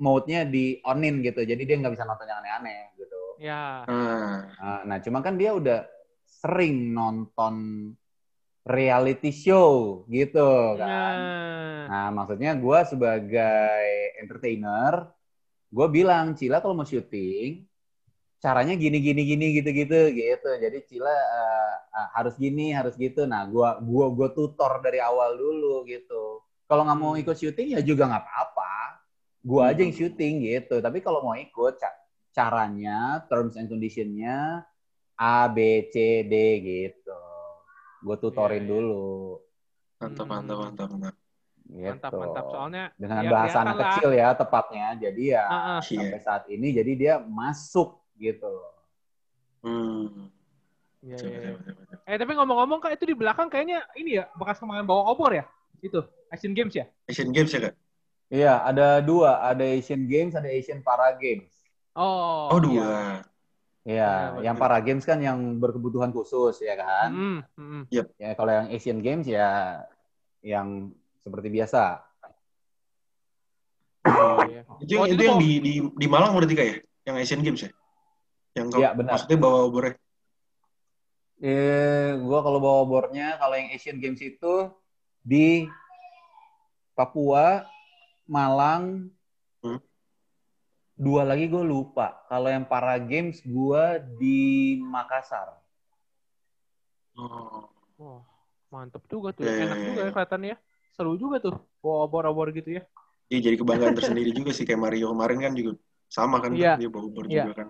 mode-nya 0.00 0.48
di 0.48 0.80
onin 0.84 1.20
gitu. 1.20 1.44
Jadi 1.44 1.62
dia 1.68 1.76
nggak 1.76 1.92
bisa 1.92 2.08
nonton 2.08 2.28
yang 2.28 2.40
aneh-aneh 2.40 2.96
gitu. 2.96 3.20
Ya. 3.40 3.84
Ah, 3.88 4.48
Nah, 4.60 4.80
Nah, 4.88 4.98
cuma 5.04 5.20
kan 5.20 5.36
dia 5.36 5.52
udah 5.52 5.84
sering 6.24 6.92
nonton 6.96 7.54
reality 8.64 9.32
show 9.32 10.04
gitu 10.08 10.76
kan. 10.78 11.16
Nah, 11.16 11.48
Nah, 11.90 12.06
maksudnya 12.14 12.54
gue 12.54 12.78
sebagai 12.86 13.82
entertainer, 14.22 15.10
gue 15.74 15.86
bilang 15.90 16.38
Cila 16.38 16.62
kalau 16.62 16.78
mau 16.78 16.86
syuting, 16.86 17.66
caranya 18.40 18.72
gini 18.72 18.98
gini 19.04 19.22
gini 19.28 19.46
gitu 19.60 19.70
gitu 19.70 19.98
gitu. 20.16 20.50
Jadi 20.56 20.78
Cila 20.88 21.12
eh, 21.12 21.74
harus 22.16 22.34
gini 22.40 22.72
harus 22.72 22.96
gitu. 22.96 23.28
Nah, 23.28 23.44
gua 23.44 23.76
gua 23.78 24.08
gua 24.08 24.28
tutor 24.32 24.80
dari 24.80 24.98
awal 24.98 25.36
dulu 25.36 25.84
gitu. 25.84 26.40
Kalau 26.64 26.82
nggak 26.88 26.98
mau 26.98 27.12
Hmm. 27.14 27.22
ikut 27.22 27.36
syuting 27.36 27.76
ya 27.76 27.80
juga 27.84 28.08
nggak 28.08 28.24
apa-apa. 28.24 28.72
Gua 29.44 29.70
aja 29.70 29.84
yang 29.84 29.92
Hmm. 29.92 30.00
syuting 30.00 30.34
gitu. 30.48 30.80
Tapi 30.80 30.98
kalau 31.04 31.20
mau 31.20 31.36
ikut 31.36 31.76
ca- 31.76 31.98
caranya, 32.30 33.26
terms 33.28 33.58
and 33.58 33.66
conditionnya 33.68 34.64
A 35.20 35.44
B 35.52 35.84
C 35.92 36.24
D 36.24 36.34
gitu. 36.64 37.20
Gue 38.00 38.16
tutorin 38.16 38.64
Iya, 38.64 38.64
iya. 38.64 38.72
dulu. 38.72 39.04
mantap, 40.00 40.24
mantap, 40.24 40.56
mantap, 40.64 40.88
mantap. 40.88 41.14
Gitu. 41.70 41.84
mantap, 41.86 42.12
mantap. 42.16 42.44
Soalnya 42.48 42.84
dengan 42.96 43.22
ya 43.22 43.30
bahasa 43.30 43.56
anak 43.60 43.76
lah. 43.76 43.82
kecil 43.92 44.10
ya 44.16 44.28
tepatnya. 44.32 44.86
Jadi 44.96 45.22
ya 45.36 45.44
ah. 45.44 45.80
Iya. 45.84 46.00
sampai 46.00 46.20
saat 46.24 46.42
ini 46.48 46.68
jadi 46.72 46.92
dia 46.96 47.14
masuk 47.20 47.99
gitu. 48.20 48.52
Hmm. 49.64 50.28
Iya, 51.00 51.16
iya, 51.16 51.24
iya. 51.24 51.50
betul, 51.56 51.56
betul, 51.56 51.74
betul. 51.80 51.96
Eh, 52.04 52.16
tapi 52.20 52.32
ngomong-ngomong 52.36 52.78
Kak, 52.84 52.92
itu 53.00 53.04
di 53.08 53.16
belakang 53.16 53.48
kayaknya 53.48 53.80
ini 53.96 54.20
ya, 54.20 54.28
bekas 54.36 54.60
kemarin 54.60 54.84
bawa 54.84 55.08
obor 55.08 55.32
ya? 55.32 55.48
Itu, 55.80 56.04
Asian 56.28 56.52
Games 56.52 56.76
ya? 56.76 56.84
Asian 57.08 57.32
Games 57.32 57.48
ya, 57.48 57.60
Kak? 57.72 57.74
Iya, 58.30 58.52
ada 58.62 59.00
dua, 59.00 59.40
ada 59.42 59.64
Asian 59.64 60.04
Games, 60.04 60.36
ada 60.36 60.46
Asian 60.46 60.84
Para 60.84 61.16
Games. 61.16 61.50
Oh, 61.96 62.52
Oh, 62.52 62.60
dua. 62.60 63.24
Iya, 63.80 64.36
betul. 64.36 64.44
yang 64.44 64.56
Para 64.60 64.78
Games 64.84 65.04
kan 65.08 65.18
yang 65.24 65.56
berkebutuhan 65.56 66.12
khusus 66.12 66.60
ya 66.60 66.76
kan. 66.76 67.10
Mm, 67.10 67.40
mm, 67.56 67.82
Ya 67.90 68.04
kalau 68.36 68.52
yang 68.52 68.66
Asian 68.70 69.00
Games 69.00 69.24
ya 69.24 69.80
yang 70.44 70.92
seperti 71.24 71.48
biasa. 71.48 72.04
iya. 74.46 74.62
Itu 74.84 74.92
yang, 74.94 75.00
Waktu 75.04 75.14
itu 75.16 75.16
itu 75.16 75.24
yang 75.26 75.40
di, 75.40 75.50
di, 75.64 75.72
di 75.80 76.06
Malang 76.06 76.36
berarti 76.36 76.54
Kak 76.54 76.66
ya? 76.68 76.76
Yang 77.08 77.16
Asian 77.24 77.40
Games 77.40 77.60
ya? 77.64 77.70
Yang 78.60 78.68
kau, 78.76 78.80
Iya, 78.84 78.90
benar. 78.92 79.12
maksudnya 79.16 79.38
bawa 79.40 79.58
obornya? 79.64 79.94
Eh, 81.40 82.20
gua 82.20 82.44
kalau 82.44 82.60
bawa 82.60 82.82
bornya 82.84 83.40
kalau 83.40 83.56
yang 83.56 83.72
Asian 83.72 83.96
Games 83.96 84.20
itu 84.20 84.68
di 85.24 85.64
Papua, 86.92 87.64
Malang, 88.28 89.08
Hmm. 89.64 89.80
dua 90.92 91.24
lagi 91.24 91.48
gue 91.48 91.64
lupa. 91.64 92.20
Kalau 92.28 92.52
yang 92.52 92.68
Para 92.68 93.00
Games 93.00 93.40
gua 93.40 93.96
di 93.96 94.76
Makassar. 94.84 95.56
Oh. 97.16 97.72
Wah, 97.96 98.20
mantep 98.68 99.00
juga 99.08 99.32
tuh. 99.32 99.48
Iya, 99.48 99.64
Enak 99.64 99.76
juga 99.80 100.00
ya 100.00 100.04
iya. 100.04 100.12
kelihatannya 100.12 100.48
ya. 100.52 100.58
Seru 100.92 101.16
juga 101.16 101.40
tuh, 101.40 101.56
bawa 101.80 102.04
obor-obor 102.04 102.52
gitu 102.52 102.76
ya. 102.76 102.84
Iya, 103.32 103.48
jadi 103.48 103.56
kebanggaan 103.64 103.96
tersendiri 103.96 104.36
juga 104.36 104.52
sih. 104.52 104.68
Kayak 104.68 104.80
Mario 104.92 105.08
kemarin 105.16 105.38
kan 105.40 105.52
juga 105.56 105.72
sama 106.04 106.36
kan, 106.44 106.52
Iya. 106.52 106.76
dia 106.76 106.88
bawa 106.92 107.04
obor 107.08 107.24
Iya. 107.32 107.48
juga 107.48 107.64
kan. 107.64 107.68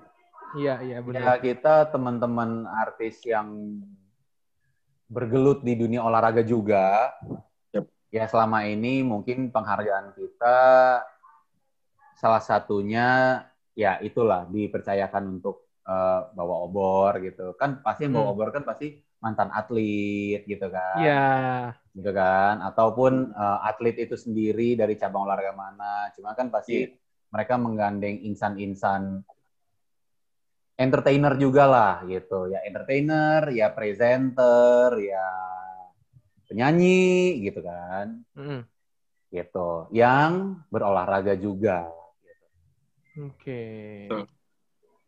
Iya, 0.53 0.75
iya 0.83 0.99
Ya 0.99 1.03
benar. 1.03 1.39
kita 1.39 1.75
teman-teman 1.89 2.67
artis 2.67 3.23
yang 3.23 3.79
bergelut 5.07 5.63
di 5.63 5.75
dunia 5.75 6.03
olahraga 6.03 6.43
juga. 6.43 7.15
Yep. 7.71 7.85
Ya 8.11 8.25
selama 8.27 8.67
ini 8.67 9.03
mungkin 9.03 9.51
penghargaan 9.51 10.15
kita 10.15 10.59
salah 12.15 12.43
satunya 12.43 13.41
ya 13.75 13.97
itulah 14.01 14.47
dipercayakan 14.47 15.39
untuk 15.39 15.71
eh, 15.81 16.21
bawa 16.35 16.67
obor 16.67 17.19
gitu. 17.19 17.55
Kan 17.55 17.83
pasti 17.83 18.07
yang 18.07 18.15
bawa 18.15 18.27
Hmm. 18.31 18.35
obor 18.35 18.49
kan 18.51 18.63
pasti 18.63 18.95
mantan 19.19 19.51
atlet 19.51 20.43
gitu 20.47 20.67
kan. 20.71 20.99
Iya. 20.99 21.29
Gitu 21.91 22.11
kan 22.11 22.63
ataupun 22.63 23.35
eh, 23.35 23.59
atlet 23.67 23.97
itu 23.99 24.15
sendiri 24.15 24.75
dari 24.75 24.95
cabang 24.95 25.27
olahraga 25.27 25.55
mana. 25.55 26.11
Cuma 26.15 26.35
kan 26.35 26.51
pasti 26.51 26.87
Iya. 26.87 26.95
mereka 27.31 27.55
menggandeng 27.55 28.23
insan-insan 28.23 29.23
entertainer 30.81 31.37
juga 31.37 31.69
lah 31.69 31.95
gitu 32.09 32.49
ya 32.49 32.65
entertainer 32.65 33.53
ya 33.53 33.69
presenter 33.69 34.97
ya 34.97 35.29
penyanyi 36.49 37.45
gitu 37.45 37.61
kan 37.61 38.25
Mm, 38.33 38.65
gitu 39.31 39.87
yang 39.93 40.65
berolahraga 40.73 41.37
juga 41.37 41.93
Oke. 43.19 44.07
Betul. 44.07 44.31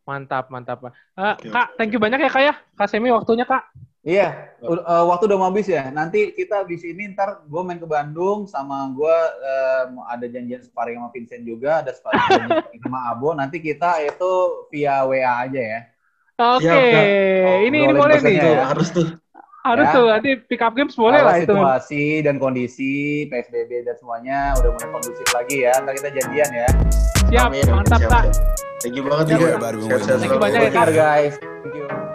Mantap, 0.03 0.51
mantap, 0.51 0.83
Pak. 0.83 0.93
Eh, 1.15 1.35
Oke, 1.39 1.49
Kak, 1.55 1.79
thank 1.79 1.95
you 1.95 2.03
banyak 2.03 2.19
ya, 2.19 2.31
Kak 2.35 2.43
ya. 2.43 2.55
Kak 2.75 2.91
Semi 2.91 3.15
waktunya, 3.15 3.47
Kak. 3.47 3.71
Iya 4.03 4.51
eh, 4.59 4.83
waktu 5.05 5.25
udah 5.25 5.37
mau 5.37 5.49
habis 5.49 5.67
ya 5.67 5.89
nanti 5.89 6.31
kita 6.31 6.63
di 6.63 6.75
sini 6.75 7.11
ntar 7.11 7.43
gue 7.43 7.63
main 7.63 7.79
ke 7.79 7.87
Bandung 7.87 8.45
sama 8.45 8.91
gue 8.91 9.17
eh, 9.41 9.83
mau 9.91 10.03
ada 10.05 10.27
janjian 10.27 10.59
sparring 10.61 10.99
sama 10.99 11.11
Vincent 11.11 11.43
juga 11.43 11.81
ada 11.81 11.91
sparring 11.91 12.51
sama 12.83 12.99
Abo 13.09 13.31
nanti 13.33 13.59
kita 13.59 14.03
itu 14.03 14.33
via 14.69 15.03
WA 15.03 15.47
aja 15.47 15.63
ya 15.63 15.81
Oke, 16.35 16.65
Siap, 16.65 16.75
Kak. 16.75 17.05
Oh, 17.45 17.59
ini 17.63 17.79
ini 17.79 17.93
boleh 17.93 18.19
nih. 18.19 18.35
ya. 18.35 18.67
harus 18.67 18.89
tuh. 18.91 19.15
Harus 19.63 19.87
Ya. 19.87 19.95
tuh 19.95 20.07
nanti 20.11 20.31
pick 20.43 20.59
up 20.59 20.75
games 20.75 20.97
boleh 20.97 21.21
Kalau 21.21 21.29
lah 21.29 21.37
itu. 21.39 21.47
situasi 21.47 22.05
dan 22.19 22.35
kondisi 22.43 22.93
PSBB 23.31 23.87
dan 23.87 23.95
semuanya 23.95 24.51
udah 24.59 24.75
mulai 24.75 24.89
kondusif 24.91 25.29
lagi 25.31 25.63
ya. 25.63 25.77
Ntar 25.79 25.93
kita 25.95 26.09
janjian 26.11 26.51
ya. 26.51 26.69
Siap, 27.31 27.47
Amin, 27.47 27.63
mantap 27.69 28.01
siap. 28.01 28.27
Thank 28.83 28.97
you 28.99 29.05
banget 29.07 29.25
Thank 29.29 29.39
you, 29.39 29.47
juga. 29.47 29.55
everybody. 29.55 29.79
Sehat-sehat 29.87 30.19
Thank 30.19 30.33
you 30.35 30.41
banyak 30.41 30.61
ya, 30.67 30.85
guys. 30.91 31.35
Thank 31.39 31.75
you. 31.79 32.12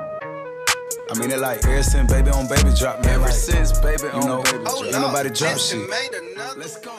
I 1.10 1.18
mean 1.20 1.32
it 1.32 1.40
like 1.40 1.64
ever 1.66 1.84
since 1.84 2.12
baby 2.12 2.32
on 2.32 2.48
baby 2.48 2.72
drop. 2.76 3.04
Man, 3.04 3.22
ever 3.22 3.32
since 3.32 3.78
baby 3.80 4.08
on 4.10 4.44
baby 4.44 4.64
drop. 4.64 4.84
Ain't 4.84 4.92
nobody 4.92 5.30
drop 5.30 5.58
shit. 5.58 5.90
Let's 6.58 6.78
go. 6.80 6.98